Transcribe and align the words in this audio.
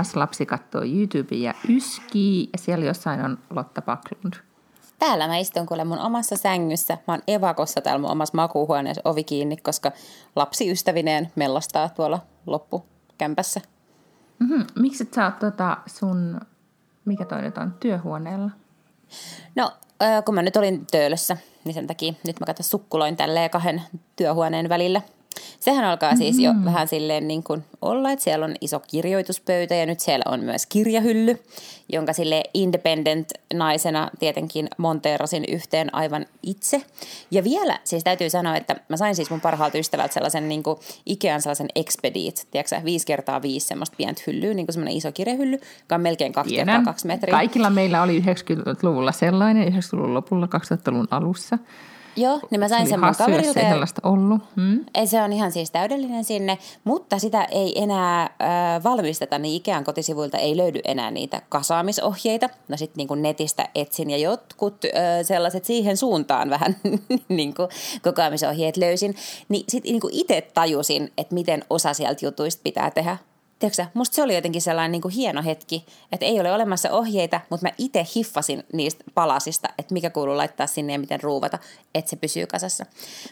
Hallinnassa. 0.00 0.20
Lapsi 0.20 0.46
katsoo 0.46 0.82
YouTubea 0.82 1.38
ja 1.38 1.54
yskii 1.68 2.48
ja 2.52 2.58
siellä 2.58 2.84
jossain 2.84 3.24
on 3.24 3.38
Lotta 3.50 3.82
Paklund. 3.82 4.34
Täällä 4.98 5.26
mä 5.26 5.36
istun 5.36 5.66
kuule 5.66 5.84
mun 5.84 5.98
omassa 5.98 6.36
sängyssä. 6.36 6.98
Mä 7.06 7.14
oon 7.14 7.22
evakossa 7.26 7.80
täällä 7.80 8.00
mun 8.00 8.10
omassa 8.10 8.36
makuuhuoneessa 8.36 9.02
ovi 9.04 9.24
kiinni, 9.24 9.56
koska 9.56 9.92
lapsi 10.36 10.70
ystävineen 10.70 11.32
mellastaa 11.36 11.88
tuolla 11.88 12.20
loppukämpässä. 12.46 13.60
Mm-hmm. 14.38 14.66
Miksi 14.78 15.02
et 15.02 15.14
sä 15.14 15.24
oot 15.24 15.38
tota 15.38 15.76
sun, 15.86 16.40
mikä 17.04 17.24
toi 17.24 17.42
nyt 17.42 17.58
on, 17.58 17.72
työhuoneella? 17.80 18.50
No, 19.56 19.72
kun 20.24 20.34
mä 20.34 20.42
nyt 20.42 20.56
olin 20.56 20.86
töölössä, 20.90 21.36
niin 21.64 21.74
sen 21.74 21.86
takia 21.86 22.12
nyt 22.26 22.40
mä 22.40 22.46
katson 22.46 22.64
sukkuloin 22.64 23.16
tälleen 23.16 23.50
kahden 23.50 23.82
työhuoneen 24.16 24.68
välillä– 24.68 25.02
Sehän 25.60 25.84
alkaa 25.84 26.16
siis 26.16 26.38
jo 26.38 26.52
mm-hmm. 26.52 26.64
vähän 26.64 26.88
silleen 26.88 27.28
niin 27.28 27.42
kuin 27.42 27.64
olla, 27.82 28.10
että 28.10 28.22
siellä 28.22 28.44
on 28.44 28.54
iso 28.60 28.80
kirjoituspöytä 28.80 29.74
ja 29.74 29.86
nyt 29.86 30.00
siellä 30.00 30.22
on 30.28 30.40
myös 30.40 30.66
kirjahylly, 30.66 31.38
jonka 31.92 32.12
sille 32.12 32.42
independent-naisena 32.54 34.10
tietenkin 34.18 34.68
monteerasin 34.78 35.44
yhteen 35.48 35.94
aivan 35.94 36.26
itse. 36.42 36.82
Ja 37.30 37.44
vielä 37.44 37.78
siis 37.84 38.04
täytyy 38.04 38.30
sanoa, 38.30 38.56
että 38.56 38.76
mä 38.88 38.96
sain 38.96 39.16
siis 39.16 39.30
mun 39.30 39.40
parhaalta 39.40 39.78
ystävältä 39.78 40.14
sellaisen 40.14 40.48
niin 40.48 40.62
kuin 40.62 40.78
Ikean 41.06 41.42
sellaisen 41.42 41.68
Expedit, 41.74 42.48
tiedätkö 42.50 42.80
viisi 42.84 43.06
kertaa 43.06 43.42
viisi 43.42 43.66
semmoista 43.66 43.96
pientä 43.96 44.22
hyllyä, 44.26 44.54
niin 44.54 44.66
kuin 44.66 44.74
semmoinen 44.74 44.96
iso 44.96 45.12
kirjahylly, 45.12 45.60
joka 45.80 45.94
on 45.94 46.00
melkein 46.00 46.32
kaksi 46.32 46.54
kertaa 46.54 46.84
kaksi 46.84 47.06
metriä. 47.06 47.32
Kaikilla 47.32 47.70
meillä 47.70 48.02
oli 48.02 48.20
90-luvulla 48.20 49.12
sellainen, 49.12 49.72
90-luvun 49.72 50.14
lopulla, 50.14 50.46
2000-luvun 50.46 51.08
alussa– 51.10 51.58
Joo, 52.20 52.40
niin 52.50 52.60
mä 52.60 52.68
sain 52.68 52.88
sen 52.88 53.00
mun 53.00 53.14
kaverilta. 53.18 53.60
Ei 53.60 53.68
sellaista 53.68 54.00
ollut. 54.04 54.42
Hmm? 54.56 54.84
Ei, 54.94 55.06
se 55.06 55.22
on 55.22 55.32
ihan 55.32 55.52
siis 55.52 55.70
täydellinen 55.70 56.24
sinne, 56.24 56.58
mutta 56.84 57.18
sitä 57.18 57.44
ei 57.44 57.82
enää 57.82 58.22
äh, 58.22 58.84
valmisteta, 58.84 59.38
niin 59.38 59.54
Ikean 59.54 59.84
kotisivuilta 59.84 60.38
ei 60.38 60.56
löydy 60.56 60.80
enää 60.84 61.10
niitä 61.10 61.42
kasaamisohjeita. 61.48 62.48
No 62.68 62.76
sitten 62.76 63.06
niin 63.08 63.22
netistä 63.22 63.68
etsin 63.74 64.10
ja 64.10 64.16
jotkut 64.16 64.84
äh, 64.84 64.90
sellaiset 65.22 65.64
siihen 65.64 65.96
suuntaan 65.96 66.50
vähän 66.60 66.76
niin 67.28 67.54
kuin 67.54 67.68
kokoamisohjeet 68.02 68.76
löysin. 68.76 69.14
Niin 69.48 69.64
sitten 69.68 69.92
niin 69.92 70.02
itse 70.10 70.40
tajusin, 70.54 71.12
että 71.18 71.34
miten 71.34 71.64
osa 71.70 71.94
sieltä 71.94 72.26
jutuista 72.26 72.60
pitää 72.64 72.90
tehdä 72.90 73.16
tiedätkö, 73.60 73.86
musta 73.94 74.14
se 74.14 74.22
oli 74.22 74.34
jotenkin 74.34 74.62
sellainen 74.62 74.92
niin 74.92 75.02
kuin 75.02 75.14
hieno 75.14 75.42
hetki, 75.42 75.86
että 76.12 76.26
ei 76.26 76.40
ole 76.40 76.52
olemassa 76.52 76.90
ohjeita, 76.90 77.40
mutta 77.50 77.66
mä 77.66 77.72
itse 77.78 78.06
hiffasin 78.16 78.64
niistä 78.72 79.04
palasista, 79.14 79.68
että 79.78 79.94
mikä 79.94 80.10
kuuluu 80.10 80.36
laittaa 80.36 80.66
sinne 80.66 80.92
ja 80.92 80.98
miten 80.98 81.22
ruuvata, 81.22 81.58
että 81.94 82.10
se 82.10 82.16
pysyy 82.16 82.46
kasassa. 82.46 82.86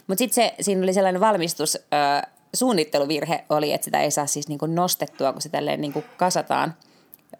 Mutta 0.07 0.19
sitten 0.19 0.51
siinä 0.61 0.83
oli 0.83 0.93
sellainen 0.93 1.21
valmistus, 1.21 1.77
äh, 1.77 2.33
suunnitteluvirhe 2.55 3.45
oli, 3.49 3.73
että 3.73 3.85
sitä 3.85 4.01
ei 4.01 4.11
saa 4.11 4.27
siis 4.27 4.49
niin 4.49 4.59
kuin 4.59 4.75
nostettua, 4.75 5.33
kun 5.33 5.43
se 5.43 5.49
tälleen 5.49 5.81
niin 5.81 5.93
kuin 5.93 6.05
kasataan 6.17 6.75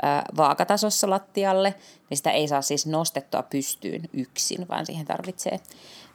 äh, 0.05 0.25
vaakatasossa 0.37 1.11
lattialle, 1.11 1.75
niin 2.11 2.17
sitä 2.17 2.31
ei 2.31 2.49
saa 2.49 2.63
siis 2.63 2.87
nostettua 2.87 3.43
pystyyn 3.43 4.09
yksin, 4.13 4.69
vaan 4.69 4.87
siihen 4.87 5.07
tarvitsee 5.07 5.61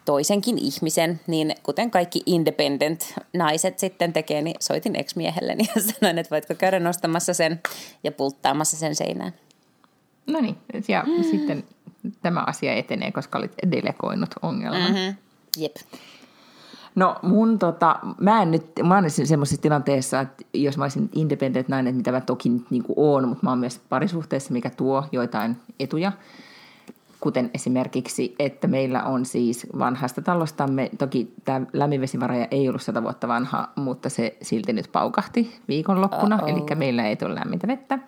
toisenkin 0.06 0.58
ihmisen, 0.58 1.20
niin 1.28 1.56
kuten 1.64 1.92
kaikki 1.92 2.24
independent-naiset 2.26 3.80
sitten 3.80 4.14
tekee, 4.14 4.42
niin 4.42 4.56
soitin 4.60 4.96
ex-miehelleni 4.96 5.64
ja 5.76 5.82
sanoin, 5.92 6.18
että 6.18 6.32
voitko 6.32 6.56
käydä 6.56 6.80
nostamassa 6.80 7.34
sen 7.34 7.62
ja 8.04 8.12
pulttaamassa 8.12 8.78
sen 8.78 8.96
seinään. 8.96 9.34
No 10.28 10.42
niin, 10.42 10.58
ja 10.88 11.04
mm. 11.08 11.24
sitten 11.24 11.64
tämä 12.22 12.44
asia 12.48 12.74
etenee, 12.74 13.12
koska 13.12 13.38
olit 13.38 13.54
delegoinut 13.72 14.30
ongelman. 14.42 14.92
Mm-hmm. 14.92 15.16
Jep. 15.58 15.76
No 16.96 17.16
mun 17.22 17.60
tota, 17.60 18.00
mä 18.20 18.42
en 18.42 18.52
nyt, 18.52 18.66
mä 18.84 18.96
oon 18.96 19.10
semmoisessa 19.10 19.62
tilanteessa, 19.62 20.20
että 20.20 20.44
jos 20.54 20.78
mä 20.78 20.84
olisin 20.84 21.10
independent 21.16 21.68
nainen, 21.68 21.96
mitä 21.96 22.12
mä 22.12 22.22
toki 22.22 22.50
nyt 22.50 22.72
niin 22.72 22.84
oon, 22.96 23.28
mutta 23.28 23.44
mä 23.44 23.50
oon 23.50 23.60
myös 23.60 23.82
parisuhteessa, 23.90 24.54
mikä 24.54 24.70
tuo 24.70 25.06
joitain 25.12 25.58
etuja– 25.80 26.12
kuten 27.24 27.52
esimerkiksi, 27.54 28.36
että 28.40 28.68
meillä 28.68 29.04
on 29.04 29.26
siis 29.26 29.68
vanhasta 29.80 30.22
talostamme, 30.22 30.90
toki 30.98 31.34
tämä 31.46 31.66
lämminvesivaraja 31.74 32.48
ei 32.52 32.70
ollut 32.70 32.82
sata 32.82 33.04
vuotta 33.04 33.28
vanha, 33.28 33.70
mutta 33.76 34.10
se 34.10 34.38
silti 34.42 34.74
nyt 34.74 34.90
paukahti 34.92 35.56
viikonloppuna, 35.68 36.36
Uh-oh. 36.36 36.50
eli 36.50 36.76
meillä 36.76 37.08
ei 37.08 37.16
tule 37.16 37.36
lämmintä 37.36 37.68
vettä. 37.68 38.00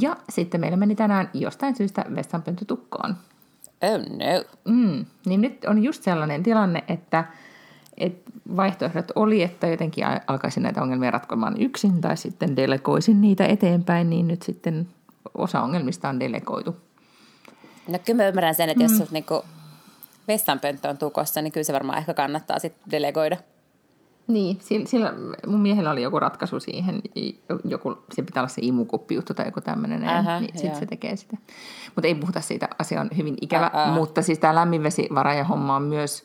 Ja 0.00 0.16
sitten 0.28 0.60
meillä 0.60 0.76
meni 0.76 0.94
tänään 0.94 1.30
jostain 1.34 1.76
syystä 1.76 2.04
vessanpönttö 2.14 2.64
tukkoon. 2.64 3.16
Oh 3.82 3.98
no. 3.98 4.44
Mm, 4.64 5.04
niin 5.26 5.40
nyt 5.40 5.64
on 5.64 5.82
just 5.82 6.02
sellainen 6.02 6.42
tilanne, 6.42 6.84
että, 6.88 7.24
että 7.96 8.30
vaihtoehdot 8.56 9.12
oli, 9.14 9.42
että 9.42 9.66
jotenkin 9.66 10.04
alkaisin 10.26 10.62
näitä 10.62 10.82
ongelmia 10.82 11.10
ratkomaan 11.10 11.60
yksin 11.60 12.00
tai 12.00 12.16
sitten 12.16 12.56
delegoisin 12.56 13.20
niitä 13.20 13.46
eteenpäin, 13.46 14.10
niin 14.10 14.28
nyt 14.28 14.42
sitten 14.42 14.88
osa 15.34 15.62
ongelmista 15.62 16.08
on 16.08 16.20
delegoitu 16.20 16.76
No 17.88 17.98
kyllä 18.06 18.22
mä 18.22 18.28
ymmärrän 18.28 18.54
sen, 18.54 18.68
että 18.68 18.84
mm. 18.84 18.98
jos 18.98 19.10
niinku 19.10 19.44
vessanpönttö 20.28 20.88
on 20.88 20.98
tukossa, 20.98 21.42
niin 21.42 21.52
kyllä 21.52 21.64
se 21.64 21.72
varmaan 21.72 21.98
ehkä 21.98 22.14
kannattaa 22.14 22.58
sitten 22.58 22.90
delegoida. 22.90 23.36
Niin, 24.28 24.58
sillä, 24.86 25.14
mun 25.46 25.60
miehellä 25.60 25.90
oli 25.90 26.02
joku 26.02 26.20
ratkaisu 26.20 26.60
siihen, 26.60 27.02
joku, 27.64 27.98
se 28.12 28.22
pitää 28.22 28.40
olla 28.40 28.48
se 28.48 28.62
juttu 29.10 29.34
tai 29.34 29.46
joku 29.46 29.60
tämmöinen, 29.60 30.00
niin 30.40 30.58
sitten 30.58 30.76
se 30.76 30.86
tekee 30.86 31.16
sitä. 31.16 31.36
Mutta 31.94 32.08
ei 32.08 32.14
puhuta 32.14 32.40
siitä, 32.40 32.68
asia 32.78 33.00
on 33.00 33.08
hyvin 33.16 33.36
ikävä, 33.40 33.70
Ää. 33.72 33.92
mutta 33.94 34.22
siis 34.22 34.38
tämä 34.38 34.54
lämminvesivaraja 34.54 35.44
homma 35.44 35.76
on 35.76 35.82
myös 35.82 36.24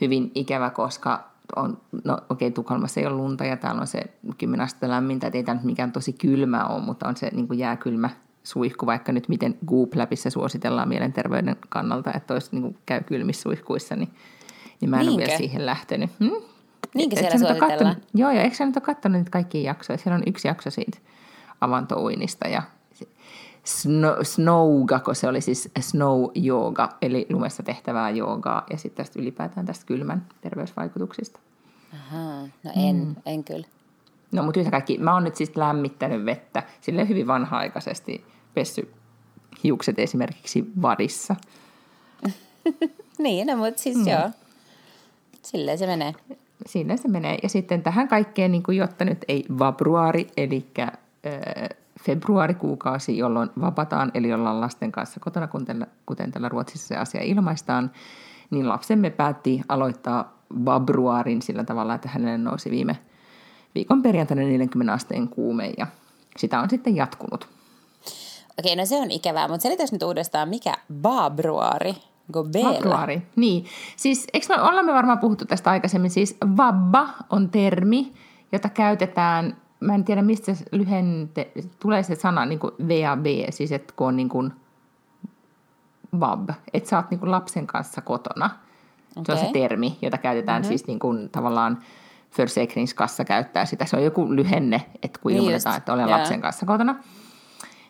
hyvin 0.00 0.32
ikävä, 0.34 0.70
koska 0.70 1.30
on, 1.56 1.78
no 2.04 2.14
okei, 2.14 2.48
okay, 2.48 2.50
Tukholmassa 2.50 3.00
ei 3.00 3.06
ole 3.06 3.14
lunta 3.14 3.44
ja 3.44 3.56
täällä 3.56 3.80
on 3.80 3.86
se 3.86 4.04
10 4.38 4.64
astetta 4.64 4.88
lämmintä, 4.88 5.26
että 5.26 5.36
ei 5.36 5.44
tämä 5.44 5.54
nyt 5.54 5.64
mikään 5.64 5.92
tosi 5.92 6.12
kylmä 6.12 6.64
ole, 6.64 6.82
mutta 6.82 7.08
on 7.08 7.16
se 7.16 7.30
niin 7.32 7.48
kuin 7.48 7.58
jääkylmä 7.58 8.10
suihku, 8.42 8.86
vaikka 8.86 9.12
nyt 9.12 9.28
miten 9.28 9.58
Goop-läpissä 9.66 10.30
suositellaan 10.30 10.88
mielenterveyden 10.88 11.56
kannalta, 11.68 12.12
että 12.16 12.34
olisi 12.34 12.48
niin 12.52 12.78
käy 12.86 13.00
kylmissä 13.02 13.42
suihkuissa, 13.42 13.96
niin, 13.96 14.10
niin 14.80 14.90
mä 14.90 15.00
en 15.00 15.06
Niinkö? 15.06 15.22
ole 15.22 15.26
vielä 15.26 15.38
siihen 15.38 15.66
lähtänyt. 15.66 16.10
Hmm? 16.20 16.42
Niinkö 16.94 17.16
siellä 17.16 17.38
suositellaan? 17.38 17.70
Kattonut, 17.70 17.98
joo, 18.14 18.30
ja 18.30 18.42
eikö 18.42 18.56
sä 18.56 18.66
nyt 18.66 18.76
ole 18.76 18.82
katsonut 18.82 19.18
niitä 19.18 19.30
kaikkia 19.30 19.60
jaksoja? 19.60 19.98
Siellä 19.98 20.16
on 20.16 20.22
yksi 20.26 20.48
jakso 20.48 20.70
siitä 20.70 20.98
avantouinista 21.60 22.48
ja 22.48 22.62
snow, 23.64 24.14
snowga, 24.22 25.00
kun 25.00 25.14
se 25.14 25.28
oli 25.28 25.40
siis 25.40 25.70
snow 25.80 26.24
yoga, 26.44 26.88
eli 27.02 27.26
lumessa 27.30 27.62
tehtävää 27.62 28.10
joogaa, 28.10 28.66
ja 28.70 28.78
sitten 28.78 29.04
tästä 29.04 29.20
ylipäätään 29.20 29.66
tästä 29.66 29.86
kylmän 29.86 30.26
terveysvaikutuksista. 30.40 31.38
Aha, 31.92 32.42
no 32.62 32.70
en, 32.76 32.96
mm. 32.96 33.14
en 33.26 33.44
kyllä. 33.44 33.66
No 34.32 34.42
mutta 34.42 34.60
yhtä 34.60 34.70
kaikki, 34.70 34.98
mä 34.98 35.14
oon 35.14 35.24
nyt 35.24 35.36
siis 35.36 35.56
lämmittänyt 35.56 36.24
vettä 36.24 36.62
sille 36.80 37.08
hyvin 37.08 37.26
vanha-aikaisesti 37.26 38.24
pessy 38.54 38.92
hiukset 39.64 39.98
esimerkiksi 39.98 40.72
vadissa. 40.82 41.36
niin, 43.18 43.46
no 43.46 43.56
mutta 43.56 43.82
siis 43.82 43.96
mm. 43.96 44.08
joo, 44.08 44.30
silleen 45.42 45.78
se 45.78 45.86
menee. 45.86 46.14
Silleen 46.66 46.98
se 46.98 47.08
menee. 47.08 47.38
Ja 47.42 47.48
sitten 47.48 47.82
tähän 47.82 48.08
kaikkeen, 48.08 48.52
niin 48.52 48.62
kuin, 48.62 48.78
jotta 48.78 49.04
nyt 49.04 49.24
ei 49.28 49.44
vabruari, 49.58 50.26
eli 50.36 50.66
äh, 50.78 50.90
februarikuukausi, 52.02 53.18
jolloin 53.18 53.50
vapataan, 53.60 54.10
eli 54.14 54.32
ollaan 54.32 54.60
lasten 54.60 54.92
kanssa 54.92 55.20
kotona, 55.20 55.48
kuten, 55.48 55.86
kuten 56.06 56.32
tällä 56.32 56.48
Ruotsissa 56.48 56.88
se 56.88 56.96
asia 56.96 57.22
ilmaistaan, 57.22 57.90
niin 58.50 58.68
lapsemme 58.68 59.10
päätti 59.10 59.60
aloittaa 59.68 60.38
vabruarin 60.64 61.42
sillä 61.42 61.64
tavalla, 61.64 61.94
että 61.94 62.08
hänelle 62.08 62.38
nousi 62.38 62.70
viime– 62.70 62.98
viikon 63.74 64.02
perjantaina 64.02 64.42
40 64.42 64.92
asteen 64.92 65.28
kuume 65.28 65.72
ja 65.78 65.86
sitä 66.36 66.60
on 66.60 66.70
sitten 66.70 66.96
jatkunut. 66.96 67.48
Okei, 68.58 68.76
no 68.76 68.86
se 68.86 68.96
on 68.96 69.10
ikävää, 69.10 69.48
mutta 69.48 69.62
selitäis 69.62 69.92
nyt 69.92 70.02
uudestaan, 70.02 70.48
mikä 70.48 70.74
vabruari? 71.02 71.94
Vabruari, 72.34 73.22
niin. 73.36 73.64
Siis 73.96 74.26
eikö 74.32 74.46
me, 74.48 74.62
ollaan 74.62 74.86
me 74.86 74.92
varmaan 74.92 75.18
puhuttu 75.18 75.44
tästä 75.44 75.70
aikaisemmin, 75.70 76.10
siis 76.10 76.36
vabba 76.56 77.08
on 77.30 77.50
termi, 77.50 78.12
jota 78.52 78.68
käytetään, 78.68 79.56
mä 79.80 79.94
en 79.94 80.04
tiedä 80.04 80.22
mistä 80.22 80.54
se 80.54 80.64
lyhente, 80.72 81.52
tulee 81.80 82.02
se 82.02 82.14
sana 82.14 82.46
niin 82.46 82.58
kuin 82.58 82.72
VAB, 82.88 83.26
siis 83.50 83.72
että 83.72 83.94
kun 83.96 84.06
on 84.06 84.16
niin 84.16 84.28
kuin 84.28 84.52
vab, 86.20 86.50
että 86.74 86.88
sä 86.88 86.96
oot 86.96 87.10
niin 87.10 87.20
kuin 87.20 87.30
lapsen 87.30 87.66
kanssa 87.66 88.00
kotona. 88.00 88.50
Okay. 89.16 89.24
Se 89.24 89.32
on 89.32 89.38
se 89.38 89.52
termi, 89.52 89.98
jota 90.02 90.18
käytetään 90.18 90.62
mm-hmm. 90.62 90.68
siis 90.68 90.86
niin 90.86 90.98
kuin 90.98 91.28
tavallaan 91.30 91.78
Försäkringskassa 92.30 93.24
käyttää 93.24 93.66
sitä. 93.66 93.84
Se 93.84 93.96
on 93.96 94.04
joku 94.04 94.36
lyhenne, 94.36 94.82
että 95.02 95.20
kun 95.22 95.32
niin 95.32 95.42
ilmoitetaan, 95.42 95.76
että 95.76 95.92
olen 95.92 96.06
yeah. 96.06 96.18
lapsen 96.18 96.40
kanssa 96.40 96.66
kotona. 96.66 96.94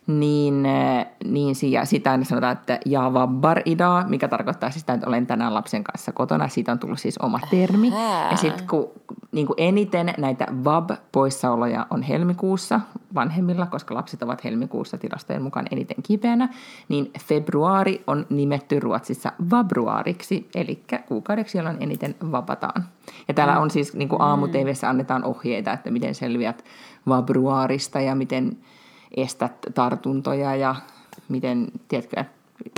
Niin, 0.06 0.66
äh, 0.66 1.06
niin 1.24 1.54
sitä 1.84 2.18
sanotaan, 2.22 2.52
että 2.52 2.78
ja 2.86 3.12
vabbar 3.14 3.62
idaa, 3.64 4.04
mikä 4.08 4.28
tarkoittaa 4.28 4.70
sitä, 4.70 4.92
että 4.92 5.06
olen 5.06 5.26
tänään 5.26 5.54
lapsen 5.54 5.84
kanssa 5.84 6.12
kotona. 6.12 6.48
Siitä 6.48 6.72
on 6.72 6.78
tullut 6.78 7.00
siis 7.00 7.18
oma 7.18 7.40
termi. 7.50 7.92
Ja 8.30 8.36
sitten 8.36 8.66
kun 8.66 8.90
niin 9.32 9.46
kuin 9.46 9.56
eniten 9.56 10.14
näitä 10.18 10.46
vab-poissaoloja 10.64 11.86
on 11.90 12.02
helmikuussa 12.02 12.80
vanhemmilla, 13.14 13.66
koska 13.66 13.94
lapset 13.94 14.22
ovat 14.22 14.44
helmikuussa 14.44 14.98
tilastojen 14.98 15.42
mukaan 15.42 15.66
eniten 15.70 16.02
kipeänä, 16.02 16.48
niin 16.88 17.10
februari 17.20 18.02
on 18.06 18.26
nimetty 18.30 18.80
Ruotsissa 18.80 19.32
vabruariksi, 19.50 20.48
eli 20.54 20.82
kuukaudeksi, 21.08 21.58
jolloin 21.58 21.76
eniten 21.80 22.14
vapataan. 22.32 22.84
Ja 23.28 23.34
täällä 23.34 23.58
on 23.58 23.70
siis 23.70 23.94
niin 23.94 24.08
kuin 24.08 24.22
aamu 24.22 24.46
annetaan 24.88 25.24
ohjeita, 25.24 25.72
että 25.72 25.90
miten 25.90 26.14
selviät 26.14 26.64
vabruarista 27.08 28.00
ja 28.00 28.14
miten 28.14 28.56
estät 29.16 29.52
tartuntoja 29.74 30.56
ja 30.56 30.74
miten, 31.28 31.68
tiedätkö, 31.88 32.24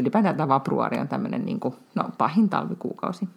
ylipäätään 0.01 0.37
tämä 0.37 0.49
vapruari 0.49 0.99
on 0.99 1.09
tämmöinen 1.09 1.45
niin 1.45 1.61
kuin, 1.61 1.75
no, 1.95 2.05
pahin 2.19 2.49
talvikuukausi. 2.49 3.29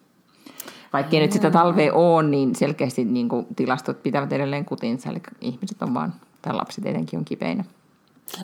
Vaikkei 0.94 1.19
nyt 1.19 1.31
sitä 1.31 1.51
talvea 1.51 1.94
ole, 1.94 2.23
niin 2.23 2.55
selkeästi 2.55 3.05
niin 3.05 3.29
kuin, 3.29 3.47
tilastot 3.55 4.03
pitävät 4.03 4.33
edelleen 4.33 4.65
kutinsa, 4.65 5.09
eli 5.09 5.21
ihmiset 5.41 5.81
on 5.81 5.94
vaan, 5.94 6.13
tai 6.41 6.53
lapset 6.53 6.85
etenkin 6.85 7.19
on 7.19 7.25
kipeinä. 7.25 7.63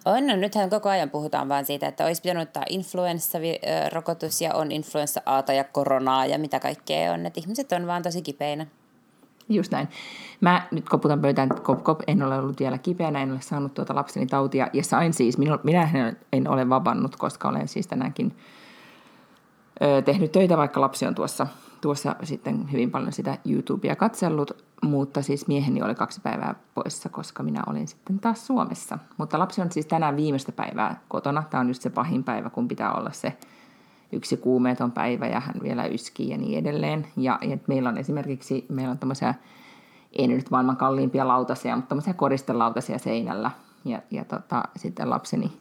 On, 0.06 0.28
no 0.28 0.36
nythän 0.36 0.70
koko 0.70 0.90
ajan 0.90 1.10
puhutaan 1.10 1.50
vaan 1.50 1.66
siitä, 1.66 1.88
että 1.88 2.06
olisi 2.06 2.22
pitänyt 2.22 2.48
ottaa 2.48 2.64
influenssarokotus 2.70 4.42
ja 4.42 4.54
on 4.54 4.72
influenssa-aata 4.72 5.54
ja 5.54 5.64
koronaa 5.64 6.26
ja 6.26 6.40
mitä 6.40 6.60
kaikkea 6.60 7.14
on, 7.14 7.26
että 7.26 7.40
ihmiset 7.40 7.72
on 7.72 7.88
vaan 7.88 8.04
tosi 8.04 8.22
kipeinä. 8.22 8.68
Just 9.50 9.72
näin. 9.72 9.88
Mä 10.42 10.68
nyt 10.72 10.90
koputan 10.90 11.22
pöytään, 11.22 11.50
kop, 11.50 11.84
kop, 11.84 12.02
en 12.08 12.24
ole 12.24 12.40
ollut 12.40 12.60
vielä 12.60 12.78
kipeänä, 12.78 13.24
en 13.24 13.32
ole 13.32 13.42
saanut 13.42 13.74
tuota 13.74 13.96
lapseni 13.96 14.26
tautia. 14.26 14.68
Ja 14.74 14.84
sain 14.84 15.14
siis, 15.14 15.38
minu, 15.38 15.58
minä 15.64 16.16
en 16.34 16.50
ole 16.50 16.70
vapannut, 16.70 17.16
koska 17.16 17.50
olen 17.50 17.68
siis 17.68 17.88
tänäänkin 17.88 18.36
ö, 19.82 20.02
tehnyt 20.02 20.32
töitä, 20.32 20.58
vaikka 20.58 20.82
lapsi 20.82 21.06
on 21.06 21.16
tuossa, 21.16 21.48
tuossa 21.82 22.16
sitten 22.24 22.72
hyvin 22.72 22.92
paljon 22.92 23.12
sitä 23.12 23.38
YouTubea 23.46 23.96
katsellut. 23.96 24.64
Mutta 24.84 25.22
siis 25.22 25.48
mieheni 25.48 25.82
oli 25.82 25.96
kaksi 25.96 26.22
päivää 26.22 26.56
poissa, 26.76 27.10
koska 27.10 27.44
minä 27.44 27.64
olin 27.68 27.88
sitten 27.88 28.20
taas 28.20 28.48
Suomessa. 28.48 29.00
Mutta 29.18 29.40
lapsi 29.40 29.62
on 29.62 29.72
siis 29.72 29.86
tänään 29.86 30.16
viimeistä 30.16 30.52
päivää 30.52 31.02
kotona. 31.08 31.44
Tämä 31.50 31.62
on 31.62 31.68
just 31.68 31.82
se 31.82 31.90
pahin 31.90 32.24
päivä, 32.24 32.50
kun 32.50 32.68
pitää 32.68 32.94
olla 32.94 33.12
se 33.12 33.38
yksi 34.14 34.38
kuumeeton 34.38 34.92
päivä 34.92 35.28
ja 35.28 35.40
hän 35.40 35.56
vielä 35.64 35.86
yskii 35.86 36.30
ja 36.30 36.38
niin 36.38 36.60
edelleen. 36.60 37.08
Ja, 37.18 37.40
ja 37.42 37.58
meillä 37.68 37.90
on 37.90 37.98
esimerkiksi, 37.98 38.66
meillä 38.70 38.92
on 38.92 38.98
tämmöisiä, 38.98 39.34
ei 40.14 40.28
nyt 40.28 40.52
maailman 40.52 40.78
kalliimpia 40.78 41.28
lautasia, 41.28 41.76
mutta 41.76 41.90
tämmöisiä 41.90 42.14
koristelautasia 42.14 42.98
seinällä. 42.98 43.52
Ja, 43.86 44.02
ja 44.12 44.26
tota, 44.26 44.64
sitten 44.76 45.10
lapseni, 45.10 45.52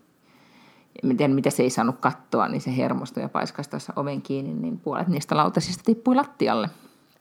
en 1.03 1.17
tiedä 1.17 1.35
mitä 1.35 1.51
se 1.51 1.63
ei 1.63 1.71
saanut 1.71 1.97
kattoa, 2.01 2.49
niin 2.49 2.61
se 2.61 2.77
hermostui 2.77 3.23
ja 3.23 3.29
paiskasi 3.29 3.71
tuossa 3.71 3.93
oven 3.97 4.23
kiinni, 4.23 4.55
niin 4.55 4.79
puolet 4.79 5.09
niistä 5.09 5.37
lautasista 5.37 5.83
tippui 5.85 6.15
lattialle. 6.15 6.71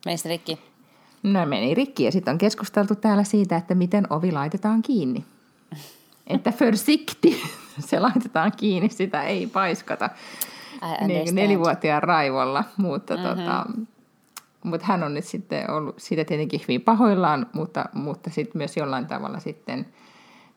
Meni 0.06 0.18
rikki? 0.26 0.60
No 1.24 1.46
meni 1.46 1.74
rikki 1.74 2.04
ja 2.04 2.12
sitten 2.12 2.32
on 2.32 2.38
keskusteltu 2.38 2.96
täällä 2.96 3.24
siitä, 3.24 3.56
että 3.56 3.76
miten 3.76 4.08
ovi 4.10 4.32
laitetaan 4.32 4.82
kiinni. 4.82 5.26
Että 6.28 6.52
försikti, 6.52 7.42
se 7.90 8.00
laitetaan 8.00 8.52
kiinni, 8.58 8.90
sitä 8.90 9.24
ei 9.24 9.48
paiskata 9.48 10.10
niin, 11.08 11.36
nelivuotiaan 11.36 12.04
raivolla, 12.04 12.64
mutta, 12.78 13.18
mm-hmm. 13.18 13.30
tota, 13.30 13.66
mutta 14.64 14.88
hän 14.88 15.04
on 15.04 15.14
nyt 15.14 15.26
sitten 15.26 15.72
ollut 15.72 16.00
siitä 16.00 16.26
tietenkin 16.26 16.62
hyvin 16.62 16.82
pahoillaan, 16.82 17.48
mutta, 17.54 17.86
mutta 17.94 18.30
sitten 18.30 18.60
myös 18.60 18.78
jollain 18.78 19.06
tavalla 19.06 19.40
sitten 19.40 19.86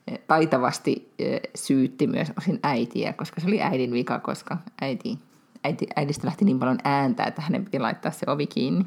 eh, 0.09 0.19
taitavasti 0.27 1.13
eh, 1.19 1.41
syytti 1.55 2.07
myös 2.07 2.33
osin 2.39 2.61
äitiä, 2.63 3.13
koska 3.13 3.41
se 3.41 3.47
oli 3.47 3.63
äidin 3.63 3.93
vika, 3.93 4.19
koska 4.19 4.57
äiti, 4.81 5.19
äiti, 5.65 5.87
äidistä 5.97 6.27
lähti 6.27 6.45
niin 6.45 6.59
paljon 6.59 6.79
ääntä, 6.85 7.25
että 7.25 7.43
hänen 7.43 7.65
piti 7.65 7.79
laittaa 7.79 8.13
se 8.13 8.27
ovi 8.31 8.47
kiinni. 8.47 8.87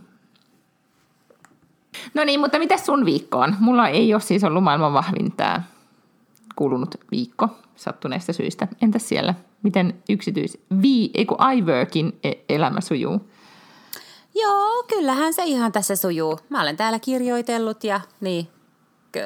No 2.14 2.24
niin, 2.24 2.40
mutta 2.40 2.60
mitä 2.60 2.78
sun 2.78 3.06
viikko 3.06 3.40
on? 3.40 3.56
Mulla 3.60 3.88
ei 3.88 4.14
ole 4.14 4.22
siis 4.22 4.44
ollut 4.44 4.64
maailman 4.64 4.94
vahvin 4.94 5.32
tämä 5.32 5.64
kulunut 6.56 6.96
viikko 7.12 7.50
sattuneista 7.76 8.34
syistä. 8.34 8.68
Entäs 8.82 9.10
siellä? 9.10 9.34
Miten 9.64 10.04
yksityis... 10.10 10.58
Vi, 10.82 11.12
eiku 11.14 11.38
iWorkin 11.58 12.20
e- 12.24 12.34
elämä 12.50 12.82
sujuu? 12.82 13.30
Joo, 14.36 14.84
kyllähän 14.88 15.34
se 15.34 15.44
ihan 15.44 15.72
tässä 15.72 15.96
sujuu. 15.96 16.40
Mä 16.50 16.62
olen 16.62 16.78
täällä 16.78 17.00
kirjoitellut 17.00 17.84
ja 17.84 18.02
niin, 18.22 18.48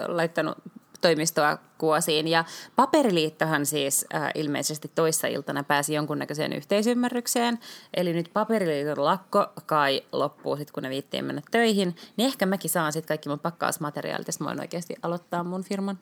laittanut 0.08 0.58
toimistoa 1.02 1.58
kuosiin. 1.78 2.28
Ja 2.28 2.46
paperiliittohan 2.76 3.66
siis 3.66 4.06
äh, 4.16 4.32
ilmeisesti 4.36 4.92
toissa 4.96 5.28
iltana 5.28 5.64
pääsi 5.64 5.94
jonkunnäköiseen 5.94 6.54
yhteisymmärrykseen. 6.54 7.60
Eli 7.94 8.14
nyt 8.14 8.30
paperiliiton 8.34 9.06
lakko 9.06 9.48
kai 9.66 10.02
loppuu 10.12 10.58
sitten, 10.58 10.74
kun 10.74 10.84
ne 10.84 10.90
viittiin 10.90 11.26
mennä 11.26 11.42
töihin. 11.52 11.96
Niin 12.18 12.28
ehkä 12.28 12.46
mäkin 12.46 12.70
saan 12.70 12.94
sitten 12.94 13.08
kaikki 13.08 13.30
mun 13.30 13.40
pakkausmateriaalit, 13.40 14.28
ja 14.28 14.46
voin 14.46 14.60
oikeasti 14.60 14.96
aloittaa 15.02 15.44
mun 15.44 15.64
firman. 15.64 16.00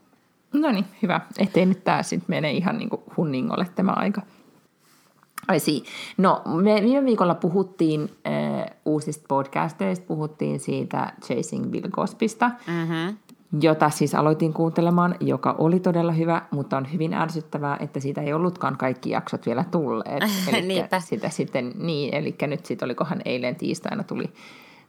No 0.54 0.72
niin, 0.72 0.86
hyvä. 1.01 1.22
Ettei 1.38 1.66
nyt 1.66 1.84
tämä 1.84 2.04
sitten 2.04 2.25
mene 2.28 2.51
ihan 2.51 2.78
niin 2.78 2.90
kuin 2.90 3.01
hunningolle 3.18 3.68
tämä 3.75 3.92
aika. 3.92 4.22
Ai 5.48 5.60
si. 5.60 5.84
No, 6.18 6.42
me 6.46 6.81
viime 6.84 7.06
viikolla 7.06 7.36
puhuttiin 7.36 8.01
äh, 8.28 8.78
uusista 8.86 9.25
podcasteista, 9.28 10.06
puhuttiin 10.06 10.60
siitä 10.60 11.13
Chasing 11.25 11.72
Bill 11.72 11.90
Cosbysta, 11.90 12.51
mm-hmm. 12.68 13.18
jota 13.62 13.90
siis 13.90 14.16
aloitin 14.16 14.54
kuuntelemaan, 14.54 15.16
joka 15.19 15.56
oli 15.57 15.80
todella 15.80 16.12
hyvä, 16.12 16.42
mutta 16.51 16.78
on 16.78 16.94
hyvin 16.94 17.13
ärsyttävää, 17.13 17.78
että 17.80 18.00
siitä 18.00 18.22
ei 18.22 18.34
ollutkaan 18.34 18.78
kaikki 18.78 19.10
jaksot 19.10 19.46
vielä 19.46 19.66
tulleet. 19.72 20.24
Eli 20.54 20.84
sitä 21.00 21.30
sitten, 21.30 21.72
niin, 21.75 22.16
eli 22.16 22.36
nyt 22.42 22.66
sitten 22.66 22.86
olikohan 22.86 23.22
eilen 23.25 23.56
tiistaina 23.56 24.04
tuli 24.04 24.34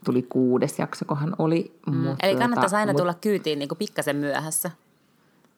tuli 0.04 0.22
kuudes 0.22 0.78
jakso, 0.78 1.04
kohan 1.04 1.34
oli. 1.38 1.72
Mm. 1.86 1.96
Mutta 1.96 2.26
Eli 2.26 2.38
kannattaisi 2.38 2.74
tota, 2.74 2.78
aina 2.78 2.94
tulla 2.94 3.14
kyytiin 3.14 3.58
niin 3.58 3.68
pikkasen 3.78 4.16
myöhässä. 4.16 4.70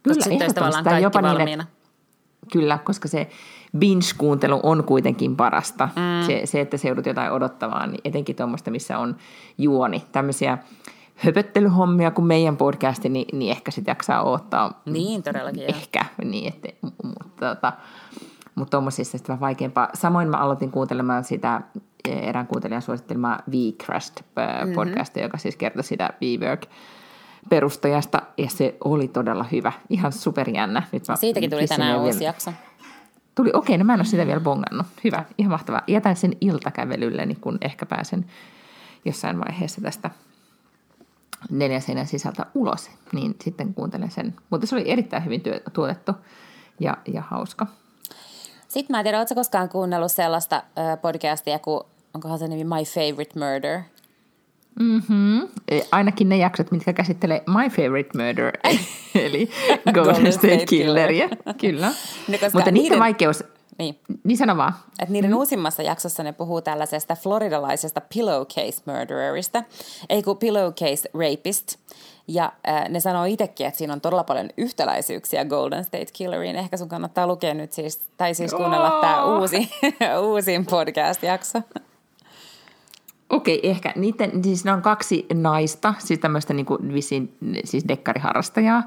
Kyllä, 0.02 0.24
sitten 0.24 0.54
tavallaan 0.54 0.84
kaikki 0.84 1.02
jopa 1.02 1.22
valmiina. 1.22 1.44
Niin, 1.44 1.60
että, 1.60 1.82
kyllä, 2.52 2.78
koska 2.78 3.08
se 3.08 3.28
binge-kuuntelu 3.78 4.60
on 4.62 4.84
kuitenkin 4.84 5.36
parasta. 5.36 5.88
Mm. 5.96 6.26
Se, 6.26 6.40
se, 6.44 6.60
että 6.60 6.76
se 6.76 6.88
joudut 6.88 7.06
jotain 7.06 7.32
odottamaan, 7.32 7.90
niin 7.90 8.00
etenkin 8.04 8.36
tuommoista, 8.36 8.70
missä 8.70 8.98
on 8.98 9.16
juoni. 9.58 10.04
Tämmöisiä 10.12 10.58
höpöttelyhommia 11.14 12.10
kuin 12.10 12.26
meidän 12.26 12.56
podcasti, 12.56 13.08
niin, 13.08 13.38
niin 13.38 13.50
ehkä 13.50 13.70
sitä 13.70 13.90
jaksaa 13.90 14.22
odottaa. 14.22 14.82
Niin, 14.86 15.22
todellakin. 15.22 15.64
Ehkä, 15.68 16.04
niin, 16.24 16.48
että, 16.48 16.68
mutta, 17.02 17.54
tota, 17.54 17.72
mutta 18.54 18.70
tuommoisissa 18.70 19.18
sitten 19.18 19.28
vähän 19.28 19.40
vaikeampaa. 19.40 19.88
Samoin 19.94 20.28
mä 20.28 20.36
aloitin 20.36 20.70
kuuntelemaan 20.70 21.24
sitä 21.24 21.60
erään 22.04 22.46
kuuntelijan 22.46 22.82
suosittelemaa 22.82 23.42
V-Crust 23.50 24.20
mm-hmm. 24.20 24.74
podcastia, 24.74 25.22
joka 25.22 25.38
siis 25.38 25.56
kertoi 25.56 25.84
sitä 25.84 26.10
V-Work 26.20 26.66
perustajasta, 27.48 28.22
ja 28.38 28.50
se 28.50 28.76
oli 28.84 29.08
todella 29.08 29.44
hyvä. 29.52 29.72
Ihan 29.88 30.12
superjännä. 30.12 30.82
Nyt 30.92 31.08
mä 31.08 31.16
Siitäkin 31.16 31.50
tuli 31.50 31.66
tänään 31.66 32.00
uusi 32.00 32.18
vielä... 32.18 32.28
jakso. 32.28 32.52
Tuli, 33.34 33.50
okei, 33.52 33.78
no 33.78 33.84
mä 33.84 33.94
en 33.94 34.00
ole 34.00 34.04
sitä 34.04 34.26
vielä 34.26 34.40
bongannut. 34.40 34.86
Hyvä, 35.04 35.24
ihan 35.38 35.50
mahtavaa. 35.50 35.82
Jätän 35.86 36.16
sen 36.16 36.36
iltakävelylleni, 36.40 37.34
kun 37.34 37.58
ehkä 37.60 37.86
pääsen 37.86 38.26
jossain 39.04 39.38
vaiheessa 39.38 39.80
tästä 39.80 40.10
neljän 41.50 41.82
seinän 41.82 42.06
sisältä 42.06 42.46
ulos, 42.54 42.90
niin 43.12 43.36
sitten 43.44 43.74
kuuntelen 43.74 44.10
sen. 44.10 44.34
Mutta 44.50 44.66
se 44.66 44.74
oli 44.74 44.90
erittäin 44.90 45.24
hyvin 45.24 45.40
työ, 45.40 45.60
tuotettu 45.72 46.12
ja, 46.80 46.96
ja 47.12 47.22
hauska. 47.22 47.66
Sitten 48.68 48.94
mä 48.94 49.00
en 49.00 49.04
tiedä, 49.04 49.18
ootko 49.18 49.34
koskaan 49.34 49.68
kuunnellut 49.68 50.12
sellaista 50.12 50.62
podcastia 51.02 51.58
kuin, 51.58 51.80
onkohan 52.14 52.38
se 52.38 52.48
nimi 52.48 52.64
My 52.64 52.84
Favorite 52.84 53.38
Murder– 53.38 53.80
Mm-hmm. 54.80 55.48
Ainakin 55.92 56.28
ne 56.28 56.36
jaksot, 56.36 56.70
mitkä 56.70 56.92
käsittelee 56.92 57.42
My 57.46 57.70
Favorite 57.70 58.10
Murder, 58.18 58.52
eli 59.26 59.50
Golden 59.92 60.32
State 60.32 60.66
Killeria. 60.66 61.28
Kyllä. 61.60 61.86
No, 61.86 61.94
Mutta 62.28 62.48
niiden, 62.48 62.74
niiden 62.74 62.98
vaikeus... 62.98 63.44
Niin. 63.78 63.98
niin 64.24 64.36
sano 64.36 64.56
vaan. 64.56 64.74
Et 64.98 65.08
niiden 65.08 65.30
mm. 65.30 65.36
uusimmassa 65.36 65.82
jaksossa 65.82 66.22
ne 66.22 66.32
puhuu 66.32 66.60
tällaisesta 66.60 67.16
floridalaisesta 67.16 68.00
pillowcase 68.14 68.82
murdererista, 68.86 69.62
ei 70.08 70.22
kun 70.22 70.38
pillowcase 70.38 71.10
rapist. 71.14 71.76
Ja 72.28 72.52
äh, 72.68 72.88
ne 72.88 73.00
sanoo 73.00 73.24
itsekin, 73.24 73.66
että 73.66 73.78
siinä 73.78 73.92
on 73.92 74.00
todella 74.00 74.24
paljon 74.24 74.50
yhtäläisyyksiä 74.56 75.44
Golden 75.44 75.84
State 75.84 76.06
Killeriin. 76.12 76.56
Ehkä 76.56 76.76
sun 76.76 76.88
kannattaa 76.88 77.26
lukea 77.26 77.54
nyt 77.54 77.72
siis, 77.72 78.00
tai 78.16 78.34
siis 78.34 78.54
kuunnella 78.54 78.94
oh! 78.94 79.00
tämä 79.00 79.24
uusi, 79.24 79.70
uusin 80.28 80.66
podcast-jakso. 80.66 81.62
Okei, 83.32 83.58
okay, 83.58 83.70
ehkä. 83.70 83.92
Niiden, 83.96 84.44
siis 84.44 84.64
ne 84.64 84.72
on 84.72 84.82
kaksi 84.82 85.26
naista, 85.34 85.94
siis 85.98 86.20
tämmöistä 86.20 86.54
niin 86.54 86.66
kuin, 86.66 86.94
vissiin, 86.94 87.36
siis 87.64 87.88
dekkariharrastajaa. 87.88 88.82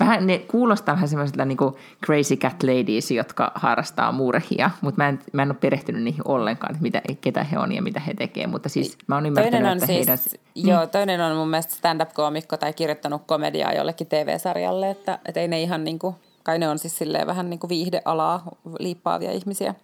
Vähän 0.00 0.26
ne 0.26 0.38
kuulostaa 0.38 0.94
vähän 0.94 1.08
semmoisilta 1.08 1.44
niin 1.44 1.58
kuin 1.58 1.74
crazy 2.06 2.36
cat 2.36 2.62
ladies, 2.62 3.10
jotka 3.10 3.52
harrastaa 3.54 4.12
murhia, 4.12 4.70
mutta 4.80 5.02
mä 5.02 5.08
en, 5.08 5.18
mä 5.32 5.42
en 5.42 5.50
ole 5.50 5.58
perehtynyt 5.60 6.02
niihin 6.02 6.22
ollenkaan, 6.24 6.70
että 6.70 6.82
mitä, 6.82 7.02
ketä 7.20 7.44
he 7.44 7.58
on 7.58 7.72
ja 7.72 7.82
mitä 7.82 8.00
he 8.00 8.14
tekevät. 8.14 8.50
Mutta 8.50 8.68
siis 8.68 8.98
mä 9.06 9.14
oon 9.14 9.26
ymmärtänyt, 9.26 9.52
toinen 9.52 9.70
on 9.70 9.76
että 9.76 9.86
siis, 9.86 9.98
heidän... 9.98 10.18
Joo, 10.54 10.84
mm. 10.84 10.90
toinen 10.90 11.20
on 11.20 11.36
mun 11.36 11.50
mielestä 11.50 11.74
stand-up-koomikko 11.74 12.56
tai 12.56 12.72
kirjoittanut 12.72 13.22
komediaa 13.26 13.72
jollekin 13.72 14.06
TV-sarjalle, 14.06 14.90
että, 14.90 15.18
että 15.24 15.40
ei 15.40 15.48
ne 15.48 15.62
ihan 15.62 15.84
niin 15.84 15.98
kuin 15.98 16.14
kai 16.42 16.58
ne 16.58 16.68
on 16.68 16.78
siis 16.78 16.98
silleen 16.98 17.26
vähän 17.26 17.50
niin 17.50 17.60
kuin 17.60 17.68
viihdealaa 17.68 18.42
liippaavia 18.78 19.32
ihmisiä. 19.32 19.74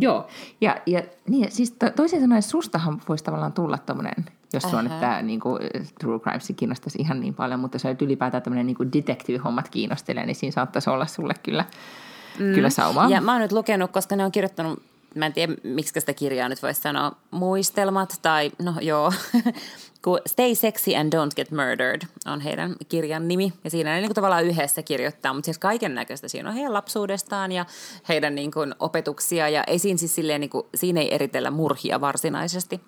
Joo, 0.00 0.26
ja, 0.60 0.76
ja 0.86 1.02
niin, 1.28 1.52
siis 1.52 1.72
to, 1.72 1.90
toisin 1.90 2.20
sanoen 2.20 2.42
sustahan 2.42 3.00
voisi 3.08 3.24
tavallaan 3.24 3.52
tulla 3.52 3.78
tuommoinen, 3.78 4.14
jos 4.52 4.62
sua 4.62 4.82
nyt 4.82 5.00
tämä 5.00 5.22
niin 5.22 5.40
kuin, 5.40 5.60
True 6.00 6.18
Crimes 6.18 6.52
kiinnostaisi 6.56 6.98
ihan 6.98 7.20
niin 7.20 7.34
paljon, 7.34 7.60
mutta 7.60 7.78
se 7.78 7.96
ylipäätään 8.00 8.42
tämmöinen 8.42 8.66
niin 8.66 8.92
detective-hommat 8.92 9.68
kiinnostelee, 9.68 10.26
niin 10.26 10.36
siinä 10.36 10.52
saattaisi 10.52 10.90
olla 10.90 11.06
sulle 11.06 11.34
kyllä, 11.42 11.64
mm. 12.38 12.54
kyllä 12.54 12.70
saumaa. 12.70 13.08
Ja 13.08 13.20
mä 13.20 13.32
oon 13.32 13.40
nyt 13.40 13.52
lukenut, 13.52 13.90
koska 13.90 14.16
ne 14.16 14.24
on 14.24 14.32
kirjoittanut 14.32 14.82
mä 15.16 15.26
en 15.26 15.32
tiedä, 15.32 15.54
miksi 15.62 16.00
sitä 16.00 16.14
kirjaa 16.14 16.48
nyt 16.48 16.62
voisi 16.62 16.80
sanoa, 16.80 17.12
muistelmat 17.30 18.14
tai, 18.22 18.52
no 18.58 18.74
joo, 18.80 19.12
Stay 20.26 20.54
Sexy 20.54 20.94
and 20.96 21.12
Don't 21.14 21.34
Get 21.36 21.50
Murdered 21.50 22.02
on 22.26 22.40
heidän 22.40 22.74
kirjan 22.88 23.28
nimi. 23.28 23.52
Ja 23.64 23.70
siinä 23.70 23.90
ne 23.90 23.96
niin 23.96 24.08
kuin 24.08 24.14
tavallaan 24.14 24.44
yhdessä 24.44 24.82
kirjoittaa, 24.82 25.34
mutta 25.34 25.44
siis 25.44 25.58
kaiken 25.58 25.94
näköistä. 25.94 26.28
Siinä 26.28 26.48
on 26.48 26.54
heidän 26.54 26.72
lapsuudestaan 26.72 27.52
ja 27.52 27.66
heidän 28.08 28.34
niin 28.34 28.50
kuin 28.50 28.74
opetuksia 28.80 29.48
ja 29.48 29.64
ei 29.64 29.78
siinä, 29.78 29.98
siis 29.98 30.14
silleen, 30.14 30.40
niin 30.40 30.50
kuin, 30.50 30.66
siinä 30.74 31.00
ei 31.00 31.14
eritellä 31.14 31.50
murhia 31.50 32.00
varsinaisesti. 32.00 32.80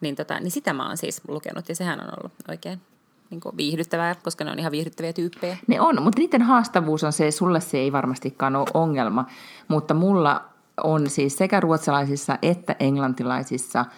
Niin, 0.00 0.16
tota, 0.16 0.40
niin 0.40 0.50
sitä 0.50 0.72
mä 0.72 0.86
oon 0.86 0.96
siis 0.96 1.20
lukenut 1.28 1.68
ja 1.68 1.76
sehän 1.76 2.00
on 2.00 2.08
ollut 2.18 2.32
oikein 2.48 2.80
niin 3.30 3.40
kuin 3.40 3.56
viihdyttävää, 3.56 4.14
koska 4.14 4.44
ne 4.44 4.50
on 4.50 4.58
ihan 4.58 4.72
viihdyttäviä 4.72 5.12
tyyppejä. 5.12 5.56
Ne 5.66 5.80
on, 5.80 6.02
mutta 6.02 6.18
niiden 6.18 6.42
haastavuus 6.42 7.04
on 7.04 7.12
se, 7.12 7.30
sulle 7.30 7.60
se 7.60 7.78
ei 7.78 7.92
varmastikaan 7.92 8.56
ole 8.56 8.66
ongelma, 8.74 9.26
mutta 9.68 9.94
mulla 9.94 10.51
on 10.84 11.10
siis 11.10 11.38
sekä 11.38 11.60
ruotsalaisissa 11.60 12.38
että 12.42 12.76
englantilaisissa– 12.80 13.84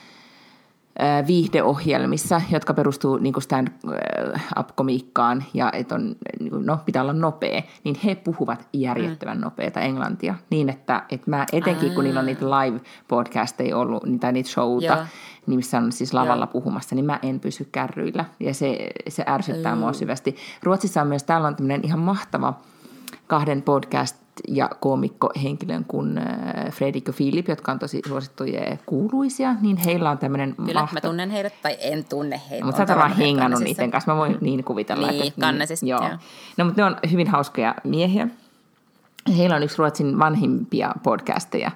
viihdeohjelmissa, 1.26 2.40
jotka 2.50 2.74
perustuu 2.74 3.16
niin 3.16 3.34
stand-up-komiikkaan 3.40 5.44
ja 5.54 5.72
et 5.72 5.92
on, 5.92 6.16
niinku, 6.40 6.58
no, 6.58 6.78
pitää 6.86 7.02
olla 7.02 7.12
nopea, 7.12 7.62
niin 7.84 7.96
he 8.04 8.14
puhuvat 8.14 8.68
järjettömän 8.72 9.36
mm. 9.36 9.44
nopeata 9.44 9.80
englantia. 9.80 10.34
Niin, 10.50 10.68
että, 10.68 11.02
että 11.10 11.30
mä 11.30 11.46
etenkin 11.52 11.94
kun 11.94 12.04
niillä 12.04 12.20
on 12.20 12.26
niitä 12.26 12.44
live-podcasteja 12.44 13.76
ollut, 13.76 14.02
tai 14.20 14.32
niitä 14.32 14.50
showta, 14.50 14.86
yeah. 14.86 15.08
niin 15.46 15.58
missä 15.58 15.78
on 15.78 15.92
siis 15.92 16.14
lavalla 16.14 16.44
yeah. 16.44 16.52
puhumassa, 16.52 16.94
niin 16.94 17.04
mä 17.04 17.18
en 17.22 17.40
pysy 17.40 17.68
kärryillä. 17.72 18.24
Ja 18.40 18.54
se, 18.54 18.90
se 19.08 19.24
ärsyttää 19.28 19.74
mm. 19.74 19.78
mua 19.78 19.92
syvästi. 19.92 20.36
Ruotsissa 20.62 21.02
on 21.02 21.08
myös, 21.08 21.22
täällä 21.22 21.48
on 21.48 21.56
tämmöinen 21.56 21.84
ihan 21.84 22.00
mahtava 22.00 22.54
kahden 23.26 23.62
podcast 23.62 24.23
ja 24.48 24.70
koomikkohenkilön 24.80 25.84
kuin 25.84 26.18
äh, 26.18 26.24
Fredrik 26.72 27.06
ja 27.06 27.12
Philip, 27.12 27.48
jotka 27.48 27.72
on 27.72 27.78
tosi 27.78 28.02
suosittuja 28.08 28.76
kuuluisia, 28.86 29.54
niin 29.60 29.76
heillä 29.76 30.10
on 30.10 30.18
tämmöinen 30.18 30.54
Kyllä, 30.56 30.80
mahto... 30.80 30.94
mä 30.94 31.00
tunnen 31.00 31.30
heidät, 31.30 31.52
tai 31.62 31.76
en 31.80 32.04
tunne 32.04 32.40
heitä. 32.50 32.66
Mutta 32.66 32.86
sä 32.86 32.96
vaan 32.96 33.16
hengannut 33.16 33.60
niiden 33.60 33.90
kanssa, 33.90 34.12
mä 34.12 34.18
voin 34.18 34.38
niin 34.40 34.64
kuvitella. 34.64 35.06
Niin, 35.06 35.26
että, 35.26 35.40
kannesista, 35.40 35.86
niin, 35.86 35.90
joo. 35.90 36.08
No, 36.56 36.64
mutta 36.64 36.82
ne 36.82 36.84
on 36.84 36.96
hyvin 37.10 37.28
hauskoja 37.28 37.74
miehiä. 37.84 38.28
Heillä 39.36 39.56
on 39.56 39.62
yksi 39.62 39.78
Ruotsin 39.78 40.18
vanhimpia 40.18 40.94
podcasteja, 41.02 41.70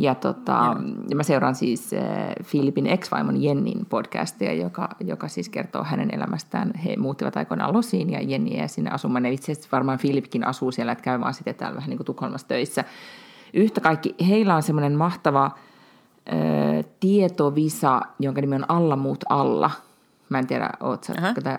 ja, 0.00 0.14
tota, 0.14 0.76
ja 1.10 1.16
mä 1.16 1.22
seuraan 1.22 1.54
siis 1.54 1.92
äh, 1.92 2.00
Filipin 2.44 2.86
ex-vaimon 2.86 3.42
Jennin 3.42 3.86
podcastia, 3.86 4.52
joka, 4.52 4.88
joka 5.00 5.28
siis 5.28 5.48
kertoo 5.48 5.84
hänen 5.84 6.14
elämästään. 6.14 6.72
He 6.84 6.96
muuttivat 6.96 7.36
aikoinaan 7.36 7.72
Losiin 7.72 8.10
ja 8.10 8.20
Jenni 8.20 8.58
ja 8.58 8.68
sinne 8.68 8.90
asumaan. 8.90 9.24
Ja 9.24 9.32
itse 9.32 9.52
asiassa 9.52 9.68
varmaan 9.72 9.98
Filipkin 9.98 10.46
asuu 10.46 10.72
siellä, 10.72 10.92
että 10.92 11.04
käy 11.04 11.20
vaan 11.20 11.34
sitten 11.34 11.54
täällä 11.54 11.76
vähän 11.76 11.90
niin 11.90 11.98
kuin 11.98 12.06
Tukholmassa 12.06 12.48
töissä. 12.48 12.84
Yhtä 13.54 13.80
kaikki, 13.80 14.14
heillä 14.28 14.54
on 14.54 14.62
semmoinen 14.62 14.94
mahtava 14.94 15.44
äh, 15.44 15.52
tietovisa, 17.00 18.00
jonka 18.18 18.40
nimi 18.40 18.54
on 18.54 18.70
Alla 18.70 18.96
muut 18.96 19.24
alla– 19.28 19.70
Mä 20.30 20.38
en 20.38 20.46
tiedä, 20.46 20.70
oot 20.80 21.04
sä 21.04 21.14
tätä 21.34 21.58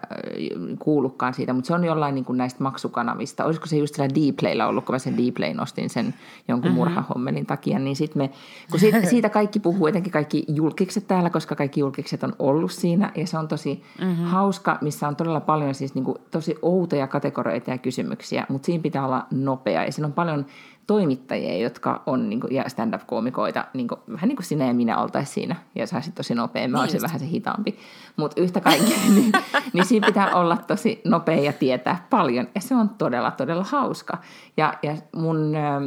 kuullutkaan 0.79 1.33
siitä, 1.33 1.53
mutta 1.53 1.67
se 1.67 1.73
on 1.73 1.83
jollain 1.83 2.15
niin 2.15 2.25
kuin 2.25 2.37
näistä 2.37 2.63
maksukanavista. 2.63 3.45
Olisiko 3.45 3.65
se 3.65 3.77
just 3.77 3.95
siellä 3.95 4.15
Dplaylla 4.15 4.67
ollut, 4.67 4.85
kun 4.85 4.95
mä 4.95 4.99
sen 4.99 5.17
Dplay 5.17 5.53
nostin 5.53 5.89
sen 5.89 6.13
jonkun 6.47 6.71
mm-hmm. 6.71 6.77
murhahommelin 6.77 7.45
takia, 7.45 7.79
niin 7.79 7.95
sitten 7.95 8.21
me, 8.21 8.29
kun 8.71 8.79
siitä, 8.79 9.05
siitä 9.09 9.29
kaikki 9.29 9.59
puhuu, 9.59 9.87
etenkin 9.87 10.11
kaikki 10.11 10.45
julkikset 10.47 11.07
täällä, 11.07 11.29
koska 11.29 11.55
kaikki 11.55 11.79
julkikset 11.79 12.23
on 12.23 12.33
ollut 12.39 12.71
siinä, 12.71 13.11
ja 13.15 13.27
se 13.27 13.37
on 13.37 13.47
tosi 13.47 13.83
mm-hmm. 14.01 14.25
hauska, 14.25 14.77
missä 14.81 15.07
on 15.07 15.15
todella 15.15 15.39
paljon 15.39 15.75
siis 15.75 15.95
niin 15.95 16.05
kuin 16.05 16.17
tosi 16.31 16.55
outoja 16.61 17.07
kategorioita 17.07 17.71
ja 17.71 17.77
kysymyksiä, 17.77 18.45
mutta 18.49 18.65
siinä 18.65 18.81
pitää 18.81 19.05
olla 19.05 19.25
nopea, 19.31 19.83
ja 19.85 19.91
siinä 19.91 20.07
on 20.07 20.13
paljon 20.13 20.45
toimittajia, 20.91 21.57
jotka 21.57 22.03
on 22.05 22.29
niin 22.29 22.39
kuin, 22.41 22.55
ja 22.55 22.69
stand-up-koomikoita, 22.69 23.65
niin 23.73 23.87
kuin, 23.87 23.99
vähän 24.11 24.27
niin 24.27 24.35
kuin 24.35 24.45
sinä 24.45 24.67
ja 24.67 24.73
minä 24.73 24.97
oltaisiin 24.97 25.33
siinä, 25.33 25.55
ja 25.75 25.87
sä 25.87 25.95
olisit 25.95 26.15
tosi 26.15 26.35
nopea, 26.35 26.67
mä 26.67 26.77
niin 26.77 26.81
olisin 26.81 27.01
vähän 27.01 27.19
se 27.19 27.27
hitaampi. 27.27 27.77
Mutta 28.17 28.41
yhtä 28.41 28.59
kaikkea, 28.59 28.97
niin, 29.15 29.31
niin 29.73 29.85
siinä 29.85 30.05
pitää 30.05 30.35
olla 30.35 30.57
tosi 30.57 31.01
nopea 31.05 31.35
ja 31.35 31.53
tietää 31.53 32.07
paljon, 32.09 32.47
ja 32.55 32.61
se 32.61 32.75
on 32.75 32.89
todella, 32.89 33.31
todella 33.31 33.63
hauska. 33.63 34.17
Ja, 34.57 34.73
ja 34.83 34.95
mun, 35.15 35.55
ähm, 35.55 35.83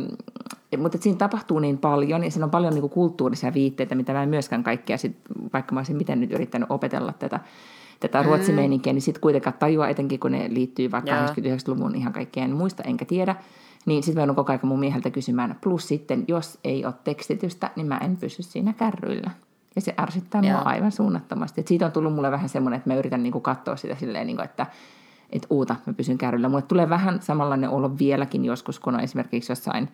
mutta 0.78 0.98
siinä 0.98 1.18
tapahtuu 1.18 1.58
niin 1.58 1.78
paljon, 1.78 2.24
ja 2.24 2.30
siinä 2.30 2.44
on 2.44 2.50
paljon 2.50 2.72
niin 2.72 2.80
kuin 2.80 2.92
kulttuurisia 2.92 3.54
viitteitä, 3.54 3.94
mitä 3.94 4.12
mä 4.12 4.22
en 4.22 4.28
myöskään 4.28 4.64
kaikkea, 4.64 4.98
sit, 4.98 5.16
vaikka 5.52 5.74
mä 5.74 5.80
olisin 5.80 5.96
miten 5.96 6.20
nyt 6.20 6.32
yrittänyt 6.32 6.70
opetella 6.70 7.12
tätä, 7.12 7.40
tätä 8.00 8.22
mm. 8.22 8.26
ruotsimeininkiä, 8.26 8.92
niin 8.92 9.02
sitten 9.02 9.20
kuitenkaan 9.20 9.56
tajua, 9.58 9.88
etenkin 9.88 10.20
kun 10.20 10.32
ne 10.32 10.46
liittyy 10.48 10.90
vaikka 10.90 11.26
89-luvun 11.26 11.94
ihan 11.94 12.12
kaikkeen 12.12 12.56
muista, 12.56 12.82
enkä 12.82 13.04
tiedä. 13.04 13.36
Niin 13.86 14.02
sitten 14.02 14.16
mä 14.16 14.22
joudun 14.22 14.36
koko 14.36 14.52
ajan 14.52 14.60
mun 14.62 14.80
mieheltä 14.80 15.10
kysymään. 15.10 15.58
Plus 15.60 15.88
sitten, 15.88 16.24
jos 16.28 16.58
ei 16.64 16.84
ole 16.84 16.94
tekstitystä, 17.04 17.70
niin 17.76 17.86
mä 17.86 17.98
en 17.98 18.16
pysy 18.16 18.42
siinä 18.42 18.72
kärryillä. 18.72 19.30
Ja 19.76 19.80
se 19.80 19.94
ärsyttää 20.00 20.40
Joo. 20.40 20.52
mua 20.52 20.60
aivan 20.60 20.92
suunnattomasti. 20.92 21.60
Et 21.60 21.68
siitä 21.68 21.86
on 21.86 21.92
tullut 21.92 22.14
mulle 22.14 22.30
vähän 22.30 22.48
semmoinen, 22.48 22.76
että 22.78 22.90
mä 22.90 22.96
yritän 22.96 23.22
niinku 23.22 23.40
katsoa 23.40 23.76
sitä 23.76 23.94
silleen, 23.94 24.26
niinku, 24.26 24.42
että 24.42 24.66
et 25.30 25.46
uuta, 25.50 25.76
mä 25.86 25.92
pysyn 25.92 26.18
kärryillä. 26.18 26.48
Mulle 26.48 26.62
tulee 26.62 26.88
vähän 26.88 27.22
samanlainen 27.22 27.70
olo 27.70 27.98
vieläkin 27.98 28.44
joskus, 28.44 28.80
kun 28.80 28.94
on 28.94 29.00
esimerkiksi 29.00 29.52
jossain 29.52 29.88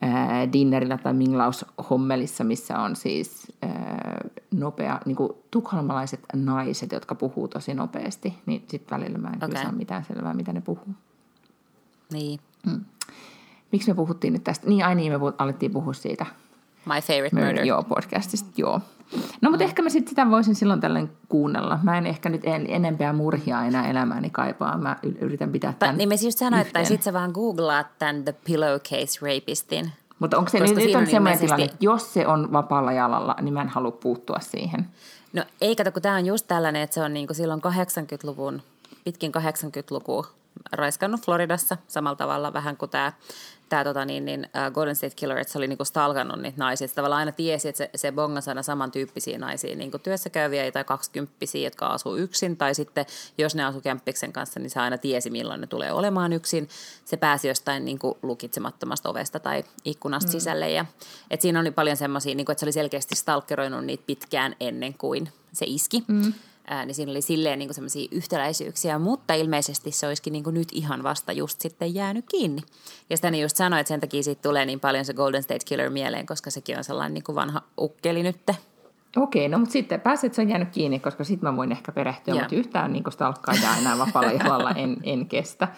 ää, 0.00 0.52
dinnerillä 0.52 0.98
tai 0.98 1.14
minglaushommelissa, 1.14 2.44
missä 2.44 2.78
on 2.78 2.96
siis 2.96 3.52
ää, 3.62 4.20
nopea, 4.54 5.00
niin 5.04 5.16
kuin 5.16 5.32
tukholmalaiset 5.50 6.20
naiset, 6.34 6.92
jotka 6.92 7.14
puhuu 7.14 7.48
tosi 7.48 7.74
nopeasti, 7.74 8.34
niin 8.46 8.64
sitten 8.68 8.98
välillä 8.98 9.18
mä 9.18 9.28
en 9.28 9.44
okay. 9.44 9.62
saa 9.62 9.72
mitään 9.72 10.04
selvää, 10.04 10.34
mitä 10.34 10.52
ne 10.52 10.60
puhuu. 10.60 10.94
Niin. 12.12 12.40
Hmm. 12.70 12.84
Miksi 13.76 13.90
me 13.90 13.94
puhuttiin 13.94 14.32
nyt 14.32 14.44
tästä? 14.44 14.68
Niin, 14.68 14.84
ai 14.84 14.94
niin, 14.94 15.12
me 15.12 15.18
alettiin 15.38 15.72
puhua 15.72 15.92
siitä. 15.92 16.26
My 16.86 17.00
Favorite 17.00 17.36
Murder. 17.36 17.64
Joo, 17.64 17.82
podcastista, 17.82 18.50
joo. 18.56 18.80
No, 19.40 19.50
mutta 19.50 19.64
mm. 19.64 19.68
ehkä 19.68 19.82
mä 19.82 19.88
sit 19.88 20.08
sitä 20.08 20.30
voisin 20.30 20.54
silloin 20.54 20.80
tällöin 20.80 21.10
kuunnella. 21.28 21.78
Mä 21.82 21.98
en 21.98 22.06
ehkä 22.06 22.28
nyt 22.28 22.40
en, 22.44 22.66
enempää 22.68 23.12
murhia 23.12 23.64
enää 23.64 23.90
elämääni 23.90 24.30
kaipaa. 24.30 24.78
Mä 24.78 24.96
yritän 25.20 25.52
pitää 25.52 25.74
tämän 25.78 25.98
Niin 25.98 26.08
me 26.08 26.16
siis 26.16 26.34
sanoin, 26.34 26.62
että 26.66 26.84
sit 26.84 27.02
sä 27.02 27.12
vaan 27.12 27.30
googlaat 27.30 27.86
tämän 27.98 28.24
The 28.24 28.34
Pillowcase 28.44 29.18
Rapistin. 29.22 29.92
Mutta 30.18 30.38
onko 30.38 30.50
se 30.50 30.60
nyt, 30.60 30.76
nyt 30.76 30.94
on 30.94 31.06
semmoinen 31.06 31.40
tilanne, 31.40 31.64
että 31.64 31.76
jos 31.80 32.14
se 32.14 32.26
on 32.26 32.52
vapaalla 32.52 32.92
jalalla, 32.92 33.36
niin 33.40 33.54
mä 33.54 33.62
en 33.62 33.68
halua 33.68 33.90
puuttua 33.90 34.38
siihen. 34.40 34.88
No 35.32 35.44
ei 35.60 35.76
kato, 35.76 35.92
kun 35.92 36.02
tämä 36.02 36.16
on 36.16 36.26
just 36.26 36.46
tällainen, 36.48 36.82
että 36.82 36.94
se 36.94 37.02
on 37.02 37.14
niin 37.14 37.26
kuin 37.26 37.36
silloin 37.36 37.60
80-luvun, 37.64 38.62
pitkin 39.04 39.32
80-lukua 39.36 40.26
raiskannut 40.72 41.20
Floridassa 41.20 41.76
samalla 41.88 42.16
tavalla 42.16 42.52
vähän 42.52 42.76
kuin 42.76 42.90
tämä 42.90 43.12
tämä 43.68 43.84
tota, 43.84 44.04
niin, 44.04 44.24
niin, 44.24 44.40
uh, 44.40 44.74
Golden 44.74 44.96
State 44.96 45.14
Killer, 45.16 45.38
että 45.38 45.52
se 45.52 45.58
oli 45.58 45.68
niinku 45.68 45.84
stalkannut 45.84 46.40
niitä 46.40 46.58
naisia. 46.58 46.88
Se 46.88 46.94
tavallaan 46.94 47.18
aina 47.18 47.32
tiesi, 47.32 47.68
että 47.68 47.78
se, 47.78 47.90
se 47.94 48.12
bongasi 48.12 48.50
aina 48.50 48.62
samantyyppisiä 48.62 49.38
naisia, 49.38 49.76
niin 49.76 49.90
kuin 49.90 50.00
työssä 50.00 50.30
käyviä 50.30 50.72
tai 50.72 50.84
kaksikymppisiä, 50.84 51.66
jotka 51.66 51.86
asuu 51.86 52.16
yksin. 52.16 52.56
Tai 52.56 52.74
sitten, 52.74 53.06
jos 53.38 53.54
ne 53.54 53.64
asuu 53.64 53.80
kämppiksen 53.80 54.32
kanssa, 54.32 54.60
niin 54.60 54.70
se 54.70 54.80
aina 54.80 54.98
tiesi, 54.98 55.30
milloin 55.30 55.60
ne 55.60 55.66
tulee 55.66 55.92
olemaan 55.92 56.32
yksin. 56.32 56.68
Se 57.04 57.16
pääsi 57.16 57.48
jostain 57.48 57.84
niin 57.84 57.98
kuin 57.98 58.18
lukitsemattomasta 58.22 59.08
ovesta 59.08 59.40
tai 59.40 59.64
ikkunasta 59.84 60.28
mm. 60.28 60.32
sisälle. 60.32 60.70
Ja, 60.70 60.84
et 61.30 61.40
siinä 61.40 61.60
oli 61.60 61.70
paljon 61.70 61.96
semmoisia, 61.96 62.34
niin 62.34 62.50
että 62.50 62.60
se 62.60 62.66
oli 62.66 62.72
selkeästi 62.72 63.14
stalkeroinut 63.14 63.84
niitä 63.84 64.04
pitkään 64.06 64.56
ennen 64.60 64.94
kuin 64.94 65.28
se 65.52 65.64
iski. 65.68 66.04
Mm 66.08 66.32
ää, 66.66 66.86
niin 66.86 66.94
siinä 66.94 67.10
oli 67.10 67.20
silleen 67.20 67.58
niin 67.58 67.74
semmoisia 67.74 68.08
yhtäläisyyksiä, 68.12 68.98
mutta 68.98 69.34
ilmeisesti 69.34 69.90
se 69.90 70.06
olisikin 70.06 70.32
niin 70.32 70.44
nyt 70.50 70.68
ihan 70.72 71.02
vasta 71.02 71.32
just 71.32 71.60
sitten 71.60 71.94
jäänyt 71.94 72.24
kiinni. 72.30 72.62
Ja 73.10 73.16
sitä 73.16 73.30
niin 73.30 73.42
just 73.42 73.56
sanoin, 73.56 73.80
että 73.80 73.88
sen 73.88 74.00
takia 74.00 74.22
siitä 74.22 74.42
tulee 74.42 74.66
niin 74.66 74.80
paljon 74.80 75.04
se 75.04 75.14
Golden 75.14 75.42
State 75.42 75.64
Killer 75.64 75.90
mieleen, 75.90 76.26
koska 76.26 76.50
sekin 76.50 76.78
on 76.78 76.84
sellainen 76.84 77.14
niin 77.14 77.34
vanha 77.34 77.62
ukkeli 77.80 78.22
nytte. 78.22 78.56
Okei, 79.16 79.48
no 79.48 79.58
mutta 79.58 79.72
sitten 79.72 80.00
pääset 80.00 80.34
se 80.34 80.42
on 80.42 80.48
jäänyt 80.48 80.68
kiinni, 80.68 80.98
koska 80.98 81.24
sitten 81.24 81.50
mä 81.50 81.56
voin 81.56 81.72
ehkä 81.72 81.92
perehtyä, 81.92 82.34
yeah. 82.34 82.44
mutta 82.44 82.56
yhtään 82.56 82.92
niin 82.92 83.04
stalkkaajaa 83.10 83.76
enää 83.76 83.98
vapaalla 83.98 84.32
jalalla 84.32 84.70
en, 84.70 84.96
en 85.02 85.26
kestä. 85.26 85.68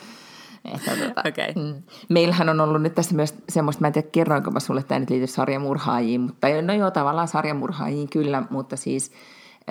Että, 0.75 0.97
tuota, 0.97 1.23
okay. 1.29 1.65
mm. 1.65 1.83
Meillähän 2.09 2.49
on 2.49 2.61
ollut 2.61 2.83
nyt 2.83 2.95
tässä 2.95 3.15
myös 3.15 3.35
semmoista, 3.49 3.81
mä 3.81 3.87
en 3.87 3.93
tiedä 3.93 4.09
kerroinko 4.13 4.51
mä 4.51 4.61
sulle, 4.61 4.81
että 4.81 4.89
tämä 4.89 4.99
nyt 4.99 5.11
liity 5.11 5.27
sarjamurhaajiin, 5.27 6.21
mutta 6.21 6.49
no 6.63 6.75
joo, 6.75 6.91
tavallaan 6.91 7.29
sarjamurhaajiin 7.29 8.09
kyllä, 8.09 8.43
mutta 8.51 8.77
siis 8.77 9.13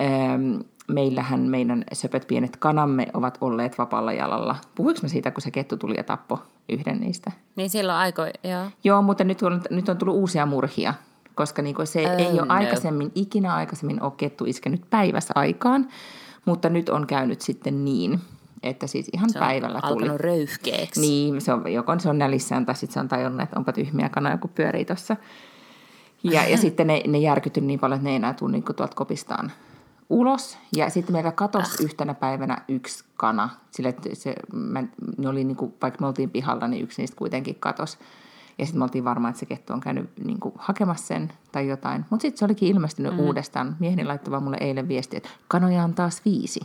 ähm, 0.00 0.60
meillähän 0.88 1.40
meidän 1.40 1.84
söpöt 1.92 2.26
pienet 2.28 2.56
kanamme 2.56 3.06
ovat 3.14 3.38
olleet 3.40 3.78
vapaalla 3.78 4.12
jalalla. 4.12 4.56
Puhuinko 4.74 5.00
mä 5.02 5.08
siitä, 5.08 5.30
kun 5.30 5.42
se 5.42 5.50
kettu 5.50 5.76
tuli 5.76 5.94
ja 5.96 6.04
tappoi 6.04 6.38
yhden 6.68 7.00
niistä? 7.00 7.32
Niin 7.56 7.70
silloin 7.70 7.98
aikoi, 7.98 8.30
joo. 8.44 8.64
Joo, 8.84 9.02
mutta 9.02 9.24
nyt 9.24 9.42
on, 9.42 9.62
nyt 9.70 9.88
on 9.88 9.96
tullut 9.96 10.16
uusia 10.16 10.46
murhia, 10.46 10.94
koska 11.34 11.62
niin 11.62 11.76
se 11.84 12.00
oh, 12.00 12.18
ei 12.18 12.32
ole 12.32 12.46
no. 12.46 12.54
aikaisemmin, 12.54 13.12
ikinä 13.14 13.54
aikaisemmin 13.54 14.02
ole 14.02 14.12
kettu 14.16 14.44
iskenyt 14.44 14.82
päivässä 14.90 15.32
aikaan, 15.36 15.88
mutta 16.44 16.68
nyt 16.68 16.88
on 16.88 17.06
käynyt 17.06 17.40
sitten 17.40 17.84
niin, 17.84 18.20
Että 18.62 18.86
siis 18.86 19.10
ihan 19.12 19.30
se 19.30 19.38
on 19.38 19.46
päivällä 19.46 19.80
tuli. 19.80 19.92
alkanut 19.92 20.20
röyhkeeksi. 20.20 21.00
Niin, 21.00 21.40
se 21.40 21.52
on, 21.52 21.72
joko 21.72 21.98
se 21.98 22.08
on 22.08 22.18
nälissään 22.18 22.66
tai 22.66 22.74
sitten 22.74 22.94
se 22.94 23.00
on 23.00 23.08
tajunnut, 23.08 23.42
että 23.42 23.58
onpa 23.58 23.72
tyhmiä 23.72 24.08
kanoja, 24.08 24.38
kun 24.38 24.50
pyörii 24.50 24.84
tuossa. 24.84 25.16
Ja, 26.22 26.48
ja 26.48 26.56
sitten 26.64 26.86
ne, 26.86 27.02
ne 27.06 27.18
järkytyi 27.18 27.62
niin 27.62 27.80
paljon, 27.80 27.96
että 27.96 28.04
ne 28.04 28.10
ei 28.10 28.16
enää 28.16 28.34
tule 28.34 28.52
niin 28.52 28.64
tuolta 28.64 28.94
kopistaan 28.94 29.52
ulos. 30.10 30.58
Ja 30.76 30.90
sitten 30.90 31.12
meillä 31.12 31.32
katosi 31.32 31.74
ah. 31.78 31.84
yhtenä 31.84 32.14
päivänä 32.14 32.62
yksi 32.68 33.04
kana. 33.16 33.48
Sille, 33.70 33.88
että 33.88 34.08
se, 34.12 34.34
mä, 34.52 34.84
ne 35.18 35.28
oli 35.28 35.44
niin 35.44 35.56
kuin, 35.56 35.74
vaikka 35.82 36.00
me 36.00 36.06
oltiin 36.06 36.30
pihalla, 36.30 36.68
niin 36.68 36.84
yksi 36.84 37.02
niistä 37.02 37.16
kuitenkin 37.16 37.56
katosi. 37.60 37.98
Ja 38.58 38.66
sitten 38.66 38.80
me 38.80 38.84
oltiin 38.84 39.04
varmaan, 39.04 39.30
että 39.30 39.40
se 39.40 39.46
kettu 39.46 39.72
on 39.72 39.80
käynyt 39.80 40.10
niin 40.24 40.40
kuin, 40.40 40.54
hakemassa 40.58 41.06
sen 41.06 41.32
tai 41.52 41.68
jotain. 41.68 42.04
Mutta 42.10 42.22
sitten 42.22 42.38
se 42.38 42.44
olikin 42.44 42.68
ilmestynyt 42.68 43.12
mm. 43.12 43.20
uudestaan. 43.20 43.76
Mieheni 43.80 44.04
laittoi 44.04 44.40
mulle 44.40 44.56
eilen 44.60 44.88
viesti, 44.88 45.16
että 45.16 45.28
kanoja 45.48 45.84
on 45.84 45.94
taas 45.94 46.24
viisi. 46.24 46.60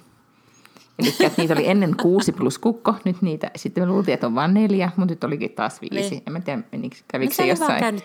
Eli 1.00 1.14
niitä 1.38 1.54
oli 1.54 1.68
ennen 1.68 1.96
kuusi 2.02 2.32
plus 2.32 2.58
kukko, 2.58 2.96
nyt 3.06 3.22
niitä, 3.22 3.52
sitten 3.56 3.84
me 3.84 3.88
luultiin, 3.88 4.14
että 4.14 4.28
on 4.28 4.36
vain 4.36 4.54
neljä, 4.54 4.92
mutta 4.96 5.14
nyt 5.14 5.24
olikin 5.24 5.52
taas 5.52 5.82
viisi. 5.82 6.10
Niin. 6.10 6.24
En 6.28 6.34
mä 6.34 6.40
tiedä, 6.40 6.62
menikö, 6.72 6.98
kävikö 7.08 7.34
se 7.34 7.48
jossain 7.48 8.02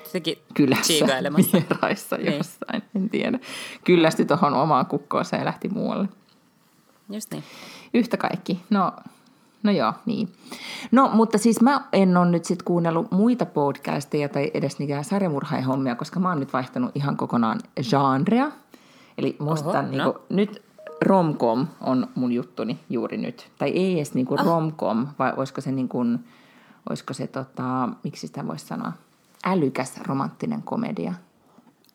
kylässä, 0.54 1.07
vieraissa 1.52 2.16
niin. 2.16 2.37
jossain, 2.37 2.83
en 2.97 3.11
tiedä. 3.11 3.38
Kyllästyi 3.85 4.26
tuohon 4.26 4.54
omaan 4.54 4.87
kukkoonsa 4.87 5.37
ja 5.37 5.45
lähti 5.45 5.68
muualle. 5.68 6.09
Just 7.11 7.30
niin. 7.30 7.45
Yhtä 7.95 8.16
kaikki. 8.16 8.61
No, 8.71 8.92
no 9.62 9.73
joo, 9.73 9.92
niin. 10.07 10.28
No, 10.90 11.11
mutta 11.12 11.38
siis 11.38 11.61
mä 11.61 11.80
en 11.92 12.16
ole 12.16 12.30
nyt 12.30 12.45
sitten 12.45 12.64
kuunnellut 12.64 13.11
muita 13.11 13.47
podcasteja 13.47 14.28
tai 14.28 14.50
edes 14.54 14.78
niitä 14.78 15.02
sarjamurhaihommia, 15.02 15.95
koska 15.95 16.21
mä 16.21 16.28
oon 16.28 16.40
nyt 16.40 16.52
vaihtanut 16.52 16.90
ihan 16.95 17.16
kokonaan 17.16 17.61
genrea. 17.90 18.50
Eli 19.18 19.37
musta 19.38 19.68
Oho, 19.68 19.83
niin 19.83 19.99
no. 19.99 20.14
nyt 20.28 20.62
romcom 21.00 21.66
on 21.80 22.08
mun 22.14 22.32
juttuni 22.32 22.80
juuri 22.90 23.16
nyt. 23.16 23.50
Tai 23.58 23.70
ei 23.70 23.96
edes 23.96 24.14
niinku 24.14 24.34
oh. 24.34 24.44
romcom, 24.44 25.06
vai 25.18 25.32
olisiko 25.36 25.60
se, 25.60 25.72
niinku, 25.72 25.98
olisiko 26.88 27.14
se 27.14 27.26
tota, 27.26 27.88
miksi 28.04 28.26
sitä 28.26 28.46
voisi 28.46 28.66
sanoa, 28.66 28.92
älykäs 29.44 30.00
romanttinen 30.06 30.62
komedia. 30.62 31.14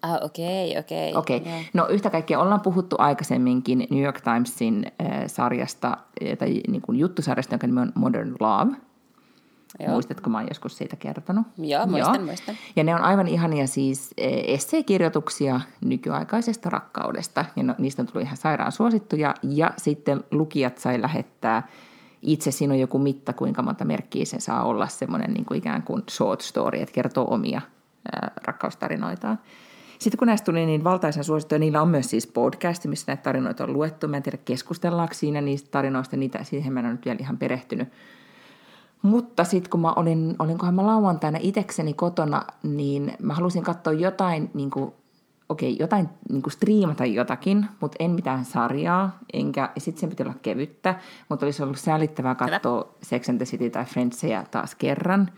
Ah, 0.01 0.19
okei, 0.23 0.77
okei. 0.79 1.15
Okei. 1.15 1.41
No 1.73 1.87
yhtä 1.87 2.09
kaikkea 2.09 2.39
ollaan 2.39 2.61
puhuttu 2.61 2.95
aikaisemminkin 2.99 3.87
New 3.89 4.03
York 4.03 4.21
Timesin 4.21 4.85
äh, 5.01 5.23
sarjasta, 5.27 5.97
tai 6.39 6.61
niin 6.67 6.81
kuin 6.81 6.99
juttusarjasta, 6.99 7.53
jonka 7.53 7.67
nimi 7.67 7.81
on 7.81 7.91
Modern 7.95 8.35
Love– 8.39 8.75
Joo. 9.79 9.91
Muistatko, 9.91 10.29
mä 10.29 10.37
oon 10.37 10.47
joskus 10.49 10.77
siitä 10.77 10.95
kertonut? 10.95 11.47
Joo, 11.57 11.85
muistan, 11.85 12.15
Joo. 12.15 12.25
muistan. 12.25 12.55
Ja 12.75 12.83
ne 12.83 12.95
on 12.95 13.01
aivan 13.01 13.27
ihania 13.27 13.67
siis 13.67 14.13
e, 14.17 14.53
esseekirjoituksia 14.53 15.61
nykyaikaisesta 15.81 16.69
rakkaudesta. 16.69 17.45
Ja 17.55 17.63
no, 17.63 17.75
niistä 17.77 18.01
on 18.01 18.05
tullut 18.05 18.25
ihan 18.25 18.37
sairaan 18.37 18.71
suosittuja. 18.71 19.33
Ja 19.43 19.71
sitten 19.77 20.23
lukijat 20.31 20.77
sai 20.77 21.01
lähettää 21.01 21.67
itse, 22.21 22.51
siinä 22.51 22.73
on 22.73 22.79
joku 22.79 22.99
mitta, 22.99 23.33
kuinka 23.33 23.61
monta 23.61 23.85
merkkiä 23.85 24.25
se 24.25 24.39
saa 24.39 24.63
olla 24.63 24.87
semmoinen 24.87 25.33
niin 25.33 25.45
kuin 25.45 25.57
ikään 25.57 25.83
kuin 25.83 26.03
short 26.11 26.41
story, 26.41 26.79
että 26.79 26.93
kertoo 26.93 27.33
omia 27.33 27.61
ää, 28.11 28.31
rakkaustarinoitaan. 28.43 29.39
Sitten 29.99 30.17
kun 30.17 30.27
näistä 30.27 30.45
tuli 30.45 30.65
niin 30.65 30.83
valtaisen 30.83 31.23
suosittuja, 31.23 31.59
niillä 31.59 31.81
on 31.81 31.87
myös 31.87 32.09
siis 32.09 32.27
podcast, 32.27 32.85
missä 32.85 33.05
näitä 33.07 33.23
tarinoita 33.23 33.63
on 33.63 33.73
luettu. 33.73 34.07
Mä 34.07 34.17
en 34.17 34.23
tiedä, 34.23 34.37
keskustellaanko 34.45 35.13
siinä 35.13 35.41
niistä 35.41 35.71
tarinoista, 35.71 36.17
niitä, 36.17 36.43
siihen 36.43 36.73
mä 36.73 36.79
en 36.79 36.85
ole 36.85 36.93
nyt 36.93 37.05
vielä 37.05 37.17
ihan 37.19 37.37
perehtynyt. 37.37 37.89
Mutta 39.03 39.43
sitten 39.43 39.69
kun 39.69 39.79
mä 39.79 39.93
olin, 39.93 40.35
olinkohan 40.39 40.75
mä 40.75 40.85
lauantaina 40.85 41.39
itekseni 41.41 41.93
kotona, 41.93 42.41
niin 42.63 43.13
mä 43.21 43.33
halusin 43.33 43.63
katsoa 43.63 43.93
jotain, 43.93 44.51
niin 44.53 44.69
kuin, 44.71 44.93
okei, 45.49 45.77
jotain 45.79 46.09
niin 46.29 46.41
kuin 46.41 46.51
striimata 46.51 47.05
jotakin, 47.05 47.65
mutta 47.79 47.95
en 47.99 48.11
mitään 48.11 48.45
sarjaa, 48.45 49.17
enkä, 49.33 49.69
sitten 49.77 49.99
sen 49.99 50.09
piti 50.09 50.23
olla 50.23 50.33
kevyttä, 50.41 50.95
mutta 51.29 51.45
olisi 51.45 51.63
ollut 51.63 51.79
säälittävää 51.79 52.35
katsoa. 52.35 52.93
Sex 53.01 53.29
and 53.29 53.37
the 53.37 53.45
City 53.45 53.69
tai 53.69 53.85
Friendsia 53.85 54.43
taas 54.51 54.75
kerran, 54.75 55.29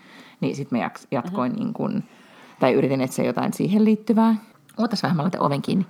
niin 0.42 0.56
sitten 0.56 0.80
mä 0.80 0.90
jatkoin 1.12 1.52
uh-huh. 1.52 1.64
niin 1.64 1.74
kuin, 1.74 2.04
tai 2.60 2.74
yritin 2.74 3.02
etsiä 3.02 3.26
jotain 3.26 3.54
siihen 3.54 3.86
liittyvää. 3.86 4.36
Ootas 4.78 5.04
vähän, 5.04 5.18
mä 5.18 5.24
laitan 5.24 5.42
oven 5.42 5.62
kiinni. 5.62 5.86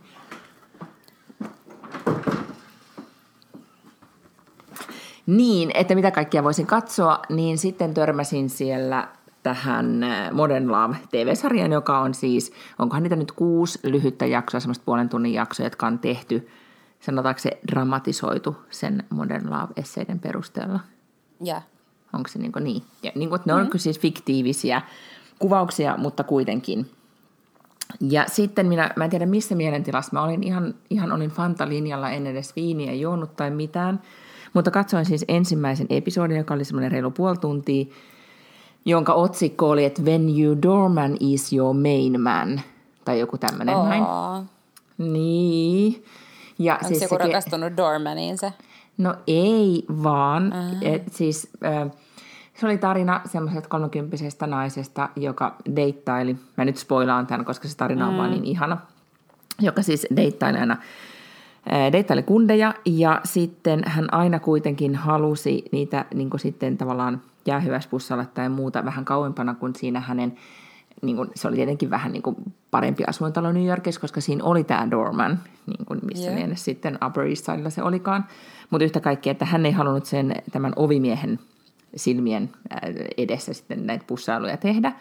Niin, 5.25 5.71
että 5.73 5.95
mitä 5.95 6.11
kaikkia 6.11 6.43
voisin 6.43 6.67
katsoa, 6.67 7.19
niin 7.29 7.57
sitten 7.57 7.93
törmäsin 7.93 8.49
siellä 8.49 9.07
tähän 9.43 10.03
äh, 10.03 10.31
Modern 10.31 10.71
Love 10.71 10.95
TV-sarjaan, 11.11 11.71
joka 11.71 11.99
on 11.99 12.13
siis, 12.13 12.53
onkohan 12.79 13.03
niitä 13.03 13.15
nyt 13.15 13.31
kuusi 13.31 13.79
lyhyttä 13.83 14.25
jaksoa, 14.25 14.59
semmoista 14.59 14.85
puolen 14.85 15.09
tunnin 15.09 15.33
jaksoa, 15.33 15.65
jotka 15.65 15.87
on 15.87 15.99
tehty, 15.99 16.47
sanotaanko 16.99 17.39
se 17.39 17.59
dramatisoitu 17.71 18.55
sen 18.69 19.03
Modern 19.09 19.49
Love-esseiden 19.49 20.19
perusteella. 20.19 20.79
Ja. 21.43 21.61
Onko 22.13 22.27
se 22.27 22.39
niin, 22.39 22.51
kuin 22.51 22.63
niin? 22.63 22.83
Ja 23.03 23.11
niin 23.15 23.29
kuin, 23.29 23.41
ne 23.45 23.53
mm-hmm. 23.53 23.69
on 23.73 23.79
siis 23.79 23.99
fiktiivisiä 23.99 24.81
kuvauksia, 25.39 25.97
mutta 25.97 26.23
kuitenkin. 26.23 26.91
Ja 28.01 28.25
sitten 28.27 28.65
minä, 28.67 28.91
mä 28.95 29.03
en 29.03 29.09
tiedä 29.09 29.25
missä 29.25 29.55
mielentilassa, 29.55 30.09
mä 30.13 30.23
olin 30.23 30.43
ihan, 30.43 30.75
ihan 30.89 31.11
olin 31.11 31.31
Fanta-linjalla, 31.31 32.09
en 32.09 32.27
edes 32.27 32.55
viiniä 32.55 32.93
juonut 32.93 33.35
tai 33.35 33.51
mitään– 33.51 34.01
mutta 34.55 34.71
katsoin 34.71 35.05
siis 35.05 35.25
ensimmäisen 35.27 35.87
episodin, 35.89 36.37
joka 36.37 36.53
oli 36.53 36.65
semmoinen 36.65 36.91
reilu 36.91 37.11
puoli 37.11 37.37
tuntia, 37.37 37.85
jonka 38.85 39.13
otsikko 39.13 39.69
oli, 39.69 39.85
että 39.85 40.01
When 40.01 40.39
you 40.39 40.61
doorman 40.61 41.17
is 41.19 41.53
your 41.53 41.73
main 41.73 42.21
man, 42.21 42.61
tai 43.05 43.19
joku 43.19 43.37
tämmöinen 43.37 43.75
näin. 43.89 44.03
Niin. 44.97 46.03
Ja 46.59 46.73
Onko 46.73 46.87
siis 46.87 47.01
joku 47.01 47.15
se, 47.15 47.23
rakastunut 47.23 47.77
doormaniin 47.77 48.37
se? 48.37 48.53
No 48.97 49.15
ei 49.27 49.85
vaan. 50.03 50.53
Et, 50.81 51.13
siis, 51.13 51.49
äh, 51.65 51.91
se 52.53 52.65
oli 52.65 52.77
tarina 52.77 53.21
semmoisesta 53.25 53.69
kolmekymppisestä 53.69 54.47
naisesta, 54.47 55.09
joka 55.15 55.55
deittaili. 55.75 56.35
Mä 56.57 56.65
nyt 56.65 56.77
spoilaan 56.77 57.27
tämän, 57.27 57.45
koska 57.45 57.67
se 57.67 57.77
tarina 57.77 58.07
on 58.07 58.13
mm. 58.13 58.17
vaan 58.17 58.31
niin 58.31 58.45
ihana. 58.45 58.77
Joka 59.61 59.81
siis 59.81 60.07
deittaili 60.15 60.57
aina 60.57 60.77
deittaili 61.91 62.23
kundeja 62.23 62.73
ja 62.85 63.21
sitten 63.23 63.81
hän 63.85 64.13
aina 64.13 64.39
kuitenkin 64.39 64.95
halusi 64.95 65.65
niitä 65.71 66.05
niin 66.13 66.29
sitten 66.37 66.77
tavallaan 66.77 67.21
jäähyväispussalla 67.45 68.25
tai 68.25 68.49
muuta 68.49 68.85
vähän 68.85 69.05
kauempana 69.05 69.55
kuin 69.55 69.75
siinä 69.75 69.99
hänen, 69.99 70.35
niin 71.01 71.15
kuin, 71.15 71.29
se 71.35 71.47
oli 71.47 71.55
tietenkin 71.55 71.89
vähän 71.89 72.11
niin 72.11 72.21
kuin 72.21 72.35
parempi 72.71 73.03
asuintalo 73.07 73.51
New 73.51 73.65
Yorkissa, 73.65 74.01
koska 74.01 74.21
siinä 74.21 74.43
oli 74.43 74.63
tämä 74.63 74.91
Dorman, 74.91 75.39
niin 75.65 75.85
kuin 75.85 75.99
missä 76.03 76.25
yeah. 76.25 76.35
lienessä 76.35 76.65
sitten 76.65 76.97
Upper 77.07 77.23
East 77.27 77.45
Sidella 77.45 77.69
se 77.69 77.83
olikaan. 77.83 78.25
Mutta 78.69 78.85
yhtä 78.85 78.99
kaikki, 78.99 79.29
että 79.29 79.45
hän 79.45 79.65
ei 79.65 79.71
halunnut 79.71 80.05
sen 80.05 80.35
tämän 80.51 80.73
ovimiehen 80.75 81.39
silmien 81.95 82.49
edessä 83.17 83.53
sitten 83.53 83.85
näitä 83.85 84.05
pussailuja 84.07 84.57
tehdä, 84.57 84.91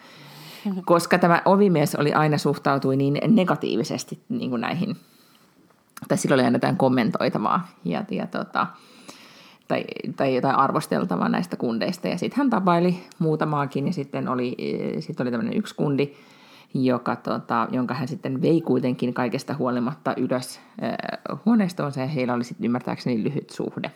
koska 0.85 1.17
tämä 1.17 1.41
ovimies 1.45 1.95
oli 1.95 2.13
aina 2.13 2.37
suhtautui 2.37 2.95
niin 2.95 3.17
negatiivisesti 3.27 4.19
niin 4.29 4.49
kuin 4.49 4.61
näihin 4.61 4.95
tai 6.07 6.17
silloin 6.17 6.39
oli 6.39 6.45
aina 6.45 6.55
jotain 6.55 6.77
kommentoitavaa 6.77 7.67
ja, 7.83 8.05
ja 8.11 8.27
tota, 8.27 8.67
tai, 9.67 9.83
tai 10.15 10.35
jotain 10.35 10.55
arvosteltavaa 10.55 11.29
näistä 11.29 11.57
kundeista. 11.57 12.07
Ja 12.07 12.17
sitten 12.17 12.37
hän 12.37 12.49
tapaili 12.49 13.03
muutamaakin 13.19 13.87
ja 13.87 13.93
sitten 13.93 14.27
oli, 14.27 14.55
sit 14.99 15.19
oli 15.19 15.31
tämmöinen 15.31 15.57
yksi 15.57 15.75
kundi, 15.75 16.13
joka, 16.73 17.15
tota, 17.15 17.67
jonka 17.71 17.93
hän 17.93 18.07
sitten 18.07 18.41
vei 18.41 18.61
kuitenkin 18.61 19.13
kaikesta 19.13 19.53
huolimatta 19.53 20.13
ylös 20.17 20.59
äh, 20.83 21.39
huoneistoonsa 21.45 22.01
ja 22.01 22.07
heillä 22.07 22.33
oli 22.33 22.43
sitten 22.43 22.65
ymmärtääkseni 22.65 23.23
lyhyt 23.23 23.49
suhde. 23.49 23.91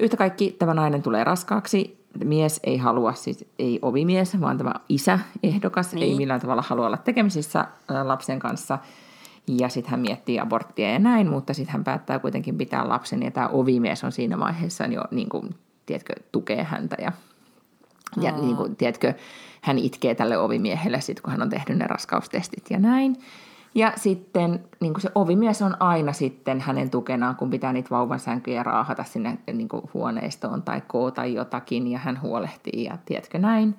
Yhtä 0.00 0.16
kaikki 0.16 0.56
tämä 0.58 0.74
nainen 0.74 1.02
tulee 1.02 1.24
raskaaksi. 1.24 2.02
Mies 2.24 2.60
ei 2.64 2.76
halua, 2.76 3.12
siis 3.12 3.44
ei 3.58 3.78
ovimies, 3.82 4.40
vaan 4.40 4.58
tämä 4.58 4.74
isä 4.88 5.18
ehdokas 5.42 5.94
niin. 5.94 6.02
ei 6.02 6.14
millään 6.16 6.40
tavalla 6.40 6.62
halua 6.62 6.86
olla 6.86 6.96
tekemisissä 6.96 7.64
lapsen 8.04 8.38
kanssa– 8.38 8.78
ja 9.48 9.68
sitten 9.68 9.90
hän 9.90 10.00
miettii 10.00 10.40
aborttia 10.40 10.92
ja 10.92 10.98
näin, 10.98 11.30
mutta 11.30 11.54
sitten 11.54 11.72
hän 11.72 11.84
päättää 11.84 12.18
kuitenkin 12.18 12.58
pitää 12.58 12.88
lapsen 12.88 13.22
ja 13.22 13.30
tämä 13.30 13.48
ovimies 13.48 14.04
on 14.04 14.12
siinä 14.12 14.38
vaiheessa 14.38 14.86
jo, 14.86 15.02
niin 15.10 15.28
kuin, 15.28 15.54
tiedätkö, 15.86 16.12
tukee 16.32 16.64
häntä 16.64 16.96
ja, 17.02 17.12
ja 18.20 18.32
niin 18.32 18.56
kuin, 18.56 18.76
tiedätkö, 18.76 19.14
hän 19.62 19.78
itkee 19.78 20.14
tälle 20.14 20.38
ovimiehelle 20.38 21.00
sitten, 21.00 21.22
kun 21.22 21.32
hän 21.32 21.42
on 21.42 21.50
tehnyt 21.50 21.78
ne 21.78 21.86
raskaustestit 21.86 22.64
ja 22.70 22.78
näin. 22.78 23.16
Ja 23.74 23.92
sitten 23.96 24.64
niin 24.80 24.94
kuin 24.94 25.02
se 25.02 25.10
ovimies 25.14 25.62
on 25.62 25.76
aina 25.82 26.12
sitten 26.12 26.60
hänen 26.60 26.90
tukenaan, 26.90 27.36
kun 27.36 27.50
pitää 27.50 27.72
niitä 27.72 27.90
vauvan 27.90 28.20
sänkyjä 28.20 28.62
raahata 28.62 29.04
sinne 29.04 29.38
niin 29.52 29.68
kuin 29.68 29.82
huoneistoon 29.94 30.62
tai 30.62 30.82
koota 30.86 31.24
jotakin 31.24 31.86
ja 31.86 31.98
hän 31.98 32.20
huolehtii 32.20 32.84
ja 32.84 32.98
tiedätkö 33.04 33.38
näin. 33.38 33.74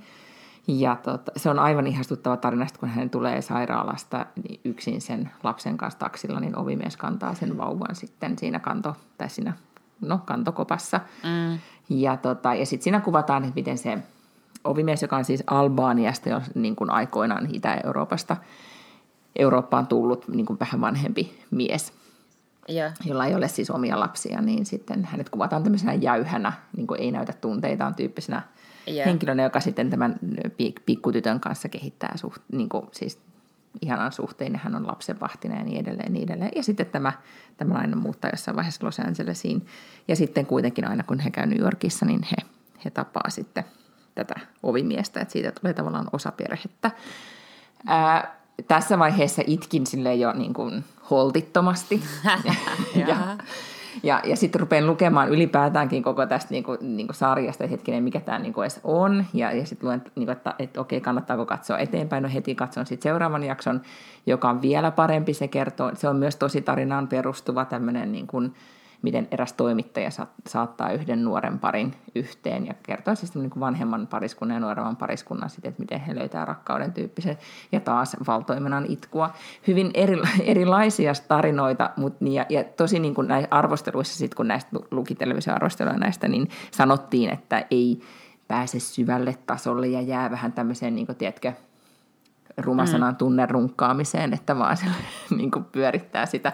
Ja 0.67 0.97
tota, 1.03 1.31
se 1.35 1.49
on 1.49 1.59
aivan 1.59 1.87
ihastuttava 1.87 2.37
tarina, 2.37 2.67
kun 2.79 2.89
hän 2.89 3.09
tulee 3.09 3.41
sairaalasta 3.41 4.25
niin 4.43 4.59
yksin 4.63 5.01
sen 5.01 5.31
lapsen 5.43 5.77
kanssa 5.77 5.99
taksilla, 5.99 6.39
niin 6.39 6.57
ovimies 6.57 6.97
kantaa 6.97 7.33
sen 7.33 7.57
vauvan 7.57 7.95
sitten 7.95 8.37
siinä 8.37 8.59
kanto, 8.59 8.95
tai 9.17 9.29
siinä 9.29 9.53
no, 10.01 10.19
kantokopassa. 10.25 10.99
Mm. 11.23 11.59
Ja, 11.89 12.17
tota, 12.17 12.53
ja 12.53 12.65
sitten 12.65 12.83
siinä 12.83 12.99
kuvataan, 12.99 13.43
että 13.43 13.55
miten 13.55 13.77
se 13.77 13.97
ovimies, 14.63 15.01
joka 15.01 15.17
on 15.17 15.25
siis 15.25 15.43
Albaaniasta 15.47 16.29
jo 16.29 16.41
niin 16.55 16.75
kuin 16.75 16.89
aikoinaan 16.89 17.55
Itä-Euroopasta, 17.55 18.37
Eurooppaan 19.35 19.87
tullut 19.87 20.27
niin 20.27 20.45
kuin 20.45 20.59
vähän 20.59 20.81
vanhempi 20.81 21.39
mies, 21.51 21.93
ja. 22.67 22.91
jolla 23.05 23.25
ei 23.25 23.35
ole 23.35 23.47
siis 23.47 23.69
omia 23.69 23.99
lapsia, 23.99 24.41
niin 24.41 24.65
sitten 24.65 25.05
hänet 25.05 25.29
kuvataan 25.29 25.63
tämmöisenä 25.63 25.93
jäyhänä, 25.93 26.53
niin 26.77 26.87
kuin 26.87 26.99
ei 26.99 27.11
näytä 27.11 27.33
tunteitaan 27.41 27.95
tyyppisenä 27.95 28.41
ja. 28.87 29.05
henkilönä, 29.05 29.43
joka 29.43 29.59
sitten 29.59 29.89
tämän 29.89 30.19
pikkutytön 30.85 31.39
kanssa 31.39 31.69
kehittää 31.69 32.17
suht, 32.17 32.41
niin 32.51 32.69
kuin, 32.69 32.87
siis 32.91 33.19
ihanan 33.81 34.11
suhteen, 34.11 34.53
ja 34.53 34.59
hän 34.63 34.75
on 34.75 34.87
lapsenvahtina 34.87 35.55
ja 35.55 35.63
niin 35.63 35.79
edelleen, 35.79 36.13
niin 36.13 36.23
edelleen. 36.23 36.51
Ja 36.55 36.63
sitten 36.63 36.85
tämä, 36.85 37.13
tämä 37.57 37.73
nainen 37.73 37.97
muuttaa 37.97 38.29
jossain 38.33 38.55
vaiheessa 38.57 38.85
Los 38.85 38.99
Angelesiin. 38.99 39.65
Ja 40.07 40.15
sitten 40.15 40.45
kuitenkin 40.45 40.87
aina 40.87 41.03
kun 41.03 41.19
he 41.19 41.31
käy 41.31 41.45
New 41.45 41.59
Yorkissa, 41.59 42.05
niin 42.05 42.21
he, 42.31 42.35
he 42.85 42.89
tapaa 42.89 43.29
sitten 43.29 43.63
tätä 44.15 44.35
ovimiestä, 44.63 45.19
että 45.19 45.31
siitä 45.31 45.51
tulee 45.51 45.73
tavallaan 45.73 46.07
osa 46.13 46.31
perhettä. 46.31 46.91
Ää, 47.87 48.35
tässä 48.67 48.99
vaiheessa 48.99 49.41
itkin 49.47 49.87
sille 49.87 50.15
jo 50.15 50.33
niin 50.33 50.53
kuin 50.53 50.83
holtittomasti. 51.09 52.03
ja, 53.07 53.37
ja, 54.03 54.21
ja 54.23 54.35
sitten 54.35 54.61
rupean 54.61 54.87
lukemaan 54.87 55.29
ylipäätäänkin 55.29 56.03
koko 56.03 56.25
tästä 56.25 56.51
niin 56.51 56.63
kuin, 56.63 56.77
niin 56.81 57.07
kuin 57.07 57.15
sarjasta, 57.15 57.63
että 57.63 57.71
hetkinen, 57.71 58.03
mikä 58.03 58.19
tämä 58.19 58.39
niin 58.39 58.53
edes 58.61 58.79
on. 58.83 59.25
Ja, 59.33 59.51
ja 59.51 59.65
sitten 59.65 59.87
luen, 59.87 60.01
niin 60.15 60.25
kuin, 60.25 60.37
että, 60.37 60.55
että 60.59 60.81
okei, 60.81 61.01
kannattaako 61.01 61.45
katsoa 61.45 61.77
eteenpäin. 61.77 62.23
No 62.23 62.29
heti 62.33 62.55
katson 62.55 62.85
sitten 62.85 63.09
seuraavan 63.09 63.43
jakson, 63.43 63.81
joka 64.25 64.49
on 64.49 64.61
vielä 64.61 64.91
parempi. 64.91 65.33
Se 65.33 65.47
kertoo, 65.47 65.91
se 65.93 66.07
on 66.09 66.15
myös 66.15 66.35
tosi 66.35 66.61
tarinaan 66.61 67.07
perustuva 67.07 67.65
tämmöinen 67.65 68.11
niin 68.11 68.27
kuin, 68.27 68.53
miten 69.03 69.27
eräs 69.31 69.53
toimittaja 69.53 70.09
saattaa 70.47 70.91
yhden 70.91 71.23
nuoren 71.23 71.59
parin 71.59 71.95
yhteen 72.15 72.67
ja 72.67 72.73
kertoo 72.83 73.15
siis 73.15 73.35
niin 73.35 73.49
kuin 73.49 73.59
vanhemman 73.59 74.07
pariskunnan 74.07 74.55
ja 74.55 74.59
nuoremman 74.59 74.95
pariskunnan 74.95 75.49
sitten, 75.49 75.69
että 75.69 75.81
miten 75.81 75.99
he 75.99 76.15
löytää 76.15 76.45
rakkauden 76.45 76.93
tyyppisen 76.93 77.37
ja 77.71 77.79
taas 77.79 78.17
valtoimenan 78.27 78.85
itkua. 78.89 79.29
Hyvin 79.67 79.91
eri, 79.93 80.21
erilaisia 80.43 81.13
tarinoita, 81.27 81.89
mutta 81.97 82.25
ja, 82.25 82.45
ja 82.49 82.63
tosi 82.63 82.99
niin 82.99 83.13
kuin 83.13 83.27
näissä 83.27 83.47
arvosteluissa 83.51 84.17
sitten, 84.17 84.37
kun 84.37 84.47
näistä 84.47 84.69
luki 84.91 85.15
televisioarvosteluja 85.15 85.97
näistä, 85.97 86.27
niin 86.27 86.49
sanottiin, 86.71 87.29
että 87.29 87.65
ei 87.71 88.01
pääse 88.47 88.79
syvälle 88.79 89.37
tasolle 89.45 89.87
ja 89.87 90.01
jää 90.01 90.31
vähän 90.31 90.53
tämmöiseen, 90.53 90.95
niin 90.95 91.05
kuin, 91.05 91.15
tiedätkö, 91.15 91.53
rumasanan 92.57 93.13
mm. 93.13 93.17
tunnerunkkaamiseen, 93.17 94.33
että 94.33 94.57
vaan 94.57 94.77
se 94.77 94.85
niin 95.37 95.51
kuin 95.51 95.65
pyörittää 95.65 96.25
sitä 96.25 96.51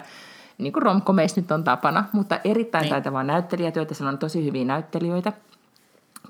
niin 0.60 0.72
kuin 0.72 0.82
romkomeissa 0.82 1.40
nyt 1.40 1.50
on 1.50 1.64
tapana, 1.64 2.04
mutta 2.12 2.40
erittäin 2.44 2.82
niin. 2.82 2.90
taitavaa 2.90 3.24
näyttelijätyötä. 3.24 3.94
Siellä 3.94 4.10
on 4.12 4.18
tosi 4.18 4.44
hyviä 4.44 4.64
näyttelijöitä 4.64 5.32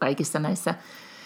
kaikissa 0.01 0.39
näissä, 0.39 0.75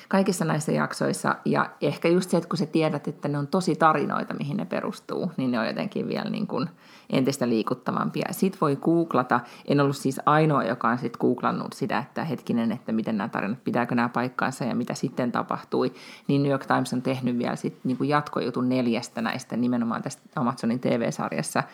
kaikissa 0.09 0.45
näissä 0.45 0.73
jaksoissa. 0.73 1.37
Ja 1.45 1.71
ehkä 1.81 2.09
just 2.09 2.31
se, 2.31 2.37
että 2.37 2.49
kun 2.49 2.59
sä 2.59 2.67
tiedät, 2.67 3.09
että 3.09 3.29
ne 3.29 3.39
on 3.39 3.47
tosi 3.47 3.77
tarinoita, 3.77 4.35
mihin 4.35 4.57
ne 4.57 4.65
perustuu, 4.65 5.33
niin 5.37 5.51
ne 5.51 5.61
on 5.61 5.67
jotenkin 5.67 6.09
vielä 6.09 6.31
niin 6.31 6.47
kuin 6.47 6.69
entistä 7.11 7.49
liikuttavampia. 7.49 8.29
Sitten 8.31 8.61
voi 8.61 8.77
googlata. 8.77 9.41
En 9.69 9.81
ollut 9.81 9.97
siis 9.97 10.21
ainoa, 10.27 10.65
joka 10.65 10.89
on 10.89 10.99
sitten 10.99 11.21
googlannut 11.21 11.73
sitä, 11.73 11.99
että 11.99 12.25
hetkinen, 12.25 12.73
että 12.73 12.93
miten 12.93 13.17
nämä 13.17 13.29
tarinat, 13.29 13.65
pitääkö 13.65 13.95
nämä 13.95 14.09
paikkaansa 14.09 14.65
ja 14.65 14.75
mitä 14.75 14.95
sitten 14.95 15.33
tapahtui. 15.33 15.93
Niin 16.29 16.43
New 16.43 16.51
York 16.51 16.67
Times 16.67 16.93
on 16.93 17.03
tehnyt 17.03 17.39
vielä 17.39 17.57
sitten 17.57 17.81
niin 17.85 18.09
jatkojutun 18.09 18.69
neljästä 18.69 19.23
näistä 19.23 19.57
nimenomaan 19.57 20.03
tästä 20.03 20.23
Amazonin 20.37 20.81
TV-sarjassa– 20.81 21.63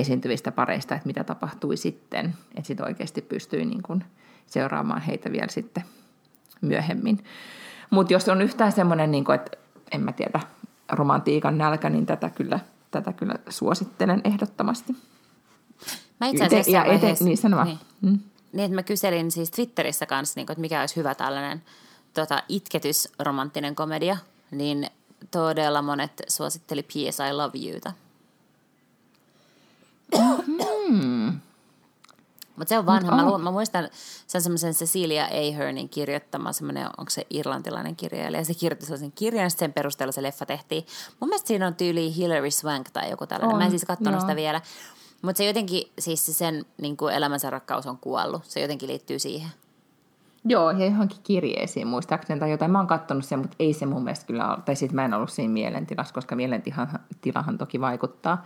esiintyvistä 0.00 0.52
pareista, 0.52 0.94
että 0.94 1.06
mitä 1.06 1.24
tapahtui 1.24 1.76
sitten. 1.76 2.34
Että 2.56 2.66
sitten 2.66 2.86
oikeasti 2.86 3.22
pystyy 3.22 3.64
niin 3.64 3.82
kuin 3.82 4.04
seuraamaan 4.46 5.02
heitä 5.02 5.32
vielä 5.32 5.48
sitten 5.48 5.84
myöhemmin. 6.60 7.24
Mutta 7.90 8.12
jos 8.12 8.28
on 8.28 8.42
yhtään 8.42 8.72
semmoinen, 8.72 9.10
niin 9.10 9.24
että 9.34 9.58
en 9.92 10.00
mä 10.00 10.12
tiedä, 10.12 10.40
romantiikan 10.92 11.58
nälkä, 11.58 11.90
niin 11.90 12.06
tätä 12.06 12.30
kyllä, 12.30 12.60
tätä 12.90 13.12
kyllä 13.12 13.34
suosittelen 13.48 14.20
ehdottomasti. 14.24 14.96
Mä 16.20 16.26
itse 16.26 16.44
asiassa 16.44 16.70
ja 16.70 16.84
ete, 16.84 17.16
niin, 17.20 17.36
sano 17.36 17.64
niin. 17.64 17.78
Hmm? 18.02 18.18
niin, 18.52 18.64
että 18.64 18.74
mä 18.74 18.82
kyselin 18.82 19.30
siis 19.30 19.50
Twitterissä 19.50 20.06
kanssa, 20.06 20.38
niin 20.38 20.46
kuin, 20.46 20.54
että 20.54 20.60
mikä 20.60 20.80
olisi 20.80 20.96
hyvä 20.96 21.14
tällainen 21.14 21.62
tota, 22.14 22.42
itketys 22.48 23.08
romanttinen 23.18 23.74
komedia, 23.74 24.16
niin 24.50 24.86
todella 25.30 25.82
monet 25.82 26.22
suositteli 26.28 26.82
P.S. 26.82 27.18
I 27.30 27.32
Love 27.32 27.70
Youta. 27.72 27.92
Mm. 30.88 31.40
Mutta 32.56 32.68
se 32.68 32.78
on 32.78 32.86
vanha. 32.86 33.16
Mä, 33.16 33.26
lu- 33.26 33.38
mä 33.38 33.50
muistan, 33.50 33.88
se 34.26 34.38
on 34.38 34.42
semmoisen 34.42 34.74
Cecilia 34.74 35.24
Ahernin 35.24 35.88
kirjoittama 35.88 36.52
semmoinen, 36.52 36.86
onko 36.86 37.10
se 37.10 37.26
irlantilainen 37.30 37.96
kirjailija. 37.96 38.44
Se 38.44 38.54
kirjoitti 38.54 38.86
sellaisen 38.86 39.12
kirjan, 39.12 39.42
ja 39.42 39.50
sen 39.50 39.72
perusteella 39.72 40.12
se 40.12 40.22
leffa 40.22 40.46
tehtiin. 40.46 40.86
Mun 41.20 41.28
mielestä 41.28 41.48
siinä 41.48 41.66
on 41.66 41.74
tyyli 41.74 42.16
Hilary 42.16 42.50
Swank 42.50 42.90
tai 42.92 43.10
joku 43.10 43.26
tällainen. 43.26 43.54
On, 43.54 43.58
Mä 43.58 43.64
en 43.64 43.70
siis 43.70 43.84
katsonut 43.84 44.20
sitä 44.20 44.36
vielä. 44.36 44.60
Mutta 45.22 45.38
se 45.38 45.44
jotenkin, 45.44 45.92
siis 45.98 46.38
sen 46.38 46.66
niin 46.80 46.96
kuin 46.96 47.14
elämänsä 47.14 47.50
rakkaus 47.50 47.86
on 47.86 47.98
kuollut. 47.98 48.44
Se 48.44 48.60
jotenkin 48.60 48.88
liittyy 48.88 49.18
siihen. 49.18 49.50
Joo, 50.44 50.70
ja 50.70 50.86
johonkin 50.86 51.18
kirjeisiin 51.22 51.86
muistaakseni 51.86 52.40
tai 52.40 52.50
jotain. 52.50 52.70
Mä 52.70 52.78
oon 52.78 52.86
katsonut 52.86 53.24
sen, 53.24 53.38
mutta 53.38 53.56
ei 53.58 53.72
se 53.72 53.86
mun 53.86 54.04
mielestä 54.04 54.26
kyllä 54.26 54.50
ole. 54.50 54.58
Tai 54.64 54.76
sitten 54.76 54.96
mä 54.96 55.04
en 55.04 55.14
ollut 55.14 55.30
siinä 55.30 55.52
mielentilassa, 55.52 56.14
koska 56.14 56.36
mielentilahan 56.36 57.58
toki 57.58 57.80
vaikuttaa. 57.80 58.44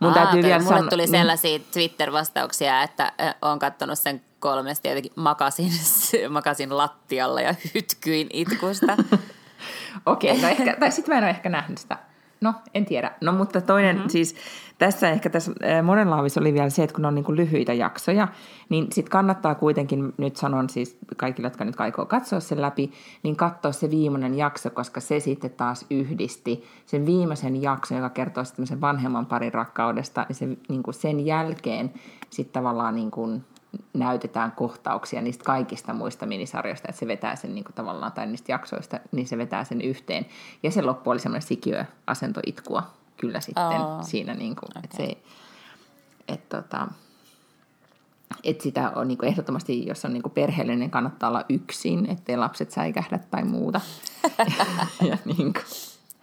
Mun 0.00 0.10
Aa, 0.10 0.24
täytyy 0.24 0.42
vielä 0.42 0.62
mulle 0.62 0.78
san... 0.78 0.88
tuli 0.88 1.02
niin. 1.02 1.10
sellaisia 1.10 1.58
Twitter-vastauksia, 1.72 2.82
että 2.82 3.12
on 3.42 3.58
katsonut 3.58 3.98
sen 3.98 4.22
kolmesti 4.40 4.88
jotenkin 4.88 5.12
makasin, 5.16 5.72
makasin 6.28 6.76
lattialla 6.76 7.40
ja 7.40 7.54
hytkyin 7.74 8.26
itkusta. 8.32 8.96
Okei, 10.06 10.30
okay, 10.30 10.42
no 10.42 10.48
ehkä, 10.48 10.76
tai 10.80 10.90
sitten 10.92 11.14
mä 11.14 11.18
en 11.18 11.24
ole 11.24 11.30
ehkä 11.30 11.48
nähnyt 11.48 11.78
sitä 11.78 12.07
No, 12.40 12.54
en 12.74 12.86
tiedä. 12.86 13.12
No, 13.20 13.32
mutta 13.32 13.60
toinen, 13.60 13.96
mm-hmm. 13.96 14.08
siis 14.08 14.36
tässä 14.78 15.10
ehkä 15.10 15.30
tässä 15.30 15.52
monen 15.82 16.10
laavissa 16.10 16.40
oli 16.40 16.54
vielä 16.54 16.70
se, 16.70 16.82
että 16.82 16.94
kun 16.94 17.04
on 17.04 17.14
niin 17.14 17.24
kuin 17.24 17.36
lyhyitä 17.36 17.72
jaksoja, 17.72 18.28
niin 18.68 18.86
sitten 18.92 19.10
kannattaa 19.10 19.54
kuitenkin, 19.54 20.12
nyt 20.16 20.36
sanon 20.36 20.70
siis 20.70 20.98
kaikille, 21.16 21.46
jotka 21.46 21.64
nyt 21.64 21.80
aikoo 21.80 22.06
katsoa 22.06 22.40
sen 22.40 22.62
läpi, 22.62 22.92
niin 23.22 23.36
katsoa 23.36 23.72
se 23.72 23.90
viimeinen 23.90 24.34
jakso, 24.34 24.70
koska 24.70 25.00
se 25.00 25.20
sitten 25.20 25.50
taas 25.50 25.86
yhdisti 25.90 26.64
sen 26.86 27.06
viimeisen 27.06 27.62
jakson, 27.62 27.98
joka 27.98 28.10
kertoo 28.10 28.44
sitten 28.44 28.80
vanhemman 28.80 29.26
parin 29.26 29.54
rakkaudesta, 29.54 30.26
niin 30.28 30.36
se, 30.36 30.46
niin 30.68 30.82
kuin 30.82 30.94
sen 30.94 31.26
jälkeen 31.26 31.92
sitten 32.30 32.52
tavallaan 32.52 32.94
niin 32.94 33.10
kuin 33.10 33.44
näytetään 33.94 34.52
kohtauksia 34.52 35.22
niistä 35.22 35.44
kaikista 35.44 35.94
muista 35.94 36.26
minisarjoista, 36.26 36.88
että 36.88 37.00
se 37.00 37.06
vetää 37.06 37.36
sen 37.36 37.54
niin 37.54 37.64
kuin 37.64 37.74
tavallaan, 37.74 38.12
tai 38.12 38.26
niistä 38.26 38.52
jaksoista, 38.52 39.00
niin 39.12 39.26
se 39.26 39.38
vetää 39.38 39.64
sen 39.64 39.80
yhteen. 39.80 40.26
Ja 40.62 40.70
se 40.70 40.82
loppu 40.82 41.10
oli 41.10 41.18
semmoinen 41.18 41.48
sikiöasentoitkua 41.48 42.82
kyllä 43.16 43.40
sitten 43.40 43.64
oh. 43.64 44.04
siinä, 44.04 44.34
niin 44.34 44.56
kuin, 44.56 44.70
okay. 44.70 44.82
että 44.84 44.96
se, 44.96 45.18
että 46.28 46.62
tota, 46.62 46.88
että 48.44 48.62
sitä 48.62 48.92
on 48.94 49.08
niin 49.08 49.18
kuin 49.18 49.28
ehdottomasti, 49.28 49.86
jos 49.86 50.04
on 50.04 50.12
niin 50.12 50.22
kuin 50.22 50.32
perheellinen, 50.32 50.90
kannattaa 50.90 51.28
olla 51.28 51.44
yksin, 51.48 52.10
ettei 52.10 52.36
lapset 52.36 52.70
säikähdä 52.70 53.18
tai 53.30 53.44
muuta. 53.44 53.80
ja 55.10 55.18
niin 55.24 55.52
kuin. 55.52 55.64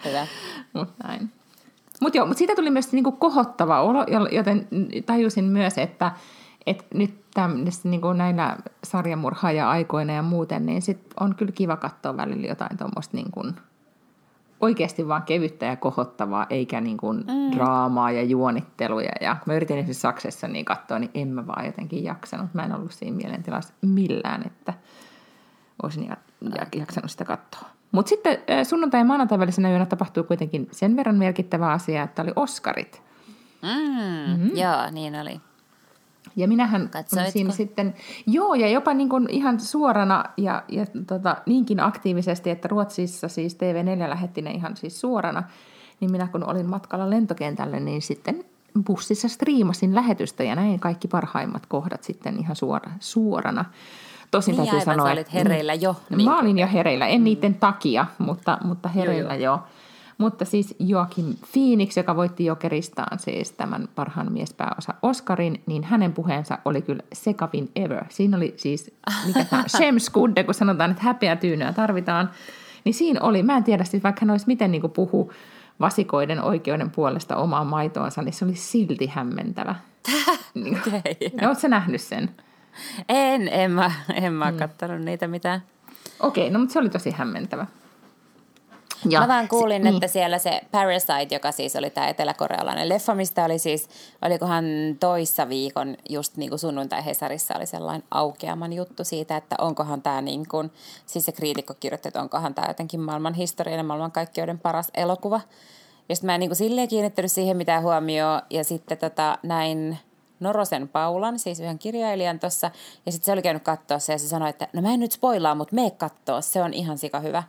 Hyvä. 0.06 0.28
Mut 0.74 0.90
näin. 1.04 1.32
Mutta 2.02 2.18
joo, 2.18 2.26
mutta 2.26 2.38
siitä 2.38 2.56
tuli 2.56 2.70
myös 2.70 2.92
niin 2.92 3.04
kuin 3.04 3.18
kohottava 3.18 3.82
olo, 3.82 4.06
joten 4.32 4.68
tajusin 5.06 5.46
myös, 5.46 5.78
että 5.78 6.12
et 6.68 6.86
nyt 6.94 7.26
tämmöistä 7.34 7.90
niin 7.90 8.02
kuin 8.02 8.18
näillä 8.18 8.58
sarjamurhaaja-aikoina 8.84 10.14
ja 10.14 10.22
muuten, 10.22 10.66
niin 10.66 10.82
sit 10.82 11.14
on 11.20 11.36
kyllä 11.36 11.52
kiva 11.52 11.78
katsoa 11.78 12.18
välillä 12.18 12.48
jotain 12.48 12.78
tuommoista 12.78 13.18
niin 13.18 13.32
kuin 13.32 13.56
oikeasti 14.60 15.08
vaan 15.08 15.24
kevyttä 15.24 15.66
ja 15.66 15.76
kohottavaa, 15.76 16.46
eikä 16.50 16.82
niin 16.82 16.98
kuin 16.98 17.18
mm. 17.18 17.56
draamaa 17.56 18.12
ja 18.12 18.24
juonitteluja. 18.24 19.12
Ja 19.22 19.36
kun 19.36 19.44
mä 19.46 19.56
yritin 19.56 19.78
esimerkiksi 19.78 20.02
Saksessa 20.02 20.48
niin 20.48 20.66
katsoa, 20.66 21.00
niin 21.00 21.12
en 21.14 21.28
mä 21.28 21.48
vaan 21.48 21.66
jotenkin 21.66 22.04
jaksanut. 22.04 22.54
Mä 22.54 22.64
en 22.64 22.76
ollut 22.76 22.92
siinä 22.92 23.18
mielentilassa 23.18 23.74
millään, 23.82 24.44
että 24.46 24.74
olisin 25.84 26.10
jaksanut 26.76 27.12
sitä 27.12 27.26
katsoa. 27.26 27.70
Mutta 27.92 28.10
sitten 28.10 28.38
sunnuntai- 28.64 29.00
ja 29.02 29.06
maanantai 29.06 29.40
välisenä 29.40 29.70
yönä 29.72 29.86
tapahtui 29.86 30.24
kuitenkin 30.24 30.68
sen 30.72 30.96
verran 30.96 31.16
merkittävä 31.16 31.72
asia, 31.72 32.04
että 32.04 32.22
oli 32.22 32.32
Oscarit. 32.36 33.02
Mm, 33.62 34.32
mm-hmm. 34.32 34.58
Joo, 34.58 34.92
niin 34.92 35.16
oli. 35.16 35.42
Ja 36.36 36.48
minähän 36.48 36.90
Katsoitko? 36.90 37.32
siinä 37.32 37.52
sitten, 37.52 37.94
joo, 38.28 38.54
ja 38.54 38.70
jopa 38.70 38.94
niin 38.94 39.10
kuin 39.10 39.30
ihan 39.30 39.60
suorana 39.60 40.24
ja, 40.38 40.64
ja 40.68 40.86
tota, 41.08 41.38
niinkin 41.46 41.80
aktiivisesti, 41.80 42.50
että 42.50 42.68
Ruotsissa 42.68 43.28
siis 43.28 43.56
TV4 43.56 44.10
lähetti 44.10 44.42
ne 44.42 44.52
ihan 44.52 44.78
siis 44.78 45.02
suorana, 45.02 45.44
niin 46.00 46.12
minä 46.12 46.28
kun 46.28 46.50
olin 46.50 46.66
matkalla 46.66 47.10
lentokentälle, 47.10 47.80
niin 47.80 48.02
sitten 48.02 48.46
bussissa 48.86 49.28
striimasin 49.28 49.96
lähetystä 49.96 50.44
ja 50.44 50.56
näin 50.56 50.80
kaikki 50.80 51.08
parhaimmat 51.08 51.66
kohdat 51.66 52.04
sitten 52.04 52.40
ihan 52.40 52.56
suora, 52.56 52.92
suorana. 53.00 53.66
Tosin 54.32 54.56
niin 54.56 54.66
täytyy 54.66 54.86
sanoa, 54.86 55.12
että 55.12 55.32
hereillä 55.34 55.74
jo. 55.74 55.96
Niin. 56.10 56.30
Mä 56.30 56.40
olin 56.40 56.58
jo 56.58 56.68
hereillä, 56.74 57.08
en 57.08 57.24
niiden 57.24 57.56
takia, 57.56 58.06
mutta, 58.18 58.58
mutta 58.64 58.90
hereillä 58.90 59.36
joo, 59.36 59.44
joo. 59.44 59.56
jo. 59.56 59.64
Mutta 60.18 60.46
siis 60.46 60.76
Joakim 60.80 61.36
Phoenix, 61.54 61.98
joka 61.98 62.16
voitti 62.16 62.46
Jokeristaan 62.46 63.20
siis 63.20 63.52
tämän 63.52 63.88
parhaan 63.96 64.32
miespääosa 64.32 64.94
Oscarin, 65.02 65.64
niin 65.66 65.84
hänen 65.84 66.14
puheensa 66.14 66.58
oli 66.66 66.82
kyllä 66.82 67.04
sekavin 67.14 67.72
ever. 67.76 68.06
Siinä 68.10 68.38
oli 68.38 68.54
siis, 68.58 68.92
mikä 69.28 69.46
tämä, 69.46 69.64
Shemskudde, 69.78 70.44
kun 70.44 70.54
sanotaan, 70.54 70.92
että 70.92 71.04
häpeä 71.04 71.36
tyynyä 71.36 71.74
tarvitaan. 71.74 72.30
Niin 72.84 72.94
siinä 72.94 73.22
oli, 73.22 73.44
mä 73.44 73.58
en 73.58 73.64
tiedä 73.64 73.84
siis 73.84 74.04
vaikka 74.04 74.20
hän 74.22 74.32
olisi 74.32 74.48
miten 74.48 74.72
niin 74.72 74.92
puhu 74.94 75.32
vasikoiden 75.80 76.44
oikeuden 76.44 76.90
puolesta 76.90 77.36
omaa 77.36 77.64
maitoonsa, 77.64 78.22
niin 78.22 78.34
se 78.34 78.46
oli 78.46 78.56
silti 78.56 79.08
hämmentävä. 79.08 79.76
Niin, 80.54 80.78
okay. 80.78 81.02
Oletko 81.42 81.60
sä 81.60 81.68
nähnyt 81.68 82.02
sen? 82.02 82.32
En, 83.10 83.48
en 83.48 83.72
mä, 83.72 83.92
en 84.14 84.34
mä 84.34 84.52
mm. 84.52 84.58
katsonut 84.58 85.02
niitä 85.02 85.28
mitään. 85.28 85.64
Okei, 86.20 86.44
okay, 86.44 86.54
no 86.54 86.60
mutta 86.60 86.74
se 86.74 86.80
oli 86.80 86.90
tosi 86.90 87.12
hämmentävä. 87.12 87.66
Ja, 89.10 89.20
mä 89.20 89.28
vaan 89.28 89.48
kuulin, 89.48 89.84
se, 89.84 89.90
että 89.90 90.06
niin. 90.06 90.10
siellä 90.10 90.38
se 90.38 90.62
Parasite, 90.72 91.36
joka 91.36 91.52
siis 91.52 91.76
oli 91.76 91.90
tämä 91.90 92.08
eteläkorealainen 92.08 92.90
leffa, 92.90 93.16
mistä 93.16 93.46
oli 93.46 93.60
siis, 93.60 93.90
olikohan 94.22 94.66
toissa 95.00 95.50
viikon 95.50 95.98
just 96.10 96.38
niin 96.38 96.50
kuin 96.50 96.60
sunnuntai 96.60 97.06
Hesarissa 97.06 97.56
oli 97.58 97.66
sellainen 97.66 98.04
aukeaman 98.12 98.74
juttu 98.74 99.04
siitä, 99.04 99.38
että 99.38 99.56
onkohan 99.60 100.02
tämä 100.02 100.22
niin 100.22 100.48
kuin, 100.48 100.72
siis 101.06 101.26
se 101.26 101.32
kriitikko 101.32 101.74
kirjoitti, 101.80 102.08
että 102.08 102.22
onkohan 102.22 102.54
tämä 102.54 102.68
jotenkin 102.68 103.00
maailman 103.00 103.34
historian 103.34 103.78
ja 103.78 103.84
maailman 103.84 104.12
kaikkeuden 104.12 104.60
paras 104.60 104.88
elokuva. 104.94 105.42
Ja 106.10 106.16
sitten 106.16 106.26
mä 106.26 106.36
en 106.36 106.40
niin 106.40 106.50
kuin 106.50 106.58
silleen 106.58 106.88
kiinnittänyt 106.88 107.32
siihen 107.32 107.58
mitään 107.58 107.84
huomioon 107.84 108.42
ja 108.50 108.64
sitten 108.64 108.98
tota, 108.98 109.38
näin 109.44 109.98
Norosen 110.40 110.88
Paulan, 110.88 111.40
siis 111.40 111.60
yhden 111.60 111.80
kirjailijan 111.80 112.40
tuossa, 112.40 112.72
ja 113.06 113.12
sitten 113.12 113.26
se 113.26 113.32
oli 113.32 113.42
käynyt 113.42 113.64
katsoa 113.64 114.00
se 114.00 114.14
ja 114.14 114.20
se 114.20 114.28
sanoi, 114.28 114.50
että 114.50 114.68
no 114.74 114.82
mä 114.82 114.94
en 114.94 115.00
nyt 115.00 115.12
spoilaa, 115.12 115.56
mutta 115.56 115.76
mene 115.76 115.92
kattoo, 115.92 116.42
se 116.42 116.62
on 116.62 116.74
ihan 116.74 116.98
sika 116.98 117.20
hyvä. 117.20 117.44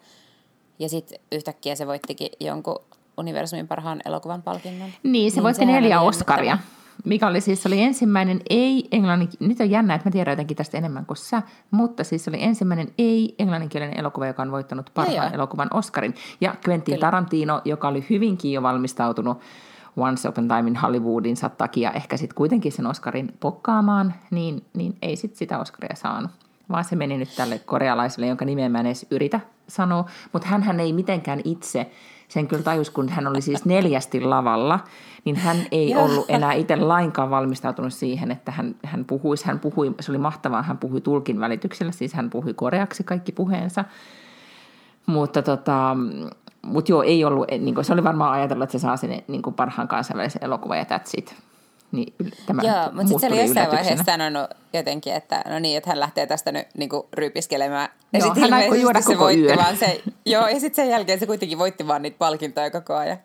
Ja 0.79 0.89
sitten 0.89 1.19
yhtäkkiä 1.33 1.75
se 1.75 1.87
voittikin 1.87 2.29
jonkun 2.41 2.79
universumin 3.19 3.69
parhaan 3.69 4.01
elokuvan 4.05 4.43
palkinnon. 4.43 4.91
Niin, 5.03 5.31
se 5.31 5.35
niin 5.35 5.45
voitti 5.45 5.67
neljä 5.67 6.01
Oscaria. 6.01 6.59
Mikä 7.05 7.27
oli 7.27 7.41
siis 7.41 7.67
oli 7.67 7.83
ensimmäinen 7.83 8.41
ei 8.51 8.89
englannin, 8.93 9.29
nyt 9.41 9.61
on 9.61 9.71
jännä, 9.71 9.95
että 9.95 10.09
mä 10.09 10.13
tiedän 10.13 10.33
jotenkin 10.33 10.57
tästä 10.57 10.79
enemmän 10.79 11.07
kuin 11.07 11.17
sä, 11.17 11.43
mutta 11.71 12.05
siis 12.05 12.29
oli 12.29 12.43
ensimmäinen 12.43 12.89
ei 12.99 13.35
englanninkielinen 13.39 13.99
elokuva, 13.99 14.27
joka 14.27 14.43
on 14.43 14.51
voittanut 14.51 14.91
parhaan 14.95 15.35
elokuvan 15.35 15.69
Oscarin. 15.75 16.15
Ja 16.41 16.55
Quentin 16.69 16.95
Kyllä. 16.95 17.07
Tarantino, 17.07 17.63
joka 17.65 17.89
oli 17.89 18.07
hyvinkin 18.11 18.53
jo 18.53 18.63
valmistautunut 18.63 19.41
Once 19.97 20.29
Upon 20.29 20.49
Time 20.49 20.69
in 20.71 20.77
Hollywoodinsa 20.77 21.49
takia 21.49 21.93
ehkä 21.93 22.17
sitten 22.17 22.35
kuitenkin 22.35 22.73
sen 22.73 22.87
Oscarin 22.87 23.35
pokkaamaan, 23.41 24.15
niin, 24.31 24.65
niin 24.77 24.97
ei 25.03 25.17
sitten 25.17 25.39
sitä 25.39 25.59
Oscaria 25.59 25.97
saanut 25.97 26.31
vaan 26.71 26.85
se 26.85 26.97
meni 26.97 27.19
nyt 27.19 27.37
tälle 27.37 27.59
korealaiselle, 27.59 28.27
jonka 28.27 28.45
nimeä 28.45 28.69
mä 28.69 28.81
en 28.81 28.87
edes 28.87 29.07
yritä 29.11 29.41
sanoa, 29.69 30.05
mutta 30.33 30.49
hän 30.49 30.81
ei 30.81 30.93
mitenkään 30.93 31.41
itse, 31.45 31.91
sen 32.29 32.49
kyllä 32.49 32.63
tajus, 32.63 32.91
kun 32.91 33.09
hän 33.09 33.27
oli 33.27 33.41
siis 33.41 33.65
neljästi 33.65 34.21
lavalla, 34.21 34.81
niin 35.25 35.37
hän 35.37 35.57
ei 35.71 35.97
ollut 35.97 36.25
enää 36.29 36.53
itse 36.53 36.77
lainkaan 36.77 37.31
valmistautunut 37.31 37.93
siihen, 37.93 38.31
että 38.31 38.53
hän, 38.53 38.75
hän 38.85 39.05
puhuisi, 39.05 39.47
hän 39.47 39.59
puhui, 39.59 39.95
se 40.01 40.13
oli 40.13 40.19
mahtavaa, 40.19 40.63
hän 40.63 40.79
puhui 40.79 41.01
tulkin 41.01 41.41
välityksellä, 41.41 41.93
siis 41.93 42.15
hän 42.15 42.31
puhui 42.31 42.55
koreaksi 42.55 43.05
kaikki 43.05 43.33
puheensa, 43.33 43.85
mutta 45.07 45.43
tota, 45.43 45.97
mut 46.63 46.89
joo, 46.89 47.03
ei 47.03 47.25
ollut, 47.25 47.47
niin 47.59 47.75
kuin, 47.75 47.85
se 47.85 47.93
oli 47.93 48.05
varmaan 48.05 48.33
ajatellut, 48.33 48.63
että 48.65 48.79
se 48.79 48.83
saa 48.83 48.97
sinne 48.97 49.25
niin 49.29 49.43
kuin 49.43 49.55
parhaan 49.55 49.89
kansainvälisen 49.89 50.45
elokuvan 50.45 50.79
ja 50.79 50.85
that's 50.85 51.11
it. 51.17 51.35
Niin 51.97 52.15
tämä 52.47 52.63
Joo, 52.63 52.93
mutta 52.93 53.09
sitten 53.09 53.21
se 53.21 53.27
oli 53.27 53.41
jossain 53.47 53.71
vaiheessa 53.71 54.05
sanonut 54.05 54.51
jotenkin, 54.73 55.15
että 55.15 55.45
no 55.49 55.59
niin, 55.59 55.79
että 55.79 55.91
hän 55.91 56.01
lähtee 56.01 56.27
tästä 56.27 56.53
nyt 56.53 56.67
niin 56.77 56.89
kuin 56.89 57.03
rypiskelemään. 57.13 57.89
Ja 58.13 58.21
sitten 58.21 58.45
ilmeisesti 58.45 59.13
se 59.13 59.19
voitti 59.19 59.43
yön. 59.43 59.59
vaan 59.59 59.77
se, 59.77 60.03
joo, 60.27 60.49
ja 60.49 60.61
sitten 60.61 60.85
sen 60.85 60.91
jälkeen 60.91 61.19
se 61.19 61.27
kuitenkin 61.27 61.59
voitti 61.59 61.87
vaan 61.87 62.03
niitä 62.03 62.19
palkintoja 62.19 62.71
koko 62.71 62.95
ajan. 62.95 63.19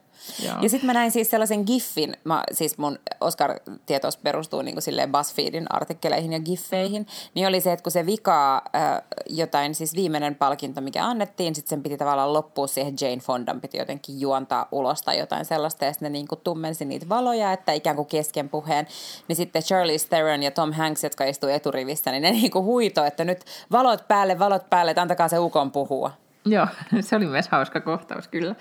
Joo. 0.46 0.58
Ja 0.62 0.70
sitten 0.70 0.86
mä 0.88 0.94
näin 0.94 1.12
siis 1.12 1.30
sellaisen 1.30 1.64
giffin, 1.68 2.18
mä, 2.24 2.44
siis 2.52 2.78
mun 2.78 3.00
Oscar-tietous 3.22 4.18
perustuu 4.18 4.62
niin 4.62 4.76
kuin 4.76 4.84
silleen 4.84 5.12
BuzzFeedin 5.12 5.66
artikkeleihin 5.70 6.34
ja 6.34 6.40
giffeihin, 6.40 7.08
niin 7.34 7.48
oli 7.48 7.62
se, 7.62 7.72
että 7.72 7.84
kun 7.84 7.92
se 7.92 8.06
vikaa 8.06 8.62
äh, 8.76 9.02
jotain, 9.30 9.76
siis 9.76 9.96
viimeinen 9.96 10.36
palkinto, 10.36 10.82
mikä 10.82 11.06
annettiin, 11.06 11.56
sitten 11.56 11.70
sen 11.70 11.84
piti 11.84 11.98
tavallaan 11.98 12.34
loppua 12.34 12.68
siihen 12.68 12.96
Jane 13.02 13.18
Fondan, 13.18 13.62
piti 13.62 13.78
jotenkin 13.78 14.22
juontaa 14.22 14.68
ulos 14.72 15.02
tai 15.02 15.20
jotain 15.20 15.46
sellaista, 15.46 15.86
ja 15.86 15.94
sitten 15.94 16.06
ne 16.06 16.18
niin 16.18 16.28
kuin 16.28 16.42
tummensi 16.44 16.86
niitä 16.86 17.10
valoja, 17.10 17.54
että 17.54 17.72
ikään 17.72 17.96
kuin 17.96 18.08
kesken 18.08 18.50
puheen, 18.50 18.88
niin 19.28 19.36
sitten 19.36 19.64
Charlie 19.64 19.98
Theron 20.10 20.44
ja 20.44 20.52
Tom 20.52 20.74
Hanks, 20.74 21.04
jotka 21.04 21.26
istuu 21.26 21.50
eturivissä, 21.50 22.12
niin 22.12 22.22
ne 22.22 22.32
niin 22.32 22.52
kuin 22.52 22.66
huito, 22.66 23.06
että 23.06 23.24
nyt 23.24 23.46
valot 23.72 24.08
päälle, 24.08 24.40
valot 24.40 24.70
päälle, 24.70 24.92
että 24.92 25.02
antakaa 25.02 25.28
se 25.28 25.40
ukon 25.40 25.72
puhua. 25.72 26.12
Joo, 26.46 26.68
se 27.02 27.16
oli 27.16 27.26
myös 27.26 27.48
hauska 27.48 27.82
kohtaus 27.82 28.28
kyllä. 28.28 28.56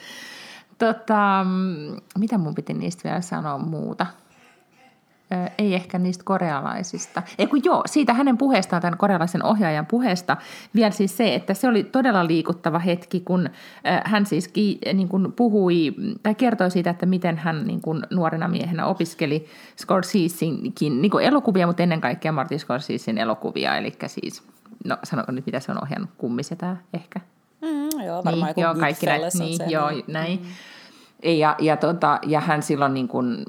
Tota, 0.81 1.47
mitä 2.19 2.39
mun 2.39 2.55
piti 2.55 2.75
niistä 2.75 3.09
vielä 3.09 3.21
sanoa 3.21 3.59
muuta? 3.59 4.07
Ö, 5.33 5.51
ei 5.59 5.75
ehkä 5.75 5.99
niistä 5.99 6.25
korealaisista. 6.25 7.23
Ei 7.39 7.47
kun 7.47 7.61
joo, 7.65 7.83
siitä 7.87 8.15
hänen 8.15 8.39
puheestaan, 8.39 8.83
tämän 8.83 8.99
korealaisen 8.99 9.45
ohjaajan 9.45 9.87
puheesta, 9.87 10.37
vielä 10.75 10.91
siis 10.91 11.17
se, 11.17 11.35
että 11.35 11.55
se 11.55 11.69
oli 11.69 11.85
todella 11.85 12.27
liikuttava 12.27 12.79
hetki, 12.79 13.21
kun 13.21 13.51
hän 14.05 14.27
siis 14.27 14.49
ki, 14.49 14.79
niin 14.95 15.09
kuin 15.09 15.33
puhui 15.33 15.95
tai 16.23 16.35
kertoi 16.35 16.71
siitä, 16.71 16.91
että 16.91 17.07
miten 17.07 17.39
hän 17.39 17.67
niin 17.67 17.81
kuin 17.81 18.03
nuorena 18.11 18.49
miehenä 18.49 18.87
opiskeli 18.87 19.47
Scorsesinkin 19.79 21.03
niin 21.03 21.11
kuin 21.11 21.25
elokuvia, 21.25 21.67
mutta 21.67 21.83
ennen 21.83 22.01
kaikkea 22.01 22.33
Martin 22.33 22.61
Scorsesin 22.61 23.19
elokuvia, 23.19 23.77
eli 23.77 23.93
siis, 24.07 24.43
no 24.85 24.99
sanonko 25.05 25.33
nyt 25.33 25.47
mitä 25.47 25.61
se 25.61 25.73
on 25.73 25.83
ohjannut, 25.83 26.11
kummisetää 26.19 26.77
ehkä. 26.95 27.21
Mm, 27.63 28.05
joo, 28.07 28.25
varmaan 28.25 28.53
niin, 28.57 28.63
joo, 28.63 28.75
kaikki 28.75 29.07
näin, 29.07 29.23
niin, 29.39 29.71
joo, 29.71 29.91
näin. 30.07 30.41
Mm. 30.43 30.49
Ja, 31.25 31.57
ja, 31.59 31.77
tota, 31.77 32.19
ja 32.27 32.41
hän 32.41 32.63
silloin 32.63 32.95
niin 32.95 33.09
kuin, 33.09 33.45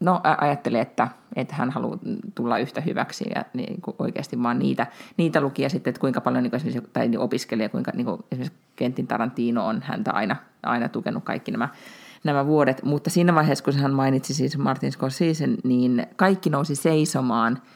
no, 0.00 0.20
ajatteli, 0.38 0.78
että, 0.78 1.08
että 1.36 1.54
hän 1.54 1.70
haluaa 1.70 1.98
tulla 2.34 2.58
yhtä 2.58 2.80
hyväksi 2.80 3.24
ja 3.34 3.44
niin 3.54 3.80
kuin 3.80 3.94
oikeasti 3.98 4.42
vaan 4.42 4.58
niitä, 4.58 4.86
niitä 5.16 5.40
lukia 5.40 5.68
sitten, 5.68 5.90
että 5.90 6.00
kuinka 6.00 6.20
paljon 6.20 6.42
niin 6.42 6.50
kuin 6.50 6.58
esimerkiksi, 6.58 6.90
tai 6.92 7.08
niin 7.08 7.20
opiskelija, 7.20 7.68
kuinka 7.68 7.92
niin 7.94 8.06
kuin 8.06 8.20
esimerkiksi 8.32 8.58
Kentin 8.76 9.06
Tarantino 9.06 9.66
on 9.66 9.82
häntä 9.84 10.12
aina, 10.12 10.36
aina 10.62 10.88
tukenut 10.88 11.24
kaikki 11.24 11.50
nämä, 11.50 11.68
nämä 12.24 12.46
vuodet. 12.46 12.82
Mutta 12.82 13.10
siinä 13.10 13.34
vaiheessa, 13.34 13.64
kun 13.64 13.76
hän 13.76 13.94
mainitsi 13.94 14.34
siis 14.34 14.58
Martin 14.58 14.92
Scorsese, 14.92 15.48
niin 15.64 16.06
kaikki 16.16 16.50
nousi 16.50 16.74
seisomaan– 16.74 17.58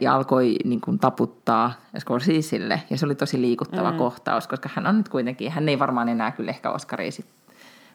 ja 0.00 0.14
alkoi 0.14 0.56
niin 0.64 0.80
kuin, 0.80 0.98
taputtaa 0.98 1.72
Scorseselle. 1.98 2.82
Ja 2.90 2.98
se 2.98 3.06
oli 3.06 3.14
tosi 3.14 3.40
liikuttava 3.40 3.90
mm. 3.90 3.98
kohtaus, 3.98 4.48
koska 4.48 4.70
hän 4.74 4.86
on 4.86 4.96
nyt 4.96 5.08
kuitenkin, 5.08 5.52
hän 5.52 5.68
ei 5.68 5.78
varmaan 5.78 6.08
enää 6.08 6.30
kyllä 6.30 6.50
ehkä 6.50 6.70
Oscaria 6.70 7.10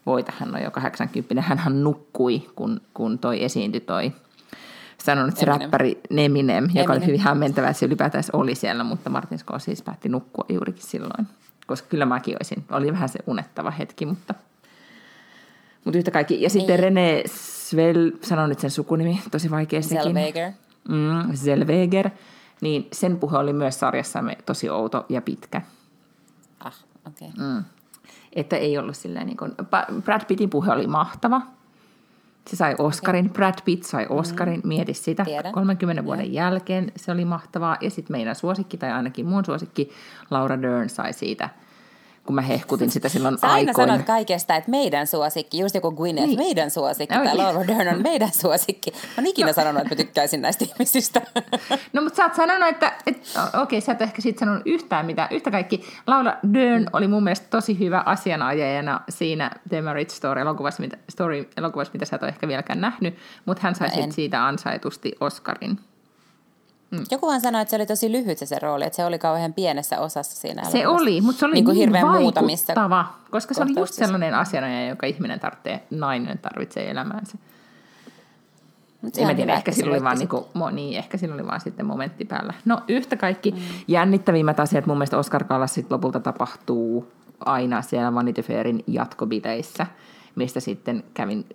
voita, 0.05 0.33
hän 0.39 0.55
on 0.55 0.62
jo 0.62 0.71
80. 0.71 1.41
Hän 1.41 1.83
nukkui, 1.83 2.49
kun, 2.55 2.81
kun 2.93 3.19
toi 3.19 3.43
esiintyi 3.43 3.81
toi 3.81 4.13
sanonut 5.03 5.38
se 5.38 5.45
Eminem. 5.45 5.62
räppäri 5.62 6.01
Neminem, 6.09 6.63
joka 6.63 6.79
Eminem. 6.79 6.97
oli 6.97 7.05
hyvin 7.05 7.19
hämmentävä, 7.19 7.67
että 7.67 7.79
se 7.79 7.85
ylipäätään 7.85 8.23
oli 8.33 8.55
siellä, 8.55 8.83
mutta 8.83 9.09
Martin 9.09 9.39
Scorsese 9.39 9.83
päätti 9.83 10.09
nukkua 10.09 10.45
juurikin 10.49 10.83
silloin. 10.83 11.27
Koska 11.67 11.88
kyllä 11.88 12.05
mäkin 12.05 12.35
olisin. 12.35 12.63
Oli 12.71 12.91
vähän 12.91 13.09
se 13.09 13.19
unettava 13.27 13.71
hetki, 13.71 14.05
mutta, 14.05 14.33
mutta 15.85 15.97
yhtä 15.97 16.12
kaikki. 16.12 16.41
Ja 16.41 16.49
sitten 16.49 16.79
niin. 16.79 17.23
René 17.23 17.23
Svel, 17.25 18.12
sanon 18.21 18.49
nyt 18.49 18.59
sen 18.59 18.71
sukunimi, 18.71 19.21
tosi 19.31 19.51
vaikea 19.51 19.81
sekin. 19.81 20.01
Zellweger. 20.03 20.51
Mm, 20.89 21.33
Zellweger. 21.33 22.09
Niin 22.62 22.88
sen 22.93 23.19
puhe 23.19 23.38
oli 23.38 23.53
myös 23.53 23.79
sarjassamme 23.79 24.38
tosi 24.45 24.69
outo 24.69 25.05
ja 25.09 25.21
pitkä. 25.21 25.62
Ah, 26.59 26.75
okei. 27.07 27.27
Okay. 27.27 27.47
Mm. 27.47 27.63
Että 28.39 28.58
ei 28.58 28.78
ollut 28.78 28.95
silleen 28.95 29.25
niin 29.25 29.38
kuin, 29.38 29.52
Brad 30.04 30.25
Pittin 30.28 30.49
puhe 30.49 30.71
oli 30.71 30.88
mahtava. 30.88 31.41
Se 32.47 32.56
sai 32.56 32.75
Oscarin, 32.78 33.25
okay. 33.25 33.34
Brad 33.34 33.62
Pitt 33.65 33.84
sai 33.84 34.04
mm-hmm. 34.04 34.17
Oscarin, 34.17 34.62
mm. 34.63 34.67
mieti 34.67 34.93
sitä, 34.93 35.25
Tiedän. 35.25 35.54
30 35.54 36.06
vuoden 36.06 36.34
yeah. 36.34 36.34
jälkeen 36.34 36.91
se 36.95 37.12
oli 37.12 37.25
mahtavaa. 37.25 37.78
Ja 37.82 37.89
sitten 37.89 38.13
meidän 38.13 38.36
suosikki, 38.36 38.78
tai 38.78 38.91
ainakin 38.91 39.25
mun 39.25 39.45
suosikki, 39.45 39.89
Laura 40.32 40.62
Dern 40.62 40.89
sai 40.89 41.13
siitä– 41.13 41.49
kun 42.30 42.36
mä 42.36 42.42
hehkutin 42.42 42.92
sitä 42.92 43.10
silloin 43.10 43.38
Sä 43.38 43.48
aina 43.48 43.70
aikoina. 43.70 43.94
sanot 43.94 44.06
kaikesta, 44.06 44.56
että 44.56 44.72
meidän 44.72 45.08
suosikki, 45.08 45.60
just 45.60 45.76
joku 45.76 45.92
Gwyneth, 45.92 46.28
niin. 46.28 46.39
meidän 46.39 46.72
suosikki, 46.72 47.15
no, 47.15 47.24
tai 47.24 47.36
Laura 47.36 47.68
Dern 47.68 47.96
on 47.96 48.04
meidän 48.12 48.32
suosikki. 48.32 48.92
Mä 48.92 48.98
oon 49.18 49.28
ikinä 49.28 49.48
no. 49.48 49.54
sanonut, 49.54 49.82
että 49.82 49.96
mä 49.96 49.98
tykkäisin 49.98 50.42
näistä 50.42 50.65
ihmisistä. 50.65 51.22
No 51.94 52.02
mutta 52.02 52.18
sä 52.18 52.24
oot 52.24 52.36
sanonut, 52.36 52.70
että, 52.70 52.94
että 53.08 53.44
okei, 53.44 53.62
okay, 53.62 53.82
sä 53.82 53.92
et 53.92 54.02
ehkä 54.02 54.22
siitä 54.22 54.39
sanonut 54.39 54.62
yhtään 54.65 55.06
mitään. 55.06 55.28
Yhtä 55.32 55.52
kaikki, 55.52 55.84
Laura 56.08 56.34
Dern 56.54 56.88
oli 56.94 57.08
mun 57.08 57.24
mielestä 57.24 57.48
tosi 57.50 57.80
hyvä 57.80 58.04
asianajajana 58.06 59.02
siinä 59.10 59.52
The 59.70 59.82
Marriage 59.82 60.13
Story-elokuvassa, 60.13 60.82
mitä, 60.82 60.98
story-elokuvassa, 61.10 61.94
mitä 61.94 62.06
sä 62.06 62.15
et 62.15 62.24
ole 62.24 62.30
ehkä 62.30 62.48
vieläkään 62.48 62.82
nähnyt, 62.82 63.15
mutta 63.46 63.62
hän 63.63 63.76
sai 63.76 63.89
no 63.89 64.12
siitä 64.12 64.46
ansaitusti 64.46 65.12
Oscarin. 65.20 65.80
Mm. 66.91 67.04
Jokuhan 67.12 67.41
sanoi, 67.41 67.62
että 67.62 67.69
se 67.69 67.75
oli 67.75 67.86
tosi 67.86 68.12
lyhyt 68.12 68.38
se, 68.38 68.45
se 68.45 68.60
rooli, 68.60 68.86
että 68.86 68.95
se 68.95 69.06
oli 69.06 69.19
kauhean 69.19 69.54
pienessä 69.54 69.99
osassa 69.99 70.38
siinä. 70.41 70.63
Se 70.63 70.88
oli, 70.88 71.21
mutta 71.21 71.39
se 71.39 71.45
oli 71.45 71.54
niin, 71.54 71.65
niin 71.65 71.75
hirveän 71.75 72.08
vaikuttava, 72.08 73.06
koska 73.32 73.54
se 73.54 73.63
oli 73.63 73.80
just 73.80 73.93
sellainen 73.93 74.36
asianajaja, 74.36 74.88
joka 74.88 75.08
ihminen 75.08 75.39
tarvitsee, 75.39 75.84
nainen 75.89 76.38
tarvitsee 76.38 76.89
elämäänsä. 76.89 77.38
en 79.17 79.28
mä 79.28 79.34
tiedä, 79.34 79.54
ehkä 79.54 79.71
sillä 79.71 79.91
oli 79.91 80.04
vaan, 80.04 80.17
niin 80.17 80.30
kuin, 80.30 80.45
niin, 80.71 80.97
ehkä 80.97 81.17
sillä 81.17 81.36
oli 81.36 81.47
vaan 81.47 81.62
sitten 81.62 81.86
momentti 81.86 82.25
päällä. 82.25 82.54
No 82.65 82.82
yhtä 82.88 83.15
kaikki 83.15 83.52
mm. 83.52 83.58
jännittävimmät 83.88 84.60
asiat 84.60 84.86
mun 84.86 84.97
mielestä 84.97 85.17
Oscar 85.17 85.43
Kallas 85.43 85.73
sitten 85.73 85.95
lopulta 85.95 86.19
tapahtuu 86.19 87.12
aina 87.39 87.82
siellä 87.82 88.13
Vanity 88.15 88.41
Fairin 88.41 88.84
jatkobiteissä, 88.88 89.88
mistä 90.36 90.60
sitten 90.60 91.04
kävin 91.13 91.45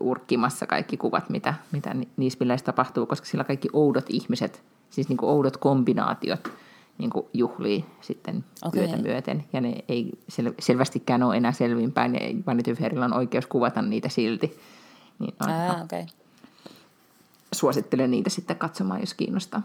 urkkimassa 0.00 0.66
kaikki 0.66 0.96
kuvat, 0.96 1.30
mitä, 1.30 1.54
mitä 1.72 1.94
niissä 2.16 2.38
bileissä 2.38 2.64
tapahtuu, 2.64 3.06
koska 3.06 3.26
sillä 3.26 3.44
kaikki 3.44 3.68
oudot 3.72 4.06
ihmiset, 4.08 4.62
siis 4.92 5.08
niin 5.08 5.16
kuin 5.16 5.30
oudot 5.30 5.56
kombinaatiot 5.56 6.52
niin 6.98 7.10
kuin 7.10 7.26
juhlii 7.34 7.84
sitten 8.00 8.44
okay. 8.64 8.80
yötä 8.80 8.96
myöten. 8.96 9.44
Ja 9.52 9.60
ne 9.60 9.84
ei 9.88 10.12
sel- 10.32 10.54
selvästikään 10.58 11.22
ole 11.22 11.36
enää 11.36 11.52
selvinpäin, 11.52 12.14
ja 12.14 12.20
Vanity 12.46 12.74
Fairilla 12.74 13.04
on 13.04 13.14
oikeus 13.14 13.46
kuvata 13.46 13.82
niitä 13.82 14.08
silti. 14.08 14.58
Niin 15.18 15.34
on 15.40 15.50
ah, 15.50 15.82
okay. 15.82 16.06
suosittelen 17.52 18.10
niitä 18.10 18.30
sitten 18.30 18.56
katsomaan, 18.56 19.00
jos 19.00 19.14
kiinnostaa. 19.14 19.62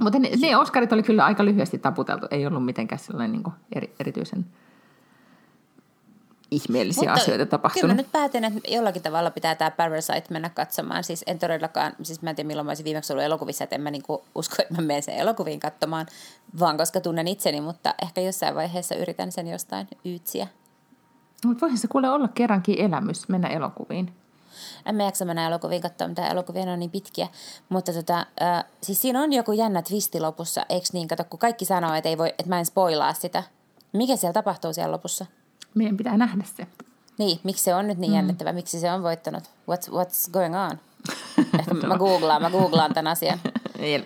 Mutta 0.00 0.18
ne, 0.18 0.30
ne 0.40 0.56
Oscarit 0.56 0.92
oli 0.92 1.02
kyllä 1.02 1.24
aika 1.24 1.44
lyhyesti 1.44 1.78
taputeltu. 1.78 2.26
Ei 2.30 2.46
ollut 2.46 2.64
mitenkään 2.64 2.98
sellainen 2.98 3.32
niin 3.32 3.54
eri, 3.72 3.94
erityisen 4.00 4.46
ihmeellisiä 6.50 7.02
Mutta 7.02 7.22
asioita 7.22 7.46
tapahtunut. 7.46 7.82
Kyllä 7.82 7.94
nyt 7.94 8.12
päätin, 8.12 8.44
että 8.44 8.60
jollakin 8.68 9.02
tavalla 9.02 9.30
pitää 9.30 9.54
tämä 9.54 9.70
Parasite 9.70 10.24
mennä 10.30 10.50
katsomaan. 10.50 11.04
Siis 11.04 11.24
en 11.26 11.38
todellakaan, 11.38 11.92
siis 12.02 12.22
mä 12.22 12.30
en 12.30 12.36
tiedä 12.36 12.46
milloin 12.46 12.66
mä 12.66 12.70
olisin 12.70 12.84
viimeksi 12.84 13.12
ollut 13.12 13.24
elokuvissa, 13.24 13.64
että 13.64 13.76
en 13.76 13.82
mä 13.82 13.90
niinku 13.90 14.24
usko, 14.34 14.56
että 14.58 14.74
mä 14.74 14.82
menen 14.82 15.02
sen 15.02 15.14
elokuviin 15.14 15.60
katsomaan, 15.60 16.06
vaan 16.60 16.76
koska 16.76 17.00
tunnen 17.00 17.28
itseni, 17.28 17.60
mutta 17.60 17.94
ehkä 18.02 18.20
jossain 18.20 18.54
vaiheessa 18.54 18.94
yritän 18.94 19.32
sen 19.32 19.48
jostain 19.48 19.88
yytsiä. 20.04 20.46
Mutta 21.44 21.60
voihan 21.60 21.78
se 21.78 21.88
kuule 21.88 22.10
olla 22.10 22.28
kerrankin 22.28 22.80
elämys, 22.80 23.28
mennä 23.28 23.48
elokuviin. 23.48 24.12
En 24.86 24.94
mä 24.94 25.02
jaksa 25.02 25.24
mennä 25.24 25.46
elokuviin 25.46 25.82
katsoa, 25.82 26.08
mitä 26.08 26.28
elokuvia 26.28 26.62
on 26.62 26.78
niin 26.78 26.90
pitkiä. 26.90 27.28
Mutta 27.68 27.92
tota, 27.92 28.26
äh, 28.42 28.64
siis 28.82 29.02
siinä 29.02 29.22
on 29.22 29.32
joku 29.32 29.52
jännä 29.52 29.82
twisti 29.82 30.20
lopussa, 30.20 30.66
eikö 30.68 30.86
niin? 30.92 31.08
Kato, 31.08 31.24
kun 31.24 31.38
kaikki 31.38 31.64
sanoo, 31.64 31.94
että, 31.94 32.08
ei 32.08 32.18
voi, 32.18 32.28
että 32.28 32.48
mä 32.48 32.58
en 32.58 32.66
spoilaa 32.66 33.12
sitä. 33.12 33.42
Mikä 33.92 34.16
siellä 34.16 34.32
tapahtuu 34.32 34.72
siellä 34.72 34.92
lopussa? 34.92 35.26
Meidän 35.74 35.96
pitää 35.96 36.16
nähdä 36.16 36.44
se. 36.56 36.66
Niin, 37.18 37.40
miksi 37.44 37.64
se 37.64 37.74
on 37.74 37.86
nyt 37.86 37.98
niin 37.98 38.12
mm. 38.12 38.16
jännittävä? 38.16 38.52
Miksi 38.52 38.80
se 38.80 38.92
on 38.92 39.02
voittanut? 39.02 39.44
What's, 39.44 39.90
what's 39.90 40.30
going 40.32 40.56
on? 40.56 40.78
Ehkä 41.58 41.74
mä 41.74 41.98
googlaan, 41.98 42.42
mä 42.42 42.50
googlaan 42.50 42.94
tämän 42.94 43.12
asian. 43.12 43.38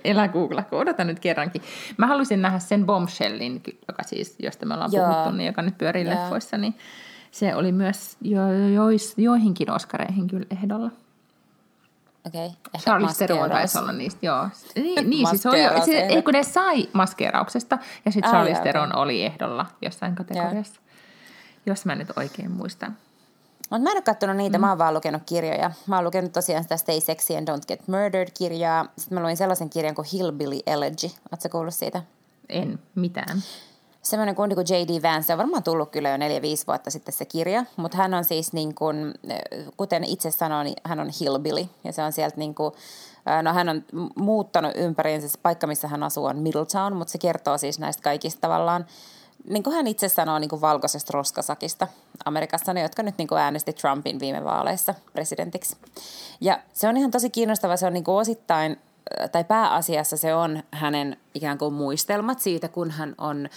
Elä 0.05 0.29
googlaa, 0.29 0.63
kun 0.63 0.79
odota 0.79 1.05
nyt 1.05 1.21
kerrankin. 1.21 1.63
Mä 1.97 2.07
halusin 2.07 2.43
nähdä 2.43 2.59
sen 2.59 2.87
bombshellin, 2.87 3.63
joka 3.89 4.03
siis, 4.03 4.37
josta 4.39 4.67
me 4.67 4.75
ollaan 4.75 4.93
Joo. 4.93 5.07
puhuttu, 5.09 5.31
niin 5.31 5.47
joka 5.47 5.63
nyt 5.63 5.79
pyörii 5.79 6.05
Joo. 6.05 6.15
leffoissa, 6.15 6.59
niin 6.59 6.75
se 7.31 7.55
oli 7.55 7.73
myös 7.73 8.17
jo, 8.21 8.53
jo, 8.53 8.83
joihinkin 9.17 9.71
Oscareihin 9.71 10.27
kyllä 10.27 10.47
ehdolla. 10.51 10.91
Okei. 12.27 12.47
Okay. 12.47 12.81
Charles 12.81 13.19
Theron 13.19 13.51
taisi 13.51 13.79
olla 13.79 13.93
niistä, 13.93 14.27
joo. 14.27 14.49
Niin, 14.75 15.11
niin 15.11 15.29
siis 15.29 15.47
oli, 15.47 15.59
se, 15.85 15.99
ei 15.99 16.23
kun 16.23 16.33
ne 16.33 16.43
sai 16.43 16.89
maskeerauksesta, 16.93 17.79
ja 18.05 18.13
sitten 18.13 18.31
Charles 18.31 18.61
Theron 18.61 18.89
okay. 18.89 19.03
oli 19.03 19.25
ehdolla 19.25 19.67
jossain 19.83 20.15
kategoriassa. 20.15 20.81
Jos 21.67 21.85
mä 21.85 21.95
nyt 21.95 22.09
oikein 22.17 22.51
muistan. 22.51 22.97
Mutta 23.71 23.83
mä 23.83 23.91
en 23.91 23.97
ole 23.97 24.03
katsonut 24.03 24.37
niitä, 24.37 24.59
mm. 24.59 24.61
mä 24.61 24.69
oon 24.69 24.79
vaan 24.79 24.95
lukenut 24.95 25.23
kirjoja. 25.27 25.71
Mä 25.87 25.97
oon 25.97 26.05
lukenut 26.05 26.33
tosiaan 26.33 26.63
sitä 26.63 26.77
Stay 26.77 27.01
Sexy 27.01 27.37
and 27.37 27.49
Don't 27.49 27.67
Get 27.69 27.89
Murdered-kirjaa. 27.89 28.87
Sitten 28.99 29.19
mä 29.19 29.23
luin 29.23 29.37
sellaisen 29.37 29.71
kirjan 29.71 29.95
kuin 29.95 30.09
Hillbilly 30.13 30.61
Elegy. 30.67 31.07
Oletko 31.33 31.49
kuullut 31.51 31.75
siitä? 31.75 32.03
En 32.49 32.79
mitään. 32.95 33.43
Semmoinen 34.03 34.35
kundi 34.35 34.55
kuin 34.55 34.67
J.D. 34.71 35.03
Vance, 35.03 35.27
se 35.27 35.33
on 35.33 35.39
varmaan 35.39 35.63
tullut 35.63 35.91
kyllä 35.91 36.09
jo 36.09 36.17
4-5 36.17 36.21
vuotta 36.67 36.91
sitten 36.91 37.15
se 37.15 37.25
kirja, 37.25 37.65
mutta 37.77 37.97
hän 37.97 38.15
on 38.15 38.25
siis 38.25 38.53
niin 38.53 38.75
kuin, 38.75 39.15
kuten 39.77 40.05
itse 40.05 40.31
sanoin, 40.31 40.65
niin 40.65 40.77
hän 40.85 41.01
on 41.01 41.11
hillbilly 41.21 41.67
ja 41.85 41.93
se 41.93 42.03
on 42.03 42.13
sieltä 42.13 42.37
niin 42.37 42.55
kuin, 42.55 42.75
No 43.43 43.53
hän 43.53 43.69
on 43.69 43.85
muuttanut 44.15 44.73
ympäriinsä, 44.75 45.29
se 45.29 45.39
paikka 45.43 45.67
missä 45.67 45.89
hän 45.89 46.03
asuu 46.03 46.25
on 46.25 46.39
Middletown, 46.39 46.97
mutta 46.97 47.13
se 47.13 47.19
kertoo 47.19 47.59
siis 47.59 47.79
näistä 47.79 48.03
kaikista 48.03 48.41
tavallaan 48.41 48.87
niin 49.49 49.63
kuin 49.63 49.77
hän 49.77 49.87
itse 49.87 50.09
sanoo 50.09 50.39
niin 50.39 50.49
kuin 50.49 50.61
valkoisesta 50.61 51.11
roskasakista 51.15 51.89
Amerikassa, 52.25 52.75
ne, 52.75 52.83
jotka 52.83 53.03
nyt 53.03 53.19
niin 53.19 53.29
kuin 53.29 53.41
äänesti 53.41 53.73
Trumpin 53.73 54.21
viime 54.21 54.45
vaaleissa 54.45 54.95
presidentiksi. 55.13 55.77
Ja 56.41 56.59
se 56.73 56.89
on 56.89 56.97
ihan 56.97 57.11
tosi 57.11 57.31
kiinnostava, 57.31 57.77
se 57.77 57.87
on 57.87 57.93
niin 57.93 58.05
kuin 58.05 58.17
osittain, 58.17 58.81
äh, 59.21 59.31
tai 59.31 59.45
pääasiassa 59.45 60.17
se 60.17 60.35
on 60.35 60.63
hänen 60.71 61.17
ikään 61.35 61.59
kuin 61.59 61.75
muistelmat 61.75 62.41
siitä, 62.41 62.69
kun 62.69 62.91
hän 62.91 63.15
on 63.19 63.49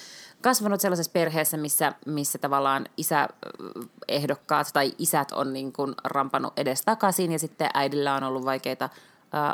kasvanut 0.41 0.81
sellaisessa 0.81 1.11
perheessä, 1.11 1.57
missä, 1.57 1.93
missä 2.05 2.37
tavallaan 2.37 2.85
isäehdokkaat 2.97 4.67
tai 4.73 4.93
isät 4.97 5.31
on 5.31 5.53
niin 5.53 5.73
kuin 5.73 5.95
rampannut 6.03 6.59
edes 6.59 6.81
takaisin 6.81 7.31
ja 7.31 7.39
sitten 7.39 7.69
äidillä 7.73 8.15
on 8.15 8.23
ollut 8.23 8.45
vaikeita– 8.45 8.89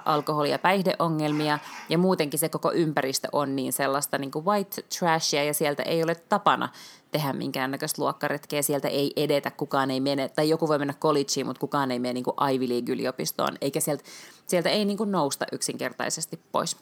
alkoholi- 0.05 0.49
ja 0.49 0.59
päihdeongelmia. 0.59 1.59
Ja 1.89 1.97
muutenkin 1.97 2.39
se 2.39 2.49
koko 2.49 2.71
ympäristö 2.73 3.27
on 3.31 3.55
niin 3.55 3.73
sellaista 3.73 4.17
niin 4.17 4.31
kuin 4.31 4.45
white 4.45 4.81
trashia 4.99 5.43
ja 5.43 5.53
sieltä 5.53 5.83
ei 5.83 6.03
ole 6.03 6.15
tapana 6.15 6.69
tehdä 7.11 7.33
minkäännäköistä 7.33 8.01
luokkaretkeä, 8.01 8.61
sieltä 8.61 8.87
ei 8.87 9.13
edetä, 9.15 9.51
kukaan 9.51 9.91
ei 9.91 9.99
mene, 9.99 10.29
tai 10.29 10.49
joku 10.49 10.67
voi 10.67 10.79
mennä 10.79 10.93
collegeen, 10.93 11.47
mutta 11.47 11.59
kukaan 11.59 11.91
ei 11.91 11.99
mene 11.99 12.13
niin 12.13 12.23
kuin 12.23 12.35
Ivy 12.53 12.67
League-yliopistoon, 12.69 13.57
eikä 13.61 13.79
sieltä, 13.79 14.03
sieltä 14.47 14.69
ei 14.69 14.85
niin 14.85 14.97
kuin 14.97 15.11
nousta 15.11 15.45
yksinkertaisesti 15.51 16.39
pois. 16.51 16.77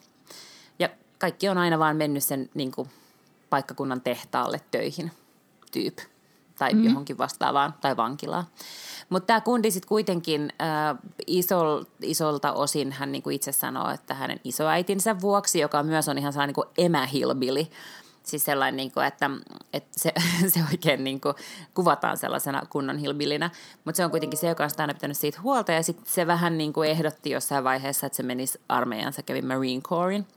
Ja 0.79 0.89
kaikki 1.19 1.49
on 1.49 1.57
aina 1.57 1.79
vaan 1.79 1.97
mennyt 1.97 2.23
sen 2.23 2.49
niin 2.53 2.71
kuin 2.71 2.89
paikkakunnan 3.49 4.01
tehtaalle 4.01 4.61
töihin 4.71 5.11
tyyp 5.71 5.97
tai 6.61 6.73
mm. 6.73 6.83
johonkin 6.83 7.17
vastaavaan 7.17 7.73
tai 7.81 7.97
vankilaan. 7.97 8.45
Mutta 9.09 9.27
tämä 9.27 9.41
kundi 9.41 9.71
sitten 9.71 9.87
kuitenkin 9.87 10.53
äh, 10.61 10.97
isol, 11.27 11.83
isolta 12.01 12.53
osin 12.53 12.91
hän 12.91 13.11
niinku 13.11 13.29
itse 13.29 13.51
sanoo, 13.51 13.89
että 13.89 14.13
hänen 14.13 14.39
isoäitinsä 14.43 15.21
vuoksi, 15.21 15.59
joka 15.59 15.83
myös 15.83 16.09
on 16.09 16.17
ihan 16.17 16.33
sellainen 16.33 16.55
niinku 16.57 16.71
emähilbili, 16.77 17.71
siis 18.23 18.45
sellainen, 18.45 18.77
niin 18.77 18.91
kuin, 18.91 19.05
että, 19.05 19.29
että 19.73 19.99
se, 19.99 20.13
se 20.53 20.59
oikein 20.71 21.03
niin 21.03 21.21
kuin, 21.21 21.35
kuvataan 21.73 22.17
sellaisena 22.17 22.61
kunnon 22.69 22.97
hilbillinä, 22.97 23.49
mutta 23.85 23.97
se 23.97 24.05
on 24.05 24.11
kuitenkin 24.11 24.39
se, 24.39 24.47
joka 24.47 24.63
on 24.63 24.69
sitä 24.69 24.83
aina 24.83 24.93
pitänyt 24.93 25.17
siitä 25.17 25.41
huolta, 25.41 25.71
ja 25.71 25.83
sitten 25.83 26.05
se 26.07 26.27
vähän 26.27 26.57
niin 26.57 26.73
kuin 26.73 26.89
ehdotti 26.89 27.29
jossain 27.29 27.63
vaiheessa, 27.63 28.05
että 28.05 28.17
se 28.17 28.23
menisi 28.23 28.59
armeijaan, 28.69 29.13
se 29.13 29.21
kävi 29.21 29.41
Marine 29.41 29.81
Corpsin, 29.81 30.27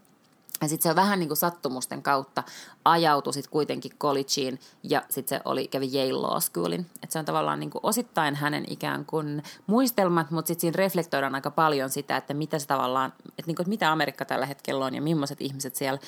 ja 0.63 0.69
sitten 0.69 0.91
se 0.91 0.97
vähän 0.97 1.19
niin 1.19 1.29
kuin 1.29 1.37
sattumusten 1.37 2.03
kautta 2.03 2.43
ajautui 2.85 3.33
sitten 3.33 3.51
kuitenkin 3.51 3.93
collegeen 3.99 4.59
ja 4.83 5.03
sitten 5.09 5.39
se 5.39 5.43
oli, 5.45 5.69
kävi 5.69 5.91
Yale 5.95 6.13
Law 6.13 6.41
Schoolin. 6.41 6.87
Et 7.03 7.11
se 7.11 7.19
on 7.19 7.25
tavallaan 7.25 7.61
niin 7.61 7.71
kuin 7.71 7.81
osittain 7.83 8.35
hänen 8.35 8.65
ikään 8.69 9.05
kuin 9.05 9.43
muistelmat, 9.67 10.31
mutta 10.31 10.49
sitten 10.49 10.61
siinä 10.61 10.77
reflektoidaan 10.77 11.35
aika 11.35 11.51
paljon 11.51 11.91
sitä, 11.91 12.17
että 12.17 12.35
mitä 12.35 12.59
se 12.59 12.67
tavallaan, 12.67 13.13
että, 13.29 13.43
niin 13.47 13.57
kuin, 13.57 13.65
että 13.65 13.69
mitä 13.69 13.93
Amerikka 13.93 14.25
tällä 14.25 14.47
hetkellä 14.47 14.85
on 14.85 14.95
ja 14.95 15.03
millaiset 15.03 15.41
ihmiset 15.41 15.77
siellä 15.77 15.99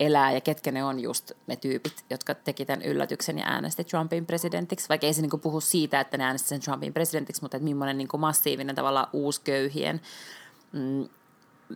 elää 0.00 0.32
ja 0.32 0.40
ketkä 0.40 0.72
ne 0.72 0.84
on 0.84 1.00
just 1.00 1.32
ne 1.46 1.56
tyypit, 1.56 2.04
jotka 2.10 2.34
teki 2.34 2.64
tämän 2.64 2.82
yllätyksen 2.82 3.38
ja 3.38 3.44
äänesti 3.46 3.84
Trumpin 3.84 4.26
presidentiksi. 4.26 4.88
Vaikka 4.88 5.06
ei 5.06 5.14
se 5.14 5.22
niin 5.22 5.30
kuin 5.30 5.40
puhu 5.40 5.60
siitä, 5.60 6.00
että 6.00 6.16
ne 6.16 6.24
äänesti 6.24 6.48
sen 6.48 6.60
Trumpin 6.60 6.92
presidentiksi, 6.92 7.42
mutta 7.42 7.56
että 7.56 7.64
millainen 7.64 7.98
niin 7.98 8.08
kuin 8.08 8.20
massiivinen 8.20 8.76
tavallaan 8.76 9.08
uusköyhien 9.12 10.00
mm, 10.72 11.08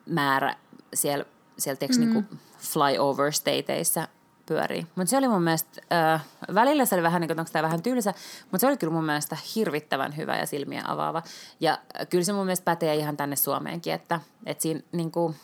määrä 0.06 0.56
siellä 0.94 1.24
siellä 1.58 1.86
mm. 1.96 2.00
niin 2.00 2.26
flyover 2.58 3.32
stateissa 3.32 4.08
pyörii. 4.46 4.86
Mutta 4.94 5.10
se 5.10 5.16
oli 5.16 5.28
mun 5.28 5.42
mielestä, 5.42 5.82
äh, 6.14 6.24
välillä 6.54 6.84
se 6.84 6.94
oli 6.94 7.02
vähän 7.02 7.20
niin 7.20 7.28
kuin, 7.28 7.40
onko 7.40 7.50
tämä 7.52 7.62
vähän 7.62 7.82
tylsä, 7.82 8.14
mutta 8.40 8.58
se 8.58 8.66
oli 8.66 8.76
kyllä 8.76 8.92
mun 8.92 9.04
mielestä 9.04 9.36
hirvittävän 9.54 10.16
hyvä 10.16 10.36
ja 10.36 10.46
silmiä 10.46 10.82
avaava. 10.86 11.22
Ja 11.60 11.78
kyllä 12.10 12.24
se 12.24 12.32
mun 12.32 12.44
mielestä 12.44 12.64
pätee 12.64 12.94
ihan 12.94 13.16
tänne 13.16 13.36
Suomeenkin, 13.36 13.92
että, 13.92 14.20
että 14.46 14.62
siinä 14.62 14.80
niin 14.92 15.10
kuin, 15.10 15.36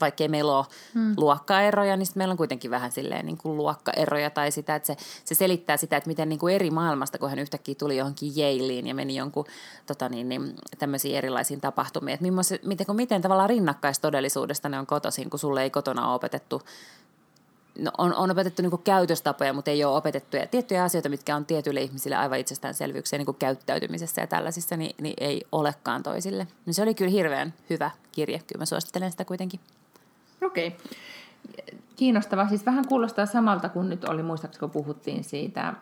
vaikkei 0.00 0.28
meillä 0.28 0.56
ole 0.56 0.66
hmm. 0.94 1.14
luokkaeroja, 1.16 1.96
niin 1.96 2.06
meillä 2.14 2.32
on 2.32 2.38
kuitenkin 2.38 2.70
vähän 2.70 2.92
silleen 2.92 3.26
niin 3.26 3.38
kuin 3.38 3.56
luokkaeroja 3.56 4.30
tai 4.30 4.50
sitä, 4.50 4.74
että 4.74 4.86
se, 4.86 4.96
se 5.24 5.34
selittää 5.34 5.76
sitä, 5.76 5.96
että 5.96 6.08
miten 6.08 6.28
niin 6.28 6.38
kuin 6.38 6.54
eri 6.54 6.70
maailmasta, 6.70 7.18
kun 7.18 7.30
hän 7.30 7.38
yhtäkkiä 7.38 7.74
tuli 7.74 7.96
johonkin 7.96 8.32
Yalein 8.36 8.86
ja 8.86 8.94
meni 8.94 9.16
jonkun 9.16 9.44
tota 9.86 10.08
niin, 10.08 10.28
niin, 10.28 10.54
tämmöisiin 10.78 11.16
erilaisiin 11.16 11.60
tapahtumiin, 11.60 12.14
että 12.14 12.66
miten, 12.66 12.86
miten 12.96 13.22
tavallaan 13.22 13.50
rinnakkaistodellisuudesta 13.50 14.68
ne 14.68 14.78
on 14.78 14.86
kotoisin, 14.86 15.30
kun 15.30 15.38
sulle 15.38 15.62
ei 15.62 15.70
kotona 15.70 16.14
opetettu 16.14 16.62
on, 17.98 18.14
on 18.14 18.30
opetettu 18.30 18.62
niin 18.62 18.82
käytöstapoja, 18.84 19.52
mutta 19.52 19.70
ei 19.70 19.84
ole 19.84 19.96
opetettu 19.96 20.36
ja 20.36 20.46
tiettyjä 20.46 20.84
asioita, 20.84 21.08
mitkä 21.08 21.36
on 21.36 21.46
tietyille 21.46 21.80
ihmisille 21.80 22.16
aivan 22.16 22.38
itsestäänselvyyksiä 22.38 23.18
niin 23.18 23.34
käyttäytymisessä 23.38 24.20
ja 24.20 24.26
tällaisissa, 24.26 24.76
niin, 24.76 24.94
niin 25.00 25.14
ei 25.20 25.42
olekaan 25.52 26.02
toisille. 26.02 26.46
Niin 26.66 26.74
se 26.74 26.82
oli 26.82 26.94
kyllä 26.94 27.10
hirveän 27.10 27.54
hyvä 27.70 27.90
kirje, 28.12 28.38
kyllä 28.46 28.58
mä 28.58 28.66
suosittelen 28.66 29.10
sitä 29.10 29.24
kuitenkin. 29.24 29.60
Okei. 30.46 30.66
Okay. 30.66 30.78
Kiinnostava. 31.96 32.48
Siis 32.48 32.66
vähän 32.66 32.88
kuulostaa 32.88 33.26
samalta 33.26 33.68
kuin 33.68 33.88
nyt 33.88 34.04
oli, 34.04 34.22
muistaakseni 34.22 34.60
kun 34.60 34.70
puhuttiin 34.70 35.24
siitä, 35.24 35.74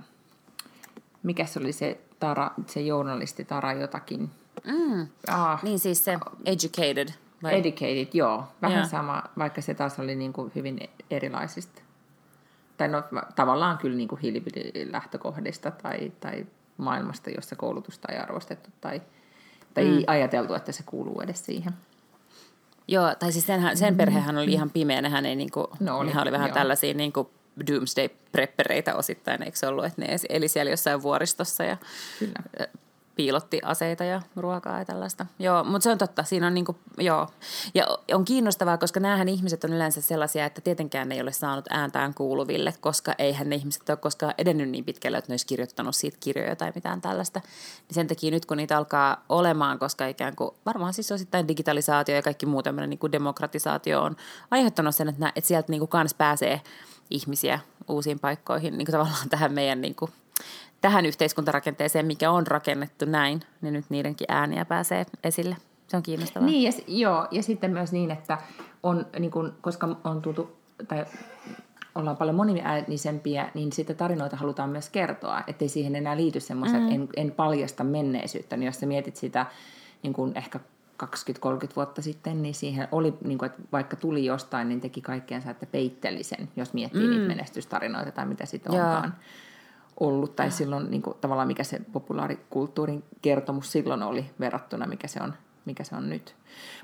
mikä 1.22 1.46
se 1.46 1.58
oli 1.58 1.72
se, 1.72 2.00
tara, 2.20 2.50
se 2.66 2.80
journalisti 2.80 3.44
Tara 3.44 3.72
jotakin. 3.72 4.30
Mm. 4.64 5.06
Ah. 5.28 5.62
Niin 5.62 5.78
siis 5.78 6.04
se 6.04 6.18
educated. 6.44 7.08
Vai? 7.42 7.54
Educated, 7.54 8.08
joo. 8.12 8.44
Vähän 8.62 8.76
yeah. 8.76 8.90
sama, 8.90 9.22
vaikka 9.38 9.60
se 9.60 9.74
taas 9.74 9.98
oli 9.98 10.14
niin 10.14 10.32
kuin 10.32 10.52
hyvin 10.54 10.80
erilaisista. 11.10 11.82
Tai 12.76 12.88
no, 12.88 13.02
tavallaan 13.36 13.78
kyllä 13.78 13.96
niin 13.96 14.08
kuin 14.08 14.20
tai, 15.70 16.12
tai 16.20 16.46
maailmasta, 16.76 17.30
jossa 17.30 17.56
koulutusta 17.56 18.12
ei 18.12 18.18
arvostettu 18.18 18.70
tai, 18.80 19.02
tai 19.74 19.84
mm. 19.84 19.98
ei 19.98 20.04
ajateltu, 20.06 20.54
että 20.54 20.72
se 20.72 20.82
kuuluu 20.86 21.20
edes 21.20 21.46
siihen. 21.46 21.72
Joo, 22.88 23.14
tai 23.14 23.32
siis 23.32 23.46
sen, 23.46 23.60
sen 23.76 23.88
mm-hmm. 23.88 23.96
perhehän 23.96 24.38
oli 24.38 24.52
ihan 24.52 24.70
pimeä, 24.70 25.02
nehän, 25.02 25.26
ei 25.26 25.36
niinku, 25.36 25.68
no 25.80 25.98
oli, 25.98 26.06
nehän 26.06 26.22
oli 26.22 26.32
vähän 26.32 26.48
joo. 26.48 26.54
tällaisia 26.54 26.94
niinku 26.94 27.30
doomsday 27.72 28.08
preppereitä 28.32 28.94
osittain, 28.94 29.42
eikö 29.42 29.56
se 29.56 29.66
ollut, 29.66 29.84
että 29.84 30.02
ne 30.02 30.16
eli 30.28 30.48
siellä 30.48 30.70
jossain 30.70 31.02
vuoristossa 31.02 31.64
ja 31.64 31.76
Kyllä. 32.18 32.68
Piilotti 33.16 33.60
aseita 33.62 34.04
ja 34.04 34.22
ruokaa 34.36 34.78
ja 34.78 34.84
tällaista. 34.84 35.26
Joo, 35.38 35.64
mutta 35.64 35.84
se 35.84 35.90
on 35.90 35.98
totta. 35.98 36.22
Siinä 36.22 36.46
on 36.46 36.54
niinku, 36.54 36.76
joo. 36.98 37.28
Ja 37.74 37.86
on 38.14 38.24
kiinnostavaa, 38.24 38.78
koska 38.78 39.00
näähän 39.00 39.28
ihmiset 39.28 39.64
on 39.64 39.72
yleensä 39.72 40.00
sellaisia, 40.00 40.44
että 40.44 40.60
tietenkään 40.60 41.08
ne 41.08 41.14
ei 41.14 41.20
ole 41.20 41.32
saanut 41.32 41.64
ääntään 41.70 42.14
kuuluville, 42.14 42.74
koska 42.80 43.14
eihän 43.18 43.48
ne 43.48 43.56
ihmiset 43.56 43.88
ole 43.88 43.96
koskaan 43.96 44.34
edennyt 44.38 44.68
niin 44.68 44.84
pitkälle, 44.84 45.18
että 45.18 45.30
ne 45.30 45.32
olisi 45.32 45.46
kirjoittanut 45.46 45.96
siitä 45.96 46.16
kirjoja 46.20 46.56
tai 46.56 46.72
mitään 46.74 47.00
tällaista. 47.00 47.40
Niin 47.88 47.94
sen 47.94 48.06
takia 48.06 48.30
nyt, 48.30 48.46
kun 48.46 48.56
niitä 48.56 48.78
alkaa 48.78 49.24
olemaan, 49.28 49.78
koska 49.78 50.06
ikään 50.06 50.36
kuin 50.36 50.50
varmaan 50.66 50.94
siis 50.94 51.12
osittain 51.12 51.48
digitalisaatio 51.48 52.14
ja 52.14 52.22
kaikki 52.22 52.46
muu 52.46 52.62
tämmöinen 52.62 52.90
niin 52.90 53.12
demokratisaatio 53.12 54.02
on 54.02 54.16
aiheuttanut 54.50 54.94
sen, 54.94 55.08
että, 55.08 55.20
nää, 55.20 55.32
että 55.36 55.48
sieltä 55.48 55.72
niin 55.72 55.80
kuin 55.80 55.88
kans 55.88 56.14
pääsee 56.14 56.60
ihmisiä 57.10 57.60
uusiin 57.88 58.18
paikkoihin 58.18 58.78
niin 58.78 58.86
kuin 58.86 58.92
tavallaan 58.92 59.28
tähän 59.28 59.52
meidän 59.52 59.80
niin 59.80 59.94
kuin 59.94 60.12
tähän 60.86 61.06
yhteiskuntarakenteeseen, 61.06 62.06
mikä 62.06 62.30
on 62.30 62.46
rakennettu 62.46 63.04
näin, 63.04 63.40
niin 63.60 63.72
nyt 63.72 63.84
niidenkin 63.88 64.26
ääniä 64.30 64.64
pääsee 64.64 65.06
esille. 65.24 65.56
Se 65.86 65.96
on 65.96 66.02
kiinnostavaa. 66.02 66.48
Niin, 66.48 66.62
ja, 66.62 66.72
joo, 66.86 67.28
ja 67.30 67.42
sitten 67.42 67.70
myös 67.70 67.92
niin, 67.92 68.10
että 68.10 68.38
on, 68.82 69.06
niin 69.18 69.30
kun, 69.30 69.54
koska 69.60 69.96
on 70.04 70.22
tultu, 70.22 70.56
tai 70.88 71.04
ollaan 71.94 72.16
paljon 72.16 72.36
moniäänisempiä, 72.36 73.50
niin 73.54 73.72
sitten 73.72 73.96
tarinoita 73.96 74.36
halutaan 74.36 74.70
myös 74.70 74.90
kertoa, 74.90 75.42
ettei 75.46 75.68
siihen 75.68 75.96
enää 75.96 76.16
liity 76.16 76.40
semmoiset, 76.40 76.82
mm. 76.82 76.90
en, 76.90 77.08
en 77.16 77.30
paljasta 77.30 77.84
menneisyyttä, 77.84 78.56
niin 78.56 78.66
jos 78.66 78.80
sä 78.80 78.86
mietit 78.86 79.16
sitä 79.16 79.46
niin 80.02 80.12
kun 80.12 80.32
ehkä 80.34 80.60
20-30 81.04 81.08
vuotta 81.76 82.02
sitten, 82.02 82.42
niin 82.42 82.54
siihen 82.54 82.88
oli, 82.92 83.14
niin 83.24 83.38
kuin, 83.38 83.46
että 83.46 83.62
vaikka 83.72 83.96
tuli 83.96 84.24
jostain, 84.24 84.68
niin 84.68 84.80
teki 84.80 85.00
kaikkeensa, 85.00 85.50
että 85.50 85.66
peitteli 85.66 86.22
sen, 86.22 86.48
jos 86.56 86.72
miettii 86.72 87.04
mm. 87.06 87.10
niitä 87.10 87.26
menestystarinoita 87.26 88.12
tai 88.12 88.26
mitä 88.26 88.46
sitten 88.46 88.72
onkaan 88.72 89.14
ollut, 90.00 90.36
tai 90.36 90.50
silloin 90.50 90.90
niin 90.90 91.02
kuin, 91.02 91.16
tavallaan 91.20 91.48
mikä 91.48 91.64
se 91.64 91.80
populaarikulttuurin 91.92 93.04
kertomus 93.22 93.72
silloin 93.72 94.02
oli 94.02 94.30
verrattuna, 94.40 94.86
mikä 94.86 95.08
se 95.08 95.22
on, 95.22 95.34
mikä 95.64 95.84
se 95.84 95.96
on 95.96 96.10
nyt. 96.10 96.34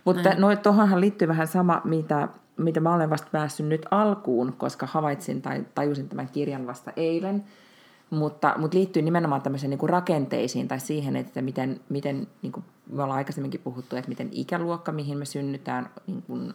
Mutta 0.04 0.34
no, 0.34 0.56
tuohonhan 0.56 1.00
liittyy 1.00 1.28
vähän 1.28 1.46
sama, 1.46 1.80
mitä, 1.84 2.28
mitä 2.56 2.80
mä 2.80 2.94
olen 2.94 3.10
vasta 3.10 3.28
päässyt 3.32 3.66
nyt 3.66 3.86
alkuun, 3.90 4.52
koska 4.52 4.86
havaitsin 4.86 5.42
tai 5.42 5.66
tajusin 5.74 6.08
tämän 6.08 6.28
kirjan 6.28 6.66
vasta 6.66 6.92
eilen, 6.96 7.44
mutta, 8.10 8.54
mutta 8.58 8.76
liittyy 8.78 9.02
nimenomaan 9.02 9.42
tämmöisiin 9.42 9.70
niin 9.70 9.78
kuin 9.78 9.90
rakenteisiin 9.90 10.68
tai 10.68 10.80
siihen, 10.80 11.16
että 11.16 11.42
miten, 11.42 11.80
miten 11.88 12.26
niin 12.42 12.52
kuin 12.52 12.64
me 12.90 13.02
ollaan 13.02 13.18
aikaisemminkin 13.18 13.60
puhuttu, 13.64 13.96
että 13.96 14.08
miten 14.08 14.28
ikäluokka, 14.32 14.92
mihin 14.92 15.18
me 15.18 15.24
synnytään, 15.24 15.90
niin 16.06 16.22
kuin, 16.22 16.54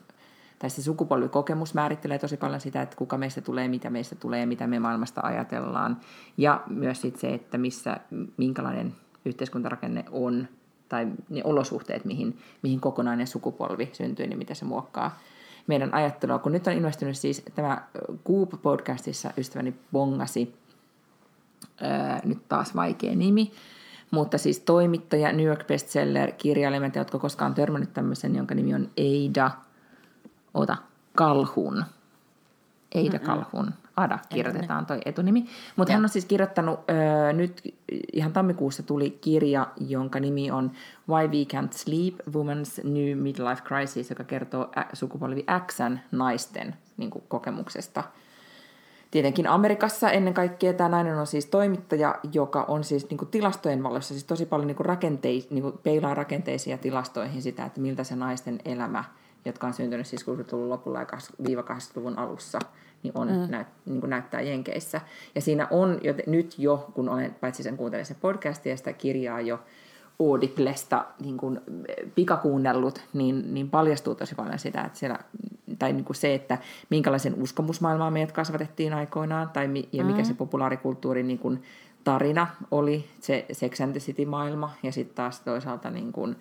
tai 0.59 0.69
se 0.69 0.81
sukupolvikokemus 0.81 1.73
määrittelee 1.73 2.19
tosi 2.19 2.37
paljon 2.37 2.61
sitä, 2.61 2.81
että 2.81 2.95
kuka 2.95 3.17
meistä 3.17 3.41
tulee, 3.41 3.67
mitä 3.67 3.89
meistä 3.89 4.15
tulee 4.15 4.45
mitä 4.45 4.67
me 4.67 4.79
maailmasta 4.79 5.21
ajatellaan. 5.23 5.97
Ja 6.37 6.63
myös 6.67 7.01
sit 7.01 7.15
se, 7.15 7.33
että 7.33 7.57
missä, 7.57 7.97
minkälainen 8.37 8.93
yhteiskuntarakenne 9.25 10.05
on, 10.11 10.47
tai 10.89 11.07
ne 11.29 11.41
olosuhteet, 11.43 12.05
mihin, 12.05 12.37
mihin 12.61 12.79
kokonainen 12.79 13.27
sukupolvi 13.27 13.89
syntyy, 13.93 14.27
niin 14.27 14.37
mitä 14.37 14.53
se 14.53 14.65
muokkaa 14.65 15.19
meidän 15.67 15.93
ajattelua. 15.93 16.39
Kun 16.39 16.51
nyt 16.51 16.67
on 16.67 16.73
investoinut 16.73 17.17
siis 17.17 17.43
tämä 17.55 17.87
Coop-podcastissa 18.27 19.33
ystäväni 19.37 19.73
bongasi, 19.91 20.55
ää, 21.81 22.21
nyt 22.23 22.39
taas 22.49 22.75
vaikea 22.75 23.15
nimi, 23.15 23.51
mutta 24.11 24.37
siis 24.37 24.59
toimittaja, 24.59 25.31
New 25.31 25.45
York 25.45 25.67
bestseller, 25.67 26.31
kirjailija, 26.31 26.91
jotka 26.95 27.19
koskaan 27.19 27.53
törmännyt 27.53 27.93
tämmöisen, 27.93 28.35
jonka 28.35 28.55
nimi 28.55 28.73
on 28.73 28.89
Eida– 28.97 29.51
ota, 30.57 30.77
Kalhun. 31.15 31.85
Eida 32.95 33.19
Kalhun. 33.19 33.73
Ada 33.97 34.19
kirjoitetaan 34.29 34.85
toi 34.85 34.99
etunimi. 35.05 35.45
Mutta 35.75 35.93
hän 35.93 36.03
on 36.03 36.09
siis 36.09 36.25
kirjoittanut, 36.25 36.79
ö, 36.79 37.33
nyt 37.33 37.61
ihan 38.13 38.33
tammikuussa 38.33 38.83
tuli 38.83 39.09
kirja, 39.09 39.67
jonka 39.77 40.19
nimi 40.19 40.51
on 40.51 40.71
Why 41.09 41.27
We 41.27 41.43
Can't 41.43 41.71
Sleep, 41.71 42.15
Women's 42.29 42.89
New 42.89 43.17
Midlife 43.17 43.61
Crisis, 43.63 44.09
joka 44.09 44.23
kertoo 44.23 44.71
ä, 44.77 44.85
sukupolvi 44.93 45.45
Xn 45.67 45.99
naisten 46.11 46.75
niin 46.97 47.09
kuin, 47.09 47.23
kokemuksesta. 47.27 48.03
Tietenkin 49.11 49.47
Amerikassa 49.47 50.11
ennen 50.11 50.33
kaikkea 50.33 50.73
tämä 50.73 50.89
nainen 50.89 51.17
on 51.17 51.27
siis 51.27 51.45
toimittaja, 51.45 52.15
joka 52.33 52.65
on 52.67 52.83
siis 52.83 53.09
niin 53.09 53.17
kuin 53.17 53.29
tilastojen 53.29 53.83
valossa 53.83 54.13
siis 54.13 54.23
tosi 54.23 54.45
paljon 54.45 54.67
niin 54.67 54.75
kuin 54.75 54.85
rakenteis, 54.85 55.49
niin 55.49 55.61
kuin 55.61 55.77
peilaa 55.83 56.13
rakenteisia 56.13 56.77
tilastoihin 56.77 57.41
sitä, 57.41 57.65
että 57.65 57.81
miltä 57.81 58.03
se 58.03 58.15
naisten 58.15 58.59
elämä– 58.65 59.03
jotka 59.47 59.67
on 59.67 59.73
syntynyt 59.73 60.07
siis 60.07 60.25
60-luvun 60.27 60.69
lopulla 60.69 60.99
ja 60.99 61.05
80-luvun 61.05 62.17
alussa, 62.17 62.59
niin, 63.03 63.11
on, 63.15 63.27
mm. 63.27 63.51
näyt, 63.51 63.67
niin 63.85 63.99
kuin 63.99 64.09
näyttää 64.09 64.41
Jenkeissä. 64.41 65.01
Ja 65.35 65.41
siinä 65.41 65.67
on 65.71 65.99
jo, 66.03 66.13
nyt 66.27 66.55
jo, 66.57 66.89
kun 66.93 67.09
olen 67.09 67.35
paitsi 67.41 67.63
sen 67.63 67.77
kuuntelin 67.77 68.05
sen 68.05 68.17
podcastia 68.21 68.73
ja 68.73 68.77
sitä 68.77 68.93
kirjaa 68.93 69.41
jo 69.41 69.59
Audiblesta 70.19 71.05
niin 71.19 71.37
kuin 71.37 71.61
pikakuunnellut, 72.15 73.01
niin, 73.13 73.53
niin 73.53 73.69
paljastuu 73.69 74.15
tosi 74.15 74.35
paljon 74.35 74.59
sitä, 74.59 74.81
että 74.81 74.99
siellä, 74.99 75.19
tai 75.79 75.93
niin 75.93 76.05
kuin 76.05 76.15
se, 76.15 76.33
että 76.33 76.57
minkälaisen 76.89 77.41
uskomusmaailmaa 77.41 78.11
meidät 78.11 78.31
kasvatettiin 78.31 78.93
aikoinaan, 78.93 79.49
tai 79.49 79.67
mi, 79.67 79.89
ja 79.91 80.05
mikä 80.05 80.19
mm. 80.19 80.25
se 80.25 80.33
populaarikulttuurin 80.33 81.27
niin 81.27 81.39
kuin 81.39 81.63
tarina 82.03 82.47
oli, 82.71 83.05
se 83.19 83.45
Sex 83.51 83.81
and 83.81 83.91
the 83.91 83.99
City-maailma, 83.99 84.73
ja 84.83 84.91
sitten 84.91 85.15
taas 85.15 85.39
toisaalta 85.39 85.91
niin 85.91 86.11
kuin, 86.11 86.35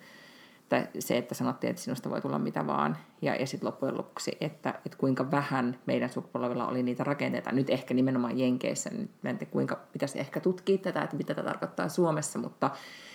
että 0.75 0.89
se, 0.99 1.17
että 1.17 1.35
sanottiin, 1.35 1.69
että 1.69 1.81
sinusta 1.81 2.09
voi 2.09 2.21
tulla 2.21 2.39
mitä 2.39 2.67
vaan, 2.67 2.97
ja, 3.21 3.35
ja 3.35 3.47
sitten 3.47 3.67
loppujen 3.67 3.97
lopuksi, 3.97 4.37
että, 4.41 4.69
että 4.85 4.97
kuinka 4.97 5.31
vähän 5.31 5.79
meidän 5.85 6.09
sukupolvella 6.09 6.67
oli 6.67 6.83
niitä 6.83 7.03
rakenteita, 7.03 7.51
nyt 7.51 7.69
ehkä 7.69 7.93
nimenomaan 7.93 8.39
Jenkeissä, 8.39 8.89
niin 8.89 9.09
en 9.23 9.37
tiedä, 9.37 9.51
kuinka 9.51 9.79
pitäisi 9.93 10.19
ehkä 10.19 10.39
tutkia 10.39 10.77
tätä, 10.77 11.01
että 11.01 11.15
mitä 11.15 11.33
tämä 11.33 11.47
tarkoittaa 11.47 11.89
Suomessa, 11.89 12.39
mutta 12.39 12.71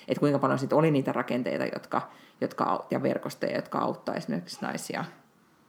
että 0.08 0.20
kuinka 0.20 0.38
paljon 0.38 0.58
sitten 0.58 0.78
oli 0.78 0.90
niitä 0.90 1.12
rakenteita 1.12 1.64
jotka, 1.64 2.10
jotka, 2.40 2.86
ja 2.90 3.02
verkostoja, 3.02 3.56
jotka 3.56 3.78
auttaa 3.78 4.14
esimerkiksi 4.14 4.58
naisia 4.62 5.04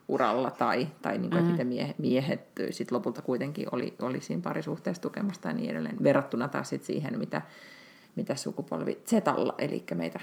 uralla, 0.08 0.50
tai, 0.50 0.88
tai 1.02 1.18
niin 1.18 1.30
kuin, 1.30 1.50
että 1.50 1.64
miehet, 1.64 1.98
miehet 1.98 2.40
sit 2.70 2.90
lopulta 2.90 3.22
kuitenkin 3.22 3.68
oli, 3.72 3.94
oli 4.02 4.20
siinä 4.20 4.42
parisuhteessa 4.42 5.02
tukemasta 5.02 5.48
ja 5.48 5.54
niin 5.54 5.70
edelleen, 5.70 5.96
verrattuna 6.02 6.48
taas 6.48 6.68
sit 6.68 6.84
siihen, 6.84 7.18
mitä, 7.18 7.42
mitä 8.16 8.34
sukupolvi 8.34 9.02
Zetalla, 9.06 9.54
eli 9.58 9.84
meitä 9.94 10.20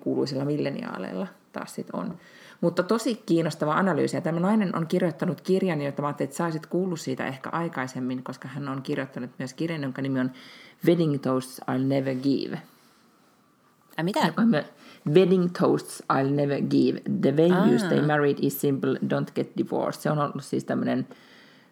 kuuluisilla 0.00 0.44
milleniaaleilla 0.44 1.26
taas 1.52 1.74
sit 1.74 1.90
on. 1.92 2.16
Mutta 2.60 2.82
tosi 2.82 3.22
kiinnostava 3.26 3.74
analyysi. 3.74 4.16
Ja 4.16 4.20
tämä 4.20 4.40
nainen 4.40 4.76
on 4.76 4.86
kirjoittanut 4.86 5.40
kirjan, 5.40 5.82
jota 5.82 6.02
mä 6.02 6.08
ajattelin, 6.08 6.28
että 6.28 6.36
saisit 6.36 6.66
kuullut 6.66 7.00
siitä 7.00 7.26
ehkä 7.26 7.50
aikaisemmin, 7.50 8.22
koska 8.22 8.48
hän 8.48 8.68
on 8.68 8.82
kirjoittanut 8.82 9.30
myös 9.38 9.54
kirjan, 9.54 9.82
jonka 9.82 10.02
nimi 10.02 10.20
on 10.20 10.30
Wedding 10.86 11.22
Toasts 11.22 11.60
I'll 11.70 11.86
Never 11.86 12.14
Give. 12.14 12.60
Ä, 13.98 14.02
mitä? 14.02 14.32
Wedding 15.14 15.48
Toasts 15.58 16.02
I'll 16.12 16.30
Never 16.30 16.60
Give. 16.60 17.00
The 17.20 17.36
way 17.36 17.50
ah. 17.50 17.68
you 17.68 17.78
stay 17.78 18.02
married 18.02 18.36
is 18.40 18.60
simple, 18.60 18.94
don't 18.94 19.32
get 19.34 19.50
divorced. 19.56 20.02
Se 20.02 20.10
on 20.10 20.18
ollut 20.18 20.44
siis 20.44 20.64
tämmöinen 20.64 21.06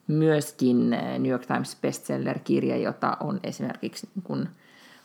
myöskin 0.06 0.92
eh, 0.92 1.18
New 1.18 1.30
York 1.30 1.46
Times 1.46 1.76
bestseller-kirja, 1.82 2.76
jota 2.76 3.16
on 3.20 3.40
esimerkiksi 3.42 4.08
kun– 4.24 4.48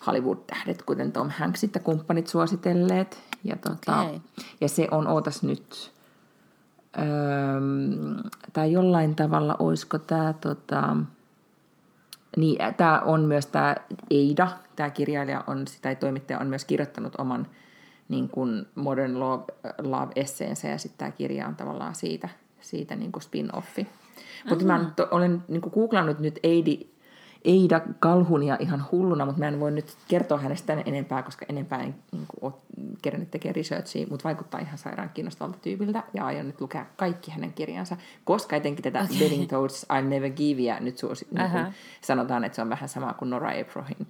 Hollywood-tähdet, 0.08 0.84
kuten 0.84 1.12
Tom 1.12 1.30
Hanks 1.30 1.64
ja 1.64 1.80
kumppanit 1.84 2.28
suositelleet. 2.28 3.24
Ja, 3.44 3.56
tota, 3.56 4.02
okay. 4.02 4.20
ja 4.62 4.70
se 4.70 4.88
on, 4.92 5.08
ootas 5.08 5.44
nyt, 5.44 5.92
öö, 6.98 7.06
tai 8.54 8.72
jollain 8.72 9.16
tavalla, 9.16 9.56
olisiko 9.60 10.00
tämä, 10.00 10.34
tota, 10.34 10.98
niin 12.38 12.58
tämä 12.78 13.00
on 13.00 13.22
myös 13.22 13.46
tämä 13.46 13.76
Eida, 14.10 14.48
tämä 14.76 14.90
kirjailija 14.90 15.44
on, 15.48 15.66
tai 15.82 15.96
toimittaja 15.96 16.40
on 16.40 16.48
myös 16.48 16.66
kirjoittanut 16.66 17.16
oman 17.18 17.48
niin 18.10 18.30
kuin 18.30 18.66
Modern 18.76 19.20
Love, 19.20 19.44
Love-esseensä, 19.82 20.68
ja 20.68 20.78
sitten 20.78 20.98
tämä 20.98 21.12
kirja 21.12 21.48
on 21.48 21.56
tavallaan 21.56 21.96
siitä, 21.96 22.30
siitä 22.62 22.96
niin 22.96 23.12
kuin 23.12 23.24
spin-offi. 23.24 23.88
Mutta 24.50 24.66
mä 24.66 24.92
olen 25.12 25.44
niin 25.48 25.62
kuin 25.62 25.74
googlannut 25.74 26.20
nyt 26.20 26.40
Eidi, 26.44 26.90
Eida 27.46 27.82
Kalhunia 28.00 28.58
ihan 28.60 28.86
hulluna, 28.92 29.26
mutta 29.26 29.40
mä 29.40 29.48
en 29.48 29.60
voi 29.60 29.72
nyt 29.72 29.98
kertoa 30.08 30.38
hänestä 30.38 30.74
enempää, 30.74 31.24
koska 31.24 31.46
enempää 31.50 31.80
en 31.80 31.96
niin 32.12 32.26
kuin, 32.28 32.54
ole 32.54 32.54
kerännyt 33.02 33.32
tekemään 33.32 33.56
researchia, 33.56 34.08
mutta 34.10 34.24
vaikuttaa 34.24 34.60
ihan 34.60 34.78
sairaan 34.78 35.10
kiinnostavalta 35.14 35.58
tyypiltä 35.62 36.04
ja 36.14 36.26
aion 36.26 36.48
nyt 36.48 36.62
lukea 36.62 36.86
kaikki 36.98 37.32
hänen 37.32 37.54
kirjansa, 37.54 37.98
koska 38.24 38.56
etenkin 38.56 38.84
tätä 38.84 39.02
okay. 39.04 39.18
Wedding 39.18 39.50
Toads 39.50 39.86
I'll 39.94 40.06
Never 40.06 40.30
Give 40.30 40.80
nyt 40.80 40.98
suosi, 40.98 41.28
niin 41.32 41.52
kuin, 41.52 41.66
sanotaan, 42.02 42.44
että 42.44 42.56
se 42.56 42.62
on 42.62 42.70
vähän 42.70 42.90
sama 42.90 43.14
kuin 43.14 43.30
Nora 43.30 43.52
Ephronin, 43.52 44.08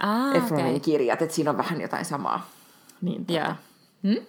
ah, 0.00 0.36
Ephronin 0.36 0.66
okay. 0.66 0.80
kirjat, 0.80 1.22
että 1.22 1.34
siinä 1.34 1.50
on 1.50 1.56
vähän 1.56 1.80
jotain 1.80 2.04
samaa. 2.04 2.50
Niin, 3.00 3.26
tuota, 3.26 3.42
yeah. 3.42 3.56
hmm? 4.02 4.26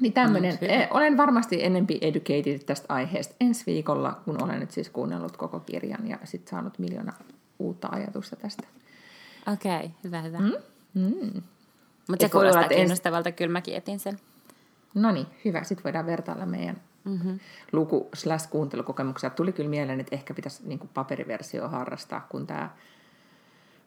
Niin 0.00 0.12
tämmöinen. 0.12 0.58
Mm, 0.60 0.68
eh, 0.70 0.88
olen 0.90 1.16
varmasti 1.16 1.64
enempi 1.64 1.98
educated 2.00 2.58
tästä 2.58 2.94
aiheesta 2.94 3.34
ensi 3.40 3.66
viikolla, 3.66 4.20
kun 4.24 4.42
olen 4.42 4.60
nyt 4.60 4.70
siis 4.70 4.90
kuunnellut 4.90 5.36
koko 5.36 5.60
kirjan 5.60 6.08
ja 6.08 6.18
sitten 6.24 6.50
saanut 6.50 6.78
miljoona 6.78 7.12
uutta 7.58 7.88
ajatusta 7.92 8.36
tästä. 8.36 8.66
Okei, 9.52 9.76
okay, 9.76 9.88
hyvä, 10.04 10.22
hyvä. 10.22 10.38
Mm? 10.38 10.52
Mm. 10.94 11.42
Mutta 12.08 12.26
se 12.26 12.32
kuulostaa 12.32 12.68
kiinnostavalta, 12.68 13.28
ens... 13.28 13.36
kyllä 13.36 13.52
mäkin 13.52 13.74
etin 13.74 13.98
sen. 13.98 14.18
No 14.94 15.12
niin, 15.12 15.26
hyvä. 15.44 15.64
Sitten 15.64 15.84
voidaan 15.84 16.06
vertailla 16.06 16.46
meidän 16.46 16.80
mm-hmm. 17.04 17.40
luku 17.72 18.08
slash 18.14 18.50
kuuntelukokemuksia. 18.50 19.30
Tuli 19.30 19.52
kyllä 19.52 19.70
mieleen, 19.70 20.00
että 20.00 20.16
ehkä 20.16 20.34
pitäisi 20.34 20.68
niin 20.68 20.90
paperiversio 20.94 21.68
harrastaa, 21.68 22.26
kun 22.28 22.46
tämä 22.46 22.70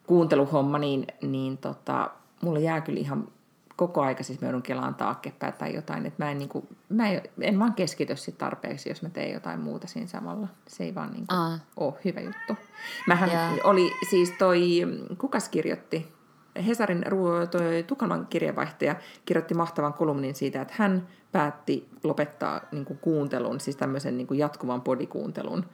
kuunteluhomma, 0.07 0.77
niin, 0.77 1.07
niin 1.21 1.57
tota, 1.57 2.11
mulla 2.41 2.59
jää 2.59 2.81
kyllä 2.81 2.99
ihan 2.99 3.27
koko 3.75 4.01
aika 4.01 4.23
siis 4.23 4.41
mä 4.41 4.47
joudun 4.47 4.61
kelaan 4.61 4.95
taakkepäin 4.95 5.53
tai 5.53 5.75
jotain, 5.75 6.05
että 6.05 6.23
mä 6.23 6.31
en, 6.31 6.37
niin 6.37 6.49
kuin, 6.49 6.67
mä 6.89 7.09
en, 7.09 7.21
en 7.41 7.59
vaan 7.59 7.73
keskity 7.73 8.15
sit 8.15 8.37
tarpeeksi, 8.37 8.89
jos 8.89 9.01
mä 9.01 9.09
teen 9.09 9.33
jotain 9.33 9.59
muuta 9.59 9.87
siinä 9.87 10.07
samalla. 10.07 10.47
Se 10.67 10.83
ei 10.83 10.95
vaan 10.95 11.11
niin 11.11 11.27
kuin, 11.27 11.59
ole 11.77 11.93
hyvä 12.05 12.19
juttu. 12.19 12.57
Mähän 13.07 13.29
yeah. 13.29 13.53
oli 13.63 13.91
siis 14.09 14.31
toi, 14.31 14.61
kukas 15.17 15.49
kirjoitti, 15.49 16.15
Hesarin 16.67 17.05
toi 17.51 17.83
Tukholman 17.87 18.27
kirjeenvaihtaja 18.27 18.95
kirjoitti 19.25 19.53
mahtavan 19.53 19.93
kolumnin 19.93 20.35
siitä, 20.35 20.61
että 20.61 20.73
hän 20.77 21.07
päätti 21.31 21.89
lopettaa 22.03 22.61
niin 22.71 22.85
kuin 22.85 22.99
kuuntelun, 22.99 23.59
siis 23.59 23.75
tämmöisen 23.75 24.17
niin 24.17 24.27
kuin 24.27 24.39
jatkuvan 24.39 24.81
podikuuntelun, 24.81 25.65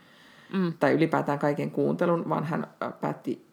mm. 0.54 0.74
tai 0.80 0.94
ylipäätään 0.94 1.40
kaiken 1.40 1.72
kuuntelun, 1.72 2.30
vaan 2.30 2.44
hän 2.44 2.68
päätti 3.02 3.51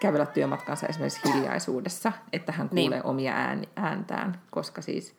kävellä 0.00 0.26
työmatkansa 0.26 0.86
esimerkiksi 0.86 1.32
hiljaisuudessa, 1.34 2.12
että 2.32 2.52
hän 2.52 2.68
kuulee 2.68 2.98
niin. 2.98 3.06
omia 3.06 3.34
ään, 3.34 3.64
ääntään, 3.76 4.40
koska 4.50 4.82
siis 4.82 5.16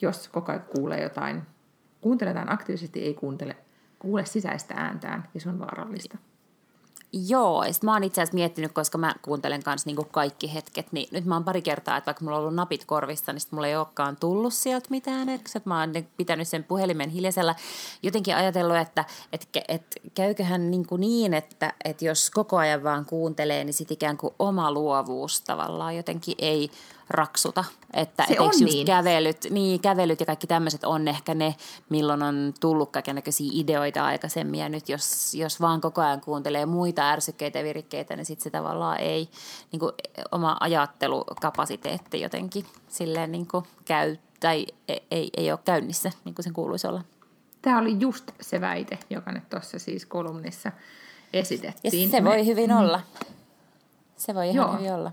jos 0.00 0.28
koko 0.28 0.52
ajan 0.52 0.64
kuulee 0.76 1.02
jotain, 1.02 1.42
kuuntelee 2.00 2.30
jotain 2.30 2.52
aktiivisesti, 2.52 3.02
ei 3.02 3.14
kuuntele, 3.14 3.56
kuule 3.98 4.26
sisäistä 4.26 4.74
ääntään, 4.76 5.28
ja 5.34 5.40
se 5.40 5.48
on 5.48 5.58
vaarallista. 5.58 6.18
Joo, 7.12 7.64
ja 7.64 7.72
mä 7.82 7.92
oon 7.92 8.04
itse 8.04 8.22
asiassa 8.22 8.34
miettinyt, 8.34 8.72
koska 8.72 8.98
mä 8.98 9.14
kuuntelen 9.22 9.62
kanssa 9.62 9.90
niin 9.90 10.06
kaikki 10.10 10.54
hetket, 10.54 10.92
niin 10.92 11.08
nyt 11.10 11.24
mä 11.24 11.34
oon 11.34 11.44
pari 11.44 11.62
kertaa, 11.62 11.96
että 11.96 12.06
vaikka 12.06 12.24
mulla 12.24 12.36
on 12.36 12.42
ollut 12.42 12.54
napit 12.54 12.84
korvissa, 12.84 13.32
niin 13.32 13.42
mulla 13.50 13.66
ei 13.66 13.76
olekaan 13.76 14.16
tullut 14.16 14.54
sieltä 14.54 14.86
mitään, 14.90 15.28
että 15.28 15.60
mä 15.64 15.80
oon 15.80 15.92
pitänyt 16.16 16.48
sen 16.48 16.64
puhelimen 16.64 17.10
hiljaisella. 17.10 17.54
Jotenkin 18.02 18.36
ajatellut, 18.36 18.76
että, 18.76 19.04
että, 19.32 19.60
että 19.68 20.00
käyköhän 20.14 20.70
niin, 20.70 20.86
kuin 20.86 21.00
niin 21.00 21.34
että, 21.34 21.74
että 21.84 22.04
jos 22.04 22.30
koko 22.30 22.56
ajan 22.56 22.84
vaan 22.84 23.04
kuuntelee, 23.04 23.64
niin 23.64 23.74
sit 23.74 23.90
ikään 23.90 24.16
kuin 24.16 24.34
oma 24.38 24.72
luovuus 24.72 25.40
tavallaan 25.40 25.96
jotenkin 25.96 26.34
ei 26.38 26.70
raksuta. 27.10 27.64
Että 27.96 28.24
se 28.28 28.40
on 28.40 28.46
just 28.46 28.60
niin. 28.60 28.86
Kävelyt, 28.86 29.46
niin, 29.50 29.80
kävelyt 29.80 30.20
ja 30.20 30.26
kaikki 30.26 30.46
tämmöiset 30.46 30.84
on 30.84 31.08
ehkä 31.08 31.34
ne, 31.34 31.54
milloin 31.88 32.22
on 32.22 32.54
tullut 32.60 32.90
kaikenlaisia 32.90 33.50
ideoita 33.54 34.04
aikaisemmin. 34.04 34.60
Ja 34.60 34.68
nyt 34.68 34.88
jos, 34.88 35.34
jos 35.34 35.60
vaan 35.60 35.80
koko 35.80 36.00
ajan 36.00 36.20
kuuntelee 36.20 36.66
muita 36.66 37.10
ärsykkeitä 37.10 37.58
ja 37.58 37.64
virikkeitä, 37.64 38.16
niin 38.16 38.26
sitten 38.26 38.44
se 38.44 38.50
tavallaan 38.50 39.00
ei, 39.00 39.28
niin 39.72 39.80
kuin, 39.80 39.92
oma 40.32 40.56
ajattelukapasiteetti 40.60 42.20
jotenkin 42.20 42.66
silleen 42.88 43.32
niin 43.32 43.46
kuin 43.46 43.64
käy 43.84 44.16
tai 44.40 44.66
ei, 44.88 45.06
ei, 45.10 45.30
ei 45.36 45.50
ole 45.50 45.58
käynnissä, 45.64 46.12
niin 46.24 46.34
kuin 46.34 46.44
sen 46.44 46.52
kuuluisi 46.52 46.86
olla. 46.86 47.02
Tämä 47.62 47.78
oli 47.78 47.96
just 48.00 48.30
se 48.40 48.60
väite, 48.60 48.98
joka 49.10 49.32
nyt 49.32 49.48
tuossa 49.48 49.78
siis 49.78 50.06
kolumnissa 50.06 50.72
esitettiin. 51.32 52.10
Ja 52.12 52.18
se 52.18 52.24
voi 52.24 52.46
hyvin 52.46 52.70
mm. 52.70 52.76
olla. 52.76 53.00
Se 54.16 54.34
voi 54.34 54.48
ihan 54.48 54.56
Joo. 54.56 54.76
hyvin 54.76 54.94
olla. 54.94 55.12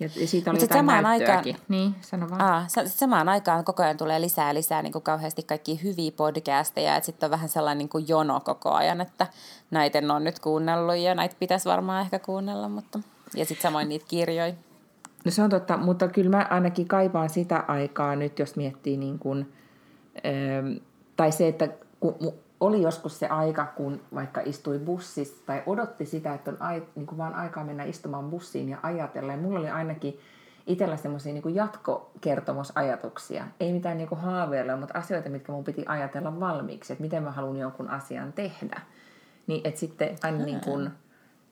Ja 0.00 0.08
siitä 0.08 0.50
oli 0.50 0.60
jotain 0.60 0.78
samaan 0.78 1.06
aikaan, 1.06 1.44
niin, 1.68 1.94
sano 2.00 2.30
vaan. 2.30 2.40
Aa, 2.40 2.66
samaan 2.86 3.28
aikaan 3.28 3.64
koko 3.64 3.82
ajan 3.82 3.96
tulee 3.96 4.20
lisää 4.20 4.54
lisää 4.54 4.82
niin 4.82 4.92
kuin 4.92 5.02
kauheasti 5.02 5.42
kaikki 5.42 5.82
hyviä 5.82 6.12
podcasteja, 6.16 6.96
että 6.96 7.06
sitten 7.06 7.26
on 7.26 7.30
vähän 7.30 7.48
sellainen 7.48 7.78
niin 7.78 7.88
kuin 7.88 8.08
jono 8.08 8.40
koko 8.40 8.70
ajan, 8.70 9.00
että 9.00 9.26
näitä 9.70 9.98
ole 9.98 10.20
nyt 10.20 10.38
kuunnellut 10.38 10.96
ja 10.96 11.14
näitä 11.14 11.36
pitäisi 11.38 11.68
varmaan 11.68 12.02
ehkä 12.02 12.18
kuunnella, 12.18 12.68
mutta 12.68 12.98
ja 13.34 13.44
sitten 13.44 13.62
samoin 13.62 13.88
niitä 13.88 14.06
kirjoja. 14.08 14.54
No 15.24 15.30
se 15.30 15.42
on 15.42 15.50
totta, 15.50 15.76
mutta 15.76 16.08
kyllä 16.08 16.30
mä 16.30 16.46
ainakin 16.50 16.88
kaipaan 16.88 17.30
sitä 17.30 17.64
aikaa 17.68 18.16
nyt, 18.16 18.38
jos 18.38 18.56
miettii 18.56 18.96
niin 18.96 19.18
kuin, 19.18 19.52
tai 21.16 21.32
se, 21.32 21.48
että 21.48 21.68
kun 22.00 22.14
oli 22.60 22.82
joskus 22.82 23.18
se 23.18 23.26
aika, 23.26 23.66
kun 23.76 24.00
vaikka 24.14 24.40
istui 24.44 24.78
bussissa 24.78 25.46
tai 25.46 25.62
odotti 25.66 26.06
sitä, 26.06 26.34
että 26.34 26.50
on 26.50 26.56
ai, 26.60 26.82
niin 26.96 27.06
kuin 27.06 27.18
vaan 27.18 27.34
aikaa 27.34 27.64
mennä 27.64 27.84
istumaan 27.84 28.30
bussiin 28.30 28.68
ja 28.68 28.78
ajatella. 28.82 29.32
Ja 29.32 29.38
mulla 29.38 29.58
oli 29.58 29.68
ainakin 29.68 30.20
itsellä 30.66 30.96
semmoisia 30.96 31.32
niin 31.32 31.54
jatkokertomusajatuksia. 31.54 33.44
Ei 33.60 33.72
mitään 33.72 33.96
niin 33.96 34.08
haaveilla, 34.12 34.76
mutta 34.76 34.98
asioita, 34.98 35.28
mitkä 35.28 35.52
mun 35.52 35.64
piti 35.64 35.84
ajatella 35.86 36.40
valmiiksi, 36.40 36.92
että 36.92 37.02
miten 37.02 37.22
mä 37.22 37.30
haluan 37.30 37.56
jonkun 37.56 37.90
asian 37.90 38.32
tehdä. 38.32 38.80
Niin, 39.46 39.60
että 39.64 39.80
sitten 39.80 40.16
aina 40.22 40.44
niin 40.44 40.60
kuin, 40.60 40.90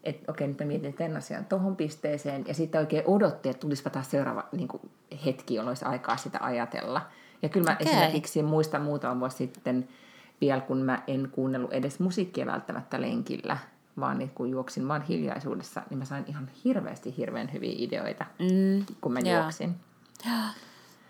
että 0.05 0.33
okei, 0.33 0.49
nyt 0.49 0.59
mä 0.59 0.67
mietin 0.67 0.95
tämän 0.95 1.17
asian 1.17 1.45
tuohon 1.45 1.77
pisteeseen, 1.77 2.45
ja 2.49 2.55
sitten 2.55 2.81
oikein 2.81 3.05
odotti, 3.07 3.49
että 3.49 3.61
tulisipa 3.61 3.91
taas 3.91 4.11
seuraava 4.11 4.45
niin 4.53 4.69
kuin 4.69 4.91
hetki, 5.27 5.55
jolloin 5.55 5.71
olisi 5.71 5.85
aikaa 5.85 6.17
sitä 6.17 6.39
ajatella. 6.41 7.03
Ja 7.43 7.49
kyllä 7.49 7.71
mä 7.71 7.77
okay. 7.81 7.93
esimerkiksi 7.93 8.43
muistan 8.43 8.83
muutama 8.83 9.21
vuosi 9.21 9.37
sitten, 9.37 9.89
vielä 10.41 10.61
kun 10.61 10.79
mä 10.79 11.03
en 11.07 11.29
kuunnellut 11.33 11.73
edes 11.73 12.01
musiikkia 12.01 12.47
välttämättä 12.47 13.01
lenkillä, 13.01 13.59
vaan 14.01 14.19
niin 14.19 14.31
kun 14.31 14.51
juoksin 14.51 14.89
vaan 14.89 15.03
hiljaisuudessa, 15.03 15.83
niin 15.91 15.99
mä 15.99 16.05
sain 16.05 16.25
ihan 16.27 16.51
hirveästi 16.65 17.17
hirveän 17.17 17.53
hyviä 17.53 17.75
ideoita, 17.77 18.27
mm, 18.39 18.87
kun 19.01 19.13
mä 19.13 19.21
joo. 19.21 19.41
juoksin. 19.41 19.77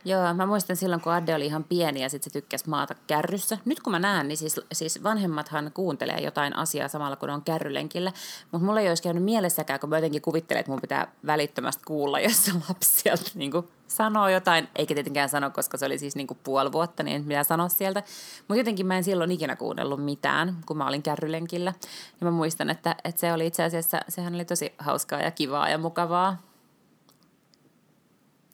Joo, 0.07 0.35
mä 0.35 0.47
muistan 0.47 0.77
silloin, 0.77 1.01
kun 1.01 1.13
Adde 1.13 1.35
oli 1.35 1.47
ihan 1.47 1.65
pieni 1.65 2.03
ja 2.03 2.09
sitten 2.09 2.33
se 2.33 2.41
tykkäsi 2.41 2.69
maata 2.69 2.95
kärryssä. 3.07 3.59
Nyt 3.65 3.81
kun 3.81 3.91
mä 3.91 3.99
näen, 3.99 4.29
niin 4.29 4.37
siis, 4.37 4.61
siis 4.73 5.03
vanhemmathan 5.03 5.71
kuuntelee 5.75 6.21
jotain 6.21 6.57
asiaa 6.57 6.89
samalla, 6.89 7.17
kun 7.17 7.31
on 7.31 7.43
kärrylenkillä. 7.43 8.13
Mutta 8.53 8.67
mulla 8.67 8.81
ei 8.81 8.89
olisi 8.89 9.03
käynyt 9.03 9.25
mielessäkään, 9.25 9.81
kun 9.81 9.89
mä 9.91 9.97
jotenkin 9.97 10.23
kuvittelen, 10.23 10.61
että 10.61 10.73
mun 10.73 10.81
pitää 10.81 11.13
välittömästi 11.27 11.83
kuulla, 11.87 12.21
jos 12.21 12.45
se 12.45 12.53
lapsi 12.69 13.01
sieltä 13.01 13.31
niin 13.35 13.51
sanoo 13.89 14.29
jotain. 14.29 14.69
Eikä 14.77 14.95
tietenkään 14.95 15.29
sano, 15.29 15.51
koska 15.51 15.77
se 15.77 15.87
oli 15.87 15.99
siis 15.99 16.17
niin 16.17 16.27
kuin 16.27 16.39
puoli 16.45 16.73
vuotta, 16.73 17.03
niin 17.03 17.25
mitä 17.25 17.45
sanoa 17.45 17.69
sieltä. 17.69 18.03
Mutta 18.49 18.61
jotenkin 18.61 18.87
mä 18.87 18.97
en 18.97 19.05
silloin 19.05 19.31
ikinä 19.31 19.57
kuunnellut 19.57 20.05
mitään, 20.05 20.57
kun 20.67 20.77
mä 20.77 20.89
olin 20.89 21.03
kärrylenkillä. 21.03 21.73
Ja 22.21 22.25
mä 22.25 22.31
muistan, 22.31 22.71
että, 22.71 22.97
että 23.05 23.21
se 23.21 23.33
oli 23.33 23.47
itse 23.47 23.63
asiassa, 23.63 24.01
sehän 24.09 24.35
oli 24.35 24.45
tosi 24.45 24.75
hauskaa 24.79 25.21
ja 25.21 25.31
kivaa 25.31 25.69
ja 25.69 25.79
mukavaa 25.79 26.37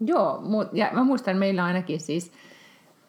Joo, 0.07 0.43
ja 0.73 0.91
mä 0.93 1.05
muistan, 1.05 1.37
meillä 1.37 1.65
ainakin 1.65 2.01
siis 2.01 2.33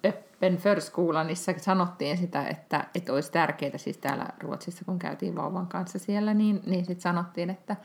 Öppen 0.05 0.57
Förskulanissa 0.57 1.53
sanottiin 1.57 2.17
sitä, 2.17 2.47
että, 2.47 2.87
että 2.95 3.13
olisi 3.13 3.31
tärkeää 3.31 3.77
siis 3.77 3.97
täällä 3.97 4.25
Ruotsissa, 4.39 4.85
kun 4.85 4.99
käytiin 4.99 5.35
vauvan 5.35 5.67
kanssa 5.67 5.99
siellä, 5.99 6.33
niin, 6.33 6.61
niin 6.65 6.85
sitten 6.85 7.01
sanottiin, 7.01 7.49
että 7.49 7.75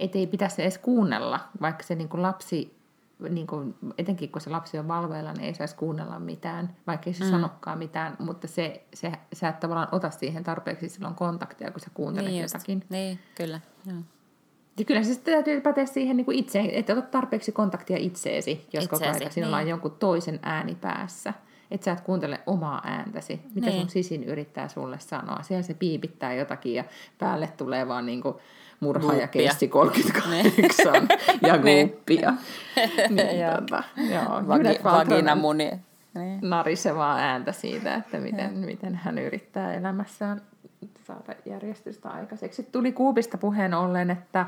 et 0.00 0.16
ei 0.16 0.26
pitäisi 0.26 0.62
edes 0.62 0.78
kuunnella, 0.78 1.40
vaikka 1.60 1.82
se 1.82 1.94
niin 1.94 2.08
lapsi, 2.12 2.75
niin 3.18 3.46
kuin, 3.46 3.74
etenkin 3.98 4.32
kun 4.32 4.40
se 4.40 4.50
lapsi 4.50 4.78
on 4.78 4.88
valveilla, 4.88 5.32
niin 5.32 5.44
ei 5.44 5.54
saisi 5.54 5.76
kuunnella 5.76 6.18
mitään, 6.18 6.76
vaikka 6.86 7.10
ei 7.10 7.14
se 7.14 7.24
mm. 7.24 7.30
sanokaan 7.30 7.78
mitään, 7.78 8.16
mutta 8.18 8.46
se, 8.48 8.86
se, 8.94 9.12
sä 9.32 9.48
et 9.48 9.60
tavallaan 9.60 9.88
ota 9.92 10.10
siihen 10.10 10.44
tarpeeksi 10.44 10.88
silloin 10.88 11.14
kontaktia, 11.14 11.70
kun 11.70 11.80
sä 11.80 11.90
kuuntelet 11.94 12.30
niin 12.30 12.42
jotakin. 12.42 12.84
Niin, 12.88 13.18
kyllä. 13.34 13.60
Joo. 13.86 13.98
Ja 14.78 14.84
kyllä 14.84 15.02
se 15.02 15.14
sitten 15.14 15.34
täytyy 15.34 15.60
päteä 15.60 15.86
siihen 15.86 16.16
niin 16.16 16.24
kuin 16.24 16.38
itse, 16.38 16.68
että 16.72 16.92
otat 16.92 17.10
tarpeeksi 17.10 17.52
kontaktia 17.52 17.96
itseesi, 17.96 18.66
jos 18.72 18.88
koko 18.88 19.04
ajan 19.04 19.32
sinulla 19.32 19.56
niin. 19.56 19.64
on 19.64 19.70
jonkun 19.70 19.96
toisen 19.98 20.40
ääni 20.42 20.74
päässä. 20.74 21.34
Että 21.70 21.84
sä 21.84 21.92
et 21.92 22.00
kuuntele 22.00 22.40
omaa 22.46 22.80
ääntäsi, 22.84 23.40
mitä 23.54 23.66
niin. 23.66 23.80
sun 23.80 23.90
sisin 23.90 24.24
yrittää 24.24 24.68
sulle 24.68 24.98
sanoa. 24.98 25.42
Siellä 25.42 25.62
se 25.62 25.74
piipittää 25.74 26.34
jotakin 26.34 26.74
ja 26.74 26.84
päälle 27.18 27.48
tulee 27.56 27.88
vaan 27.88 28.06
niin 28.06 28.22
kuin 28.22 28.34
murha 28.80 29.14
ja 29.14 29.28
keissi 29.28 29.68
38 29.68 31.08
ja 31.46 31.56
niin. 31.56 31.90
guppia. 31.90 32.34
niin, 33.08 33.46
tota, 33.60 33.82
joo, 34.14 34.48
Vagi, 34.48 34.78
vagina 34.84 35.34
muni. 35.34 35.70
Niin. 36.14 36.38
Narisevaa 36.42 37.16
ääntä 37.16 37.52
siitä, 37.52 37.94
että 37.94 38.18
miten, 38.18 38.52
miten 38.52 38.94
hän 38.94 39.18
yrittää 39.18 39.74
elämässään 39.74 40.42
saada 41.06 41.34
järjestystä 41.44 42.08
aikaiseksi. 42.08 42.62
Tuli 42.62 42.92
Kuupista 42.92 43.38
puheen 43.38 43.74
ollen, 43.74 44.10
että, 44.10 44.46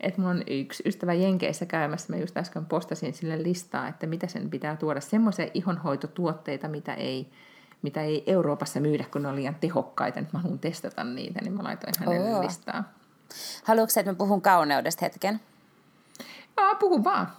että 0.00 0.20
mulla 0.20 0.34
on 0.34 0.42
yksi 0.46 0.82
ystävä 0.86 1.12
Jenkeissä 1.12 1.66
käymässä, 1.66 2.12
mä 2.12 2.18
just 2.18 2.36
äsken 2.36 2.66
postasin 2.66 3.14
sille 3.14 3.42
listaa, 3.42 3.88
että 3.88 4.06
mitä 4.06 4.26
sen 4.26 4.50
pitää 4.50 4.76
tuoda, 4.76 5.00
semmoisia 5.00 5.46
ihonhoitotuotteita, 5.54 6.68
mitä 6.68 6.94
ei, 6.94 7.30
mitä 7.82 8.02
ei 8.02 8.24
Euroopassa 8.26 8.80
myydä, 8.80 9.04
kun 9.12 9.22
ne 9.22 9.28
on 9.28 9.36
liian 9.36 9.56
tehokkaita, 9.60 10.20
nyt 10.20 10.32
mä 10.32 10.38
haluan 10.38 10.58
testata 10.58 11.04
niitä, 11.04 11.40
niin 11.42 11.52
mä 11.52 11.62
laitoin 11.62 11.94
hänelle 11.98 12.36
oh. 12.36 12.44
listaa. 12.44 12.84
Haluatko 13.64 14.00
että 14.00 14.12
mä 14.12 14.16
puhun 14.16 14.42
kauneudesta 14.42 15.04
hetken? 15.04 15.40
Aa, 16.56 16.74
puhu 16.74 17.04
vaan. 17.04 17.32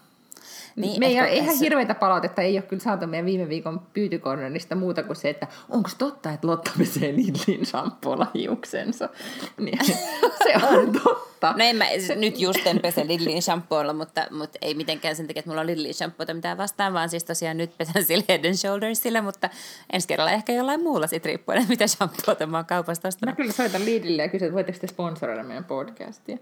Niin, 0.76 1.00
me 1.00 1.06
ei 1.06 1.20
ole 1.20 1.34
ihan 1.34 1.58
hirveitä 1.58 1.96
palautetta, 1.96 2.42
ei 2.42 2.58
ole 2.58 2.62
kyllä 2.62 2.84
saatu 2.84 3.08
meidän 3.08 3.26
viime 3.26 3.50
viikon 3.50 3.80
pyytykornerista 3.94 4.76
muuta 4.76 5.04
kuin 5.04 5.16
se, 5.16 5.30
että 5.30 5.48
onko 5.70 5.90
totta, 5.98 6.32
että 6.32 6.48
Lotta 6.48 6.72
pesee 6.78 7.14
Lidlin 7.14 7.66
shampoolla 7.66 8.28
hiuksensa. 8.34 9.10
Niin, 9.58 9.86
se 10.44 10.54
on 10.68 10.92
totta. 10.92 11.26
No 11.42 11.64
en 11.66 11.76
mä 11.76 11.86
nyt 12.16 12.40
just 12.40 12.68
en 12.68 12.80
pese 12.80 13.08
Lidlin 13.08 13.42
shampoolla, 13.42 13.94
mutta, 13.94 14.28
mutta 14.32 14.60
ei 14.62 14.74
mitenkään 14.74 15.16
sen 15.16 15.28
takia, 15.28 15.40
että 15.40 15.50
mulla 15.50 15.62
on 15.62 15.68
Lidlin 15.68 15.94
shampoota 15.94 16.34
mitään 16.34 16.58
vastaan, 16.58 16.94
vaan 16.94 17.10
siis 17.10 17.24
tosiaan 17.24 17.58
nyt 17.58 17.78
pesen 17.78 18.06
sillä 18.06 18.24
Head 18.30 18.46
and 18.46 18.56
Shouldersilla, 18.56 19.22
mutta 19.22 19.50
ensi 19.94 20.08
kerralla 20.08 20.32
ehkä 20.32 20.54
jollain 20.54 20.84
muulla 20.84 21.08
sit 21.08 21.26
riippuen, 21.26 21.66
mitä 21.70 21.88
shampoota 21.88 22.48
mä 22.48 22.58
oon 22.58 22.66
kaupasta 22.66 23.08
ostanut. 23.08 23.34
Mä 23.34 23.36
kyllä 23.36 23.52
soitan 23.52 23.86
Lidlille 23.86 24.22
ja 24.22 24.30
kysyn, 24.30 24.46
että 24.46 24.56
voitteko 24.56 24.80
te 24.80 24.88
sponsoroida 24.88 25.44
meidän 25.44 25.66
podcastia. 25.66 26.38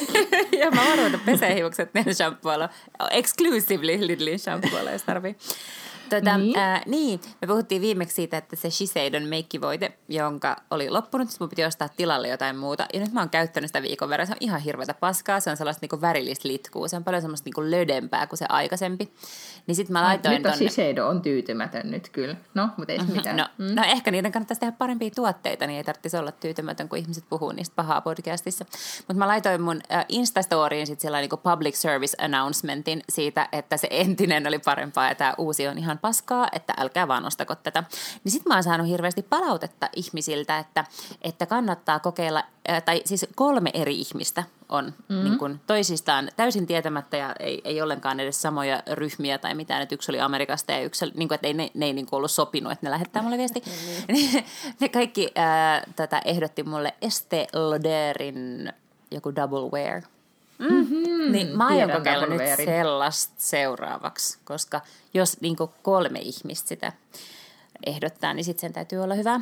ja 0.60 0.70
mä 0.70 0.80
varoin, 0.90 1.14
että 1.14 1.26
pesee 1.26 1.54
hiukset 1.54 1.94
meidän 1.94 2.14
shampoolla. 2.14 2.68
Exclusive 3.10 3.62
exclusively 3.62 4.06
Lidlin 4.06 4.38
shampoolla, 4.38 4.90
jos 4.90 5.02
tarvii. 5.02 5.36
Tuota, 6.20 6.38
niin. 6.38 6.58
Ää, 6.58 6.82
niin, 6.86 7.20
me 7.40 7.46
puhuttiin 7.46 7.82
viimeksi 7.82 8.14
siitä, 8.14 8.36
että 8.36 8.56
se 8.56 8.70
Shiseidon 8.70 9.22
meikkivoite, 9.22 9.92
jonka 10.08 10.56
oli 10.70 10.90
loppunut, 10.90 11.28
mun 11.40 11.48
piti 11.48 11.64
ostaa 11.64 11.88
tilalle 11.88 12.28
jotain 12.28 12.56
muuta. 12.56 12.86
Ja 12.94 13.00
nyt 13.00 13.12
mä 13.12 13.20
oon 13.20 13.30
käyttänyt 13.30 13.68
sitä 13.68 13.82
viikon 13.82 14.08
verran. 14.08 14.26
Se 14.26 14.32
on 14.32 14.36
ihan 14.40 14.60
hirveätä 14.60 14.94
paskaa. 14.94 15.40
Se 15.40 15.50
on 15.50 15.56
sellaista 15.56 15.78
niinku 15.82 16.00
värillistä 16.00 16.48
litkuu. 16.48 16.88
Se 16.88 16.96
on 16.96 17.04
paljon 17.04 17.22
semmoista 17.22 17.46
niinku 17.46 17.62
lödempää 17.62 18.26
kuin 18.26 18.38
se 18.38 18.46
aikaisempi. 18.48 19.12
Niin 19.66 19.76
sit 19.76 19.88
mä 19.88 20.00
no, 20.00 20.06
laitoin 20.06 20.34
nyt 20.34 20.46
on 20.46 20.52
tonne... 20.52 20.68
Shiseido 20.68 21.08
on 21.08 21.22
tyytymätön 21.22 21.90
nyt 21.90 22.08
kyllä. 22.08 22.36
No, 22.54 22.68
mutta 22.76 22.92
ei 22.92 22.98
se 22.98 23.04
mitään. 23.04 23.36
No, 23.36 23.46
mm. 23.58 23.74
no, 23.74 23.82
ehkä 23.86 24.10
niiden 24.10 24.32
kannattaisi 24.32 24.60
tehdä 24.60 24.72
parempia 24.72 25.10
tuotteita, 25.16 25.66
niin 25.66 25.76
ei 25.76 25.84
tarvitsisi 25.84 26.16
olla 26.16 26.32
tyytymätön, 26.32 26.88
kun 26.88 26.98
ihmiset 26.98 27.24
puhuu 27.28 27.52
niistä 27.52 27.76
pahaa 27.76 28.00
podcastissa. 28.00 28.64
Mutta 28.98 29.14
mä 29.14 29.28
laitoin 29.28 29.60
mun 29.60 29.80
äh, 29.92 30.04
Instastoriin 30.08 30.86
sitten 30.86 31.02
sellainen 31.02 31.22
niinku 31.22 31.36
public 31.36 31.74
service 31.74 32.24
announcementin 32.24 33.02
siitä, 33.08 33.48
että 33.52 33.76
se 33.76 33.88
entinen 33.90 34.46
oli 34.46 34.58
parempaa 34.58 35.08
ja 35.08 35.14
tämä 35.14 35.34
uusi 35.38 35.68
on 35.68 35.78
ihan 35.78 35.98
paskaa, 36.02 36.48
että 36.52 36.74
älkää 36.78 37.08
vaan 37.08 37.26
ostako 37.26 37.54
tätä. 37.54 37.84
Niin 38.24 38.32
sitten 38.32 38.50
mä 38.50 38.54
oon 38.54 38.62
saanut 38.62 38.88
hirveästi 38.88 39.22
palautetta 39.22 39.88
ihmisiltä, 39.96 40.58
että, 40.58 40.84
että 41.22 41.46
kannattaa 41.46 42.00
kokeilla, 42.00 42.44
äh, 42.70 42.82
tai 42.82 43.02
siis 43.04 43.26
kolme 43.34 43.70
eri 43.74 44.00
ihmistä 44.00 44.44
on 44.68 44.84
mm-hmm. 44.84 45.24
niin 45.24 45.38
kuin 45.38 45.60
toisistaan 45.66 46.28
täysin 46.36 46.66
tietämättä 46.66 47.16
ja 47.16 47.34
ei, 47.40 47.60
ei 47.64 47.82
ollenkaan 47.82 48.20
edes 48.20 48.42
samoja 48.42 48.82
ryhmiä 48.92 49.38
tai 49.38 49.54
mitään. 49.54 49.82
Että 49.82 49.94
yksi 49.94 50.10
oli 50.10 50.20
Amerikasta 50.20 50.72
ja 50.72 50.82
yksi, 50.82 51.06
niin 51.14 51.28
kuin, 51.28 51.34
että 51.34 51.46
ei, 51.46 51.54
ne, 51.54 51.70
ne 51.74 51.86
ei 51.86 51.92
niin 51.92 52.06
ollut 52.12 52.30
sopinut, 52.30 52.72
että 52.72 52.86
ne 52.86 52.90
lähettää 52.90 53.22
mulle 53.22 53.38
viesti. 53.38 53.62
Mm-hmm. 53.66 54.44
ne 54.80 54.88
kaikki 54.88 55.30
ää, 55.34 55.82
tätä 55.96 56.22
ehdotti 56.24 56.62
mulle 56.62 56.94
Estee 57.02 57.46
Lauderin 57.52 58.72
joku 59.10 59.34
double 59.36 59.70
wear. 59.70 60.02
Mm-hmm. 60.70 61.32
Niin 61.32 61.56
mä 61.56 61.66
aion 61.66 61.90
kokeilla 61.90 62.26
nyt 62.26 62.40
sellaista 62.56 63.34
seuraavaksi, 63.36 64.38
koska 64.44 64.80
jos 65.14 65.40
niin 65.40 65.56
kolme 65.82 66.18
ihmistä 66.18 66.68
sitä 66.68 66.92
ehdottaa, 67.86 68.34
niin 68.34 68.44
sitten 68.44 68.60
sen 68.60 68.72
täytyy 68.72 68.98
olla 68.98 69.14
hyvä. 69.14 69.40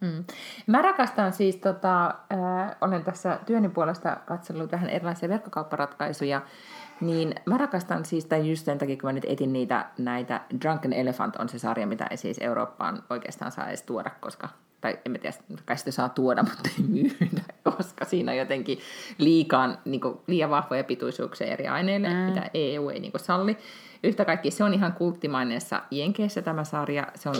Mm. 0.00 0.24
Mä 0.66 0.82
rakastan 0.82 1.32
siis, 1.32 1.56
tota, 1.56 2.06
äh, 2.06 2.76
olen 2.80 3.04
tässä 3.04 3.38
työni 3.46 3.68
puolesta 3.68 4.16
katsellut 4.26 4.72
vähän 4.72 4.90
erilaisia 4.90 5.28
verkkokaupparatkaisuja, 5.28 6.42
niin 7.00 7.34
mä 7.46 7.58
rakastan 7.58 8.04
siis, 8.04 8.24
tai 8.24 8.50
just 8.50 8.64
sen 8.64 8.78
takia, 8.78 8.96
kun 8.96 9.08
mä 9.08 9.12
nyt 9.12 9.26
etin 9.28 9.52
niitä, 9.52 9.86
näitä 9.98 10.40
Drunken 10.60 10.92
Elephant 10.92 11.36
on 11.36 11.48
se 11.48 11.58
sarja, 11.58 11.86
mitä 11.86 12.06
ei 12.10 12.16
siis 12.16 12.38
Eurooppaan 12.40 13.02
oikeastaan 13.10 13.52
saa 13.52 13.68
edes 13.68 13.82
tuoda, 13.82 14.10
koska 14.20 14.48
tai 14.84 14.98
en 15.04 15.18
tiedä, 15.20 15.36
kai 15.64 15.78
sitä 15.78 15.90
saa 15.90 16.08
tuoda, 16.08 16.42
mutta 16.50 16.68
ei 16.78 16.84
myydä, 16.88 17.42
koska 17.62 18.04
siinä 18.04 18.32
on 18.32 18.38
jotenkin 18.38 18.78
liikaan, 19.18 19.78
niin 19.84 20.00
kuin, 20.00 20.18
liian 20.26 20.50
vahvoja 20.50 20.84
pituisuuksia 20.84 21.46
eri 21.46 21.68
aineille, 21.68 22.08
mm. 22.08 22.14
mitä 22.14 22.50
EU 22.54 22.88
ei 22.88 23.00
niin 23.00 23.12
kuin, 23.12 23.20
salli. 23.20 23.56
Yhtä 24.02 24.24
kaikki 24.24 24.50
se 24.50 24.64
on 24.64 24.74
ihan 24.74 24.92
kulttimaineessa 24.92 25.82
Jenkeissä 25.90 26.42
tämä 26.42 26.64
sarja. 26.64 27.06
Se 27.14 27.28
on, 27.28 27.34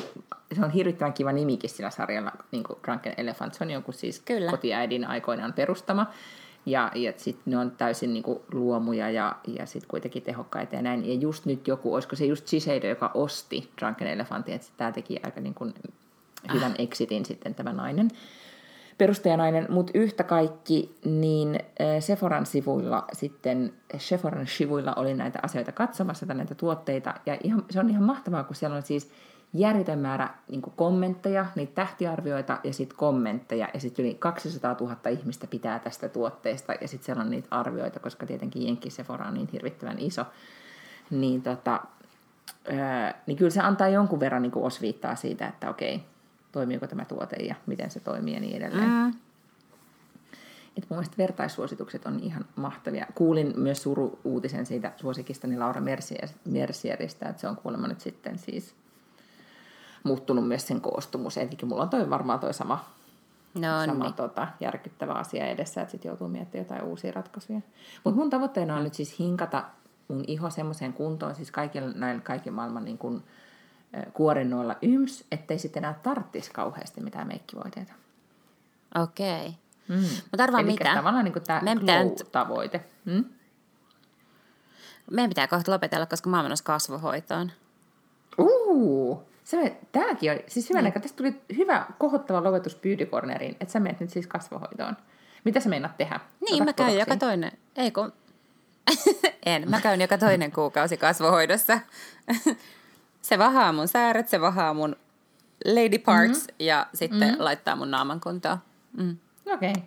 se 0.53 0.65
on 0.65 0.71
hirvittävän 0.71 1.13
kiva 1.13 1.33
nimikin 1.33 1.71
sillä 1.71 1.91
sarjalla, 1.91 2.33
niin 2.53 2.65
kuin 2.65 2.79
Drunken 2.85 3.15
Elephant. 3.17 3.55
Se 3.55 3.65
on 3.65 3.71
jonkun 3.71 3.95
siis 3.95 4.21
Kyllä. 4.21 4.51
kotiäidin 4.51 5.05
aikoinaan 5.05 5.53
perustama. 5.53 6.07
Ja, 6.67 6.91
ja 6.95 7.13
sitten 7.17 7.51
ne 7.51 7.59
on 7.59 7.71
täysin 7.71 8.15
niin 8.15 8.23
kuin 8.23 8.39
luomuja 8.53 9.11
ja, 9.11 9.37
ja 9.59 9.67
sitten 9.67 9.89
kuitenkin 9.89 10.23
tehokkaita 10.23 10.77
ja 10.77 10.83
näin. 10.83 11.09
Ja 11.09 11.15
just 11.15 11.47
nyt 11.47 11.69
joku, 11.69 11.95
olisiko 11.95 12.17
se 12.17 12.25
just 12.25 12.47
Shiseido, 12.47 12.87
joka 12.87 13.11
osti 13.15 13.71
Drunken 13.81 14.09
Elephantin, 14.09 14.55
että 14.55 14.67
tämä 14.77 14.93
teki 14.93 15.21
aika 15.23 15.41
niin 15.41 15.55
kuin 15.55 15.75
hyvän 16.53 16.73
ah. 16.73 16.77
exitin 16.79 17.25
sitten 17.25 17.55
tämä 17.55 17.73
nainen 17.73 18.11
perustajanainen, 18.99 19.67
mutta 19.71 19.93
yhtä 19.95 20.25
kaikki, 20.25 20.97
niin 21.05 21.55
eh, 21.79 22.03
Sephoran 22.03 22.47
sivuilla 22.47 23.05
sitten, 23.13 23.73
Sephoran 23.99 24.47
sivuilla 24.47 24.95
oli 24.95 25.15
näitä 25.15 25.39
asioita 25.43 25.73
katsomassa, 25.73 26.27
tai 26.27 26.37
näitä 26.37 26.55
tuotteita, 26.55 27.15
ja 27.27 27.37
ihan, 27.43 27.65
se 27.71 27.81
on 27.81 27.91
ihan 27.91 28.03
mahtavaa, 28.03 28.45
kun 28.45 28.57
siellä 28.57 28.77
on 28.77 28.83
siis 28.83 29.11
järjetön 29.53 29.99
määrä 29.99 30.29
niin 30.49 30.63
kommentteja, 30.63 31.47
niitä 31.55 31.75
tähtiarvioita 31.75 32.59
ja 32.65 32.73
sitten 32.73 32.99
kommentteja, 32.99 33.69
ja 33.75 33.81
sitten 33.81 34.05
yli 34.05 34.15
200 34.15 34.77
000 34.81 34.97
ihmistä 35.11 35.47
pitää 35.47 35.79
tästä 35.79 36.09
tuotteesta, 36.09 36.73
ja 36.81 36.89
sitten 36.89 37.07
siellä 37.07 37.23
on 37.23 37.31
niitä 37.31 37.49
arvioita, 37.51 38.01
koska 38.01 38.27
tietenkin 38.27 38.67
Jenkki 38.67 38.91
Sephora 38.91 39.27
on 39.27 39.35
niin 39.35 39.49
hirvittävän 39.53 39.99
iso, 39.99 40.25
niin, 41.11 41.43
tota, 41.43 41.81
eh, 42.65 43.15
niin 43.27 43.37
kyllä 43.37 43.51
se 43.51 43.61
antaa 43.61 43.89
jonkun 43.89 44.21
verran 44.21 44.43
niin 44.43 44.53
osviittaa 44.55 45.15
siitä, 45.15 45.49
että 45.49 45.71
okei, 45.71 46.05
toimiiko 46.55 46.87
tämä 46.87 47.05
tuote 47.05 47.37
ja 47.37 47.55
miten 47.67 47.91
se 47.91 48.01
toimii 48.01 48.35
ja 48.35 48.41
niin 48.41 48.57
edelleen. 48.57 48.91
Mm. 48.91 49.09
Et 50.77 50.87
mun 50.89 50.99
mielestä 50.99 51.17
vertaissuositukset 51.19 52.07
on 52.07 52.21
ihan 52.21 52.45
mahtavia. 52.57 53.07
Kuulin 53.15 53.53
myös 53.57 53.83
suru-uutisen 53.83 54.67
siitä 54.67 54.93
suosikistani 54.97 55.59
Laura 55.59 55.83
Mercieristä, 56.45 57.29
että 57.29 57.41
se 57.41 57.49
on 57.49 57.57
kuulemma 57.57 57.89
nyt 57.89 58.01
sitten 58.01 58.39
siis 58.39 58.75
muuttunut 60.05 60.49
myös 60.49 60.67
sen 60.67 60.81
koostumus. 60.81 61.39
Eli 61.39 61.51
mulla 61.65 61.83
on 61.83 61.89
toi 61.89 62.11
varmaan 62.11 62.41
toi 62.41 62.55
sama, 62.55 62.85
no, 63.55 63.87
sama 63.87 64.05
niin. 64.05 64.15
tota, 64.15 64.49
järkyttävä 64.61 65.13
asia 65.13 65.47
edessä, 65.47 65.81
että 65.81 65.93
sitten 65.93 66.09
joutuu 66.09 66.29
miettimään 66.29 66.65
jotain 66.65 66.83
uusia 66.83 67.13
ratkaisuja. 67.13 67.61
Mutta 68.05 68.21
mun 68.21 68.31
tavoitteena 68.31 68.77
on 68.77 68.85
nyt 68.85 68.95
siis 68.95 69.19
hinkata 69.19 69.65
mun 70.09 70.25
iho 70.27 70.51
semmoiseen 70.51 70.93
kuntoon, 70.93 71.35
siis 71.35 71.51
kaikilla 71.51 71.93
näillä 71.95 72.21
kaiken 72.21 72.53
maailman 72.53 72.85
niin 72.85 72.99
kun, 72.99 73.23
kuorennoilla 74.13 74.77
yms, 74.83 75.25
ettei 75.33 75.59
sitten 75.59 75.81
enää 75.81 76.01
tarttisi 76.03 76.51
kauheasti 76.51 77.01
mitään 77.01 77.27
meikkivoiteita. 77.27 77.93
Okei. 78.95 79.47
Okay. 79.47 79.53
Mm. 79.89 80.09
Mutta 80.31 80.43
arvaa 80.43 80.63
mitä? 80.63 80.95
tavallaan 80.95 81.25
niin 81.25 81.35
tämä 81.47 81.61
glow-tavoite. 81.75 82.81
Mm? 83.05 83.25
Meidän 85.11 85.31
pitää 85.31 85.49
kohta 85.49 85.73
lopetella, 85.73 86.07
koska 86.07 86.31
mä 86.31 86.37
oon 86.37 86.45
menossa 86.45 86.65
kasvohoitoon. 86.65 87.53
Uu, 88.39 89.23
se, 89.45 89.77
tämäkin 89.93 90.33
on, 90.33 90.39
siis 90.47 90.71
hyvä 90.71 90.83
niin. 90.83 90.93
tästä 90.93 91.17
tuli 91.17 91.41
hyvä 91.57 91.87
kohottava 91.99 92.45
lopetus 92.45 92.75
Beauty 92.75 93.07
Corneriin, 93.07 93.57
että 93.61 93.73
sä 93.73 93.81
menet 93.81 94.01
nyt 94.01 94.11
siis 94.11 94.27
kasvohoitoon. 94.27 94.97
Mitä 95.45 95.61
sä 95.61 95.69
meinaat 95.69 95.97
tehdä? 95.97 96.21
Niin, 96.41 96.63
Otat 96.63 96.67
mä 96.67 96.73
käyn 96.73 96.99
joka 96.99 97.17
toinen, 97.17 97.53
ei 97.77 97.91
kun, 97.91 98.13
en, 99.47 99.71
mä 99.71 99.81
käyn 99.81 100.01
joka 100.01 100.19
toinen 100.19 100.53
kuukausi 100.53 100.97
kasvohoidossa. 100.97 101.81
se 103.25 103.39
vahaa 103.39 103.73
mun 103.73 103.89
sääret, 103.89 104.29
se 104.29 104.41
vahaa 104.41 104.75
mun 104.75 104.97
lady 105.65 105.99
parts 105.99 106.39
mm-hmm. 106.39 106.67
ja 106.67 106.87
sitten 106.95 107.21
mm-hmm. 107.21 107.45
laittaa 107.45 107.77
mun 107.77 107.91
naaman 107.91 108.21
kuntoon. 108.21 108.59
Mm. 108.97 109.17
Okei. 109.47 109.71
Okay. 109.71 109.83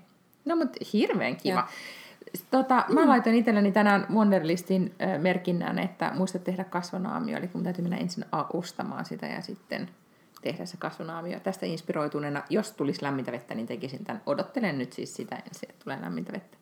No 0.45 0.55
mutta 0.55 0.79
hirveän 0.93 1.35
kiva. 1.35 1.67
Tota, 2.51 2.85
mä 2.89 3.01
mm. 3.01 3.07
laitoin 3.07 3.35
itselleni 3.35 3.71
tänään 3.71 4.07
Wonderlistin 4.13 4.95
äh, 5.01 5.19
merkinnän, 5.19 5.79
että 5.79 6.11
muista 6.15 6.39
tehdä 6.39 6.63
kasvonaamio, 6.63 7.37
eli 7.37 7.47
kun 7.47 7.63
täytyy 7.63 7.81
mennä 7.81 7.97
ensin 7.97 8.25
ostamaan 8.53 9.05
sitä 9.05 9.25
ja 9.25 9.41
sitten 9.41 9.89
tehdä 10.41 10.65
se 10.65 10.77
kasvonaamio. 10.77 11.39
Tästä 11.39 11.65
inspiroituneena, 11.65 12.43
jos 12.49 12.71
tulisi 12.71 13.03
lämmintä 13.03 13.31
vettä, 13.31 13.55
niin 13.55 13.67
tekisin 13.67 14.05
tämän. 14.05 14.21
Odottelen 14.25 14.77
nyt 14.77 14.93
siis 14.93 15.15
sitä 15.15 15.35
ensin, 15.35 15.69
että 15.69 15.83
tulee 15.83 16.01
lämmintä 16.01 16.33
vettä. 16.33 16.57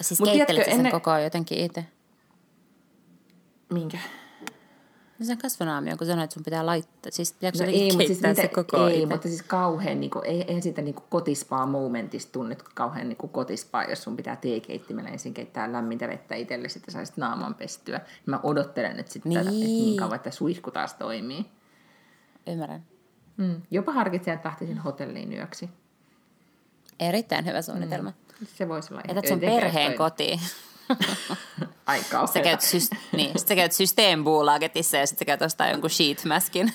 Siis 0.00 0.20
Mut 0.20 0.28
keittelet 0.28 0.64
sen 0.64 0.74
ennen... 0.74 0.92
koko 0.92 1.10
ajan 1.10 1.24
jotenkin 1.24 1.58
itse? 1.58 1.84
Minkä? 3.72 3.98
No 5.20 5.26
sen 5.26 5.38
kasvonaamio, 5.38 5.96
kun 5.96 6.06
sanoit, 6.06 6.24
että 6.24 6.34
sun 6.34 6.44
pitää 6.44 6.66
laittaa. 6.66 7.12
Siis 7.12 7.32
pitääkö 7.32 7.58
no 7.58 7.64
ei, 7.64 7.92
mutta 7.92 8.06
siis 8.06 8.20
se 8.36 8.48
koko 8.48 8.86
Ei, 8.86 9.02
itse? 9.02 9.14
mutta 9.14 9.28
siis 9.28 9.42
kauhean, 9.42 10.00
niin 10.00 10.10
kuin, 10.10 10.26
ei, 10.26 10.42
ei 10.42 10.62
siitä 10.62 10.82
niin 10.82 10.94
kotispaa 10.94 11.66
momentista 11.66 12.32
tunne 12.32 12.56
kauhean 12.74 13.08
niin 13.08 13.16
kuin 13.16 13.30
kotispaa, 13.30 13.84
jos 13.84 14.02
sun 14.02 14.16
pitää 14.16 14.36
teekeittimellä 14.36 15.10
ensin 15.10 15.34
keittää 15.34 15.72
lämmintä 15.72 16.08
vettä 16.08 16.34
itselle, 16.34 16.68
sitten 16.68 16.92
saisit 16.92 17.16
naaman 17.16 17.54
pestyä. 17.54 18.00
Mä 18.26 18.40
odottelen 18.42 18.96
nyt 18.96 19.08
sitten 19.08 19.30
niin. 19.30 19.38
tätä, 19.38 19.50
että 19.50 19.64
niin 19.64 19.96
kauan, 19.96 20.16
että 20.16 20.30
suihku 20.30 20.70
taas 20.70 20.94
toimii. 20.94 21.46
Ymmärrän. 22.46 22.84
Mm. 23.36 23.62
Jopa 23.70 23.92
harkitsen, 23.92 24.34
että 24.34 24.48
lähtisin 24.48 24.78
hotelliin 24.78 25.32
yöksi. 25.32 25.70
Erittäin 27.00 27.46
hyvä 27.46 27.62
suunnitelma. 27.62 28.10
Mm. 28.10 28.46
Se 28.46 28.68
voisi 28.68 28.94
olla. 28.94 29.02
Jätät 29.08 29.26
sun 29.26 29.40
perheen 29.40 29.94
kotiin. 29.94 30.40
Ai 31.86 32.00
Sä 32.32 32.40
käyt, 32.40 32.60
syst- 32.60 32.96
niin, 33.12 33.38
sä 33.38 33.54
käyt 33.54 33.72
Systembolagetissa 33.72 34.96
ja 34.96 35.06
sitten 35.06 35.18
sä 35.18 35.24
käyt 35.24 35.42
ostaa 35.42 35.70
jonkun 35.70 35.90
sheetmaskin. 35.90 36.72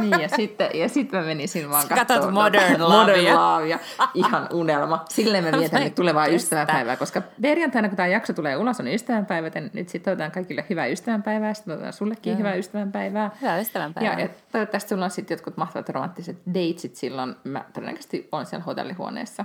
niin, 0.00 0.20
ja 0.20 0.28
sitten, 0.36 0.70
ja 0.74 0.88
sitten 0.88 1.20
mä 1.20 1.26
menisin 1.26 1.70
vaan 1.70 1.88
katsomaan 1.88 2.34
Modern 2.34 2.82
Lovea. 2.82 3.36
Modern 3.36 3.80
Ihan 4.14 4.48
unelma. 4.52 5.04
Silleen 5.08 5.44
me 5.44 5.52
vietän 5.52 5.82
nyt 5.82 5.94
tulevaa 5.94 6.24
kestä. 6.24 6.36
ystävänpäivää, 6.36 6.96
koska 6.96 7.22
perjantaina, 7.42 7.88
kun 7.88 7.96
tämä 7.96 8.06
jakso 8.06 8.32
tulee 8.32 8.56
ulos, 8.56 8.80
on 8.80 8.88
ystävänpäivä, 8.88 9.46
joten 9.46 9.70
nyt 9.72 9.88
sitten 9.88 10.04
toivotaan 10.04 10.30
kaikille 10.30 10.64
hyvää 10.70 10.86
ystävänpäivää, 10.86 11.54
sitten 11.54 11.72
toivotaan 11.72 11.92
sullekin 11.92 12.30
Joo. 12.30 12.38
hyvää 12.38 12.54
ystävänpäivää. 12.54 13.30
Hyvää 13.40 13.58
ystävänpäivää. 13.58 14.12
Ja, 14.12 14.20
ja 14.20 14.28
toivottavasti 14.52 14.88
sulla 14.88 15.04
on 15.04 15.10
sitten 15.10 15.34
jotkut 15.34 15.56
mahtavat 15.56 15.88
romanttiset 15.88 16.38
datesit 16.54 16.96
silloin. 16.96 17.36
Mä 17.44 17.64
todennäköisesti 17.72 18.28
olen 18.32 18.46
siellä 18.46 18.64
hotellihuoneessa. 18.64 19.44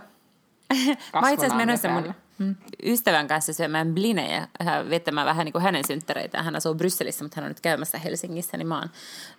mä 1.21 1.29
itse 1.29 1.45
asiassa 1.45 1.55
menossa 1.65 1.89
mun 1.89 2.13
mm. 2.37 2.55
ystävän 2.83 3.27
kanssa 3.27 3.53
syömään 3.53 3.93
blinejä, 3.93 4.47
viettämään 4.89 5.27
vähän 5.27 5.45
niin 5.45 5.51
kuin 5.51 5.61
hänen 5.61 5.87
synttäreitään. 5.87 6.45
Hän 6.45 6.55
asuu 6.55 6.75
Brysselissä, 6.75 7.25
mutta 7.25 7.35
hän 7.35 7.45
on 7.45 7.49
nyt 7.49 7.61
käymässä 7.61 7.97
Helsingissä, 7.97 8.57
niin 8.57 8.67
mä 8.67 8.79
oon, 8.79 8.89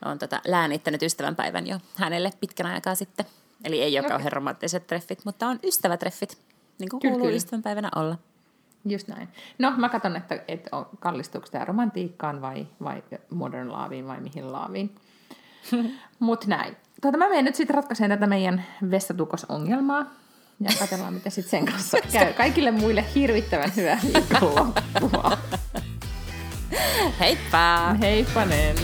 oon 0.04 0.18
tota, 0.18 0.40
läänittänyt 0.46 1.02
ystävänpäivän 1.02 1.66
jo 1.66 1.78
hänelle 1.96 2.30
pitkän 2.40 2.66
aikaa 2.66 2.94
sitten. 2.94 3.26
Eli 3.64 3.82
ei 3.82 3.98
ole 3.98 4.06
okay. 4.06 4.10
kauhean 4.10 4.32
romanttiset 4.32 4.86
treffit, 4.86 5.24
mutta 5.24 5.46
on 5.46 5.58
ystävätreffit, 5.64 6.38
niin 6.78 6.88
kuin 6.88 7.00
kyllä, 7.00 7.12
kuuluu 7.12 7.26
kyllä. 7.26 7.36
ystävänpäivänä 7.36 7.88
olla. 7.96 8.18
Just 8.88 9.08
näin. 9.08 9.28
No, 9.58 9.72
mä 9.76 9.88
katson, 9.88 10.16
että, 10.16 10.42
että 10.48 10.70
kallistuuko 11.00 11.48
tämä 11.50 11.64
romantiikkaan 11.64 12.40
vai, 12.40 12.66
vai 12.82 13.02
modern 13.30 13.72
laaviin 13.72 14.06
vai 14.06 14.20
mihin 14.20 14.52
laaviin. 14.52 14.94
Mutta 16.18 16.46
näin. 16.48 16.76
Tuota, 17.02 17.18
mä 17.18 17.28
menen 17.28 17.44
nyt 17.44 17.54
sitten 17.54 17.74
ratkaisemaan 17.74 18.18
tätä 18.18 18.26
meidän 18.26 18.64
vessatukosongelmaa. 18.90 20.06
Ja 20.60 20.70
katsellaan, 20.78 21.14
mitä 21.14 21.30
sitten 21.30 21.50
sen 21.50 21.64
kanssa 21.72 21.98
käy. 22.12 22.32
Kaikille 22.32 22.70
muille 22.70 23.04
hirvittävän 23.14 23.72
hyvää 23.76 24.00
viikonloppua. 24.14 25.38
Heippa! 27.20 27.94
Heippanen! 28.00 28.76